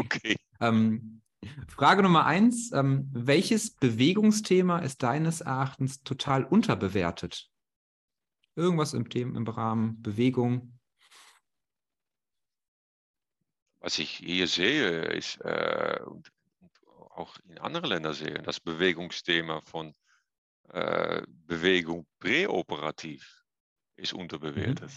Okay. 0.01 0.37
ähm, 0.61 1.23
Frage 1.67 2.05
Nummer 2.05 2.25
eins: 2.25 2.71
ähm, 2.73 3.11
Welches 3.13 3.75
Bewegungsthema 3.75 4.79
ist 4.79 5.03
deines 5.03 5.41
Erachtens 5.41 6.05
total 6.05 6.45
unterbewertet? 6.45 7.51
Irgendwas 8.55 8.95
im 8.95 9.09
Thema, 9.09 9.37
im 9.37 9.47
Rahmen 9.49 10.01
Bewegung? 10.01 10.79
Was 13.81 13.99
ich 13.99 14.11
hier 14.11 14.47
sehe, 14.47 15.03
ist 15.07 15.41
äh, 15.41 16.01
und, 16.05 16.31
auch 17.11 17.37
in 17.49 17.59
anderen 17.59 17.89
Ländern 17.91 18.15
sehe, 18.15 18.43
das 18.43 18.61
Bewegungsthema 18.61 19.61
von 19.63 19.95
äh, 20.73 21.23
Bewegung 21.27 22.07
präoperativ 22.19 23.45
ist 23.97 24.13
unterbewertet. 24.13 24.91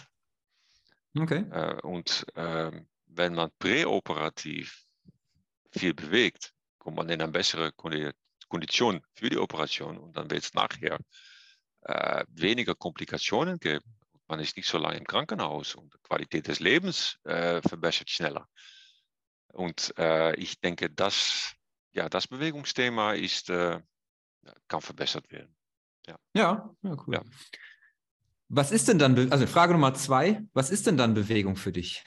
Mhm. 1.13 1.21
Okay. 1.23 1.45
Äh, 1.51 1.81
und 1.81 2.25
äh, 2.35 2.71
wenn 3.07 3.33
man 3.33 3.51
präoperativ 3.59 4.85
viel 5.71 5.93
bewegt, 5.93 6.53
kommt 6.77 6.97
man 6.97 7.09
in 7.09 7.21
eine 7.21 7.31
bessere 7.31 7.71
Kondition 7.73 9.01
für 9.13 9.29
die 9.29 9.37
Operation 9.37 9.97
und 9.97 10.15
dann 10.15 10.29
wird 10.29 10.43
es 10.43 10.53
nachher 10.53 10.99
äh, 11.81 12.23
weniger 12.29 12.75
Komplikationen 12.75 13.59
geben. 13.59 13.85
Man 14.27 14.39
ist 14.39 14.55
nicht 14.55 14.67
so 14.67 14.77
lange 14.77 14.97
im 14.97 15.05
Krankenhaus 15.05 15.75
und 15.75 15.93
die 15.93 15.99
Qualität 16.03 16.47
des 16.47 16.59
Lebens 16.59 17.17
äh, 17.23 17.61
verbessert 17.61 18.09
schneller. 18.09 18.47
Und 19.53 19.93
ich 20.37 20.61
denke, 20.61 20.89
das, 20.89 21.53
ja, 21.91 22.07
das 22.07 22.25
Bewegungsthema 22.25 23.11
ist, 23.11 23.47
kann 23.47 24.81
verbessert 24.81 25.29
werden. 25.29 25.53
Ja, 26.07 26.15
ja, 26.33 26.75
ja 26.81 26.97
cool. 27.05 27.15
Ja. 27.15 27.23
Was 28.49 28.71
ist 28.71 28.87
denn 28.87 28.99
dann, 28.99 29.31
also 29.31 29.47
Frage 29.47 29.73
Nummer 29.73 29.93
zwei, 29.93 30.41
was 30.53 30.71
ist 30.71 30.87
denn 30.87 30.97
dann 30.97 31.13
Bewegung 31.13 31.55
für 31.55 31.71
dich? 31.71 32.03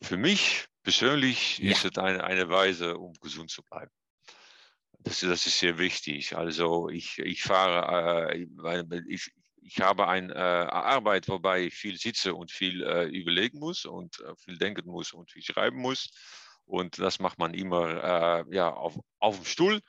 Für 0.00 0.16
mich 0.16 0.66
persönlich 0.82 1.58
ja. 1.58 1.72
ist 1.72 1.84
es 1.84 1.98
eine, 1.98 2.24
eine 2.24 2.48
Weise, 2.48 2.96
um 2.96 3.12
gesund 3.20 3.50
zu 3.50 3.62
bleiben. 3.62 3.90
Das, 5.00 5.20
das 5.20 5.46
ist 5.46 5.58
sehr 5.58 5.76
wichtig. 5.76 6.36
Also 6.36 6.88
ich, 6.88 7.18
ich 7.18 7.42
fahre, 7.42 8.32
äh, 8.32 8.46
ich, 9.08 9.30
ich 9.60 9.80
habe 9.80 10.08
eine 10.08 10.32
äh, 10.32 10.38
Arbeit, 10.38 11.28
wobei 11.28 11.64
ich 11.64 11.74
viel 11.74 11.98
sitze 11.98 12.34
und 12.34 12.50
viel 12.50 12.82
äh, 12.82 13.04
überlegen 13.04 13.58
muss 13.58 13.84
und 13.84 14.20
äh, 14.20 14.34
viel 14.36 14.56
denken 14.56 14.90
muss 14.90 15.12
und 15.12 15.30
viel 15.30 15.42
schreiben 15.42 15.78
muss. 15.78 16.10
Und 16.66 16.98
das 16.98 17.18
macht 17.18 17.38
man 17.38 17.52
immer 17.52 18.44
äh, 18.48 18.54
ja, 18.54 18.72
auf, 18.72 18.98
auf 19.18 19.36
dem 19.36 19.44
Stuhl. 19.44 19.80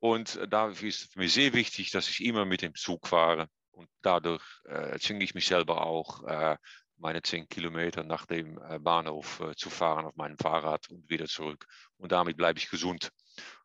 Und 0.00 0.38
da 0.48 0.68
ist 0.68 0.82
es 0.82 1.16
mir 1.16 1.28
sehr 1.28 1.52
wichtig, 1.52 1.90
dass 1.90 2.08
ich 2.08 2.24
immer 2.24 2.44
mit 2.44 2.62
dem 2.62 2.74
Zug 2.74 3.06
fahre. 3.08 3.48
Und 3.70 3.88
dadurch 4.02 4.44
äh, 4.64 4.98
zwinge 4.98 5.24
ich 5.24 5.34
mich 5.34 5.46
selber 5.46 5.86
auch, 5.86 6.24
äh, 6.24 6.56
meine 6.96 7.22
zehn 7.22 7.48
Kilometer 7.48 8.02
nach 8.02 8.26
dem 8.26 8.58
äh, 8.62 8.78
Bahnhof 8.78 9.40
äh, 9.40 9.54
zu 9.54 9.70
fahren 9.70 10.06
auf 10.06 10.16
meinem 10.16 10.36
Fahrrad 10.36 10.88
und 10.90 11.08
wieder 11.08 11.26
zurück. 11.26 11.66
Und 11.96 12.12
damit 12.12 12.36
bleibe 12.36 12.58
ich 12.58 12.70
gesund. 12.70 13.10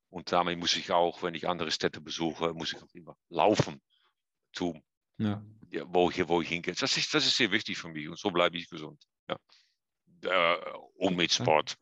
Und 0.10 0.32
damit 0.32 0.60
muss 0.60 0.76
ich 0.76 0.92
auch, 0.92 1.24
wenn 1.24 1.34
ich 1.34 1.48
andere 1.48 1.72
Städte 1.72 2.00
besuche, 2.00 2.54
muss 2.54 2.74
ich 2.74 2.82
auch 2.82 2.94
immer 2.94 3.16
laufen, 3.30 3.82
zu, 4.52 4.80
ja. 5.18 5.44
Ja, 5.72 5.86
wo, 5.88 6.12
ich, 6.12 6.28
wo 6.28 6.42
ich 6.42 6.50
hingehe. 6.50 6.76
Das 6.76 6.96
ist, 6.98 7.14
das 7.14 7.26
ist 7.26 7.36
sehr 7.36 7.52
wichtig 7.52 7.80
für 7.80 7.90
mich 7.90 8.08
und 8.08 8.20
so 8.20 8.30
bleibe 8.30 8.58
ich 8.58 8.70
gesund. 8.70 9.04
Ja. 9.28 9.38
Äh, 10.24 10.74
und 10.96 11.16
mit 11.16 11.34
Sport 11.34 11.76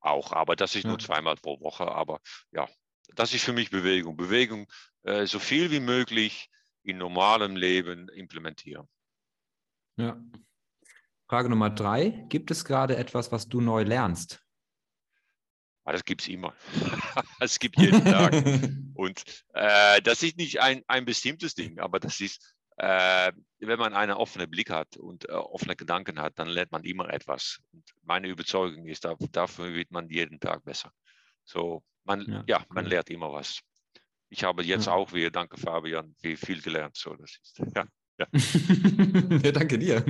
auch, 0.00 0.32
aber 0.32 0.56
das 0.56 0.74
ist 0.74 0.84
nur 0.84 0.98
zweimal 0.98 1.36
pro 1.36 1.60
Woche. 1.60 1.86
Aber 1.86 2.20
ja, 2.50 2.68
das 3.14 3.34
ist 3.34 3.44
für 3.44 3.52
mich 3.52 3.70
Bewegung. 3.70 4.16
Bewegung 4.16 4.66
äh, 5.02 5.26
so 5.26 5.38
viel 5.38 5.70
wie 5.70 5.80
möglich 5.80 6.50
in 6.82 6.98
normalem 6.98 7.56
Leben 7.56 8.08
implementieren. 8.08 8.88
Ja. 9.96 10.20
Frage 11.28 11.48
Nummer 11.48 11.70
drei. 11.70 12.26
Gibt 12.28 12.50
es 12.50 12.64
gerade 12.64 12.96
etwas, 12.96 13.32
was 13.32 13.48
du 13.48 13.60
neu 13.60 13.82
lernst? 13.82 14.44
Aber 15.84 15.92
das 15.92 16.04
gibt 16.04 16.22
es 16.22 16.28
immer. 16.28 16.54
es 17.40 17.58
gibt 17.58 17.78
jeden 17.78 18.04
Tag. 18.04 18.32
Und 18.94 19.24
äh, 19.52 20.00
das 20.02 20.22
ist 20.22 20.36
nicht 20.36 20.60
ein, 20.60 20.82
ein 20.86 21.04
bestimmtes 21.04 21.54
Ding, 21.54 21.78
aber 21.78 22.00
das 22.00 22.20
ist, 22.20 22.54
äh, 22.76 23.32
wenn 23.58 23.78
man 23.78 23.92
einen 23.92 24.12
offenen 24.12 24.50
Blick 24.50 24.70
hat 24.70 24.96
und 24.96 25.28
äh, 25.28 25.32
offene 25.32 25.76
Gedanken 25.76 26.20
hat, 26.20 26.38
dann 26.38 26.48
lernt 26.48 26.72
man 26.72 26.84
immer 26.84 27.12
etwas. 27.12 27.60
Und 27.72 27.84
meine 28.02 28.28
Überzeugung 28.28 28.86
ist, 28.86 29.06
dafür 29.32 29.74
wird 29.74 29.90
man 29.90 30.08
jeden 30.08 30.40
Tag 30.40 30.64
besser. 30.64 30.92
So, 31.44 31.82
man, 32.04 32.22
ja, 32.26 32.44
ja 32.46 32.64
man 32.70 32.86
lernt 32.86 33.10
immer 33.10 33.32
was. 33.32 33.60
Ich 34.28 34.44
habe 34.44 34.62
jetzt 34.62 34.86
ja. 34.86 34.92
auch 34.92 35.12
wieder, 35.12 35.30
danke 35.30 35.56
Fabian, 35.56 36.14
viel 36.20 36.60
gelernt. 36.60 36.96
So, 36.96 37.14
das 37.14 37.38
ist, 37.42 37.58
ja, 37.58 37.86
ja. 38.18 38.26
ja 39.42 39.52
danke 39.52 39.78
dir. 39.78 40.04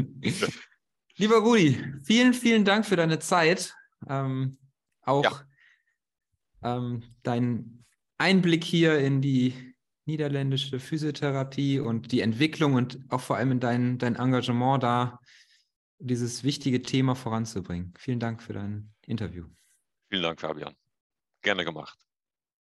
Lieber 1.16 1.38
Rudi, 1.38 1.82
vielen, 2.04 2.34
vielen 2.34 2.64
Dank 2.64 2.86
für 2.86 2.96
deine 2.96 3.18
Zeit. 3.18 3.74
Ähm, 4.08 4.58
auch 5.02 5.44
ähm, 6.62 7.02
dein 7.22 7.84
Einblick 8.18 8.64
hier 8.64 8.98
in 8.98 9.20
die 9.20 9.74
niederländische 10.06 10.80
Physiotherapie 10.80 11.80
und 11.80 12.12
die 12.12 12.20
Entwicklung 12.20 12.74
und 12.74 12.98
auch 13.08 13.20
vor 13.20 13.36
allem 13.36 13.52
in 13.52 13.60
dein, 13.60 13.98
dein 13.98 14.16
Engagement 14.16 14.82
da, 14.82 15.20
dieses 15.98 16.44
wichtige 16.44 16.82
Thema 16.82 17.14
voranzubringen. 17.14 17.94
Vielen 17.98 18.20
Dank 18.20 18.42
für 18.42 18.52
dein 18.52 18.92
Interview. 19.06 19.46
Vielen 20.10 20.22
Dank, 20.22 20.40
Fabian. 20.40 20.74
Gerne 21.44 21.64
gemacht. 21.64 21.98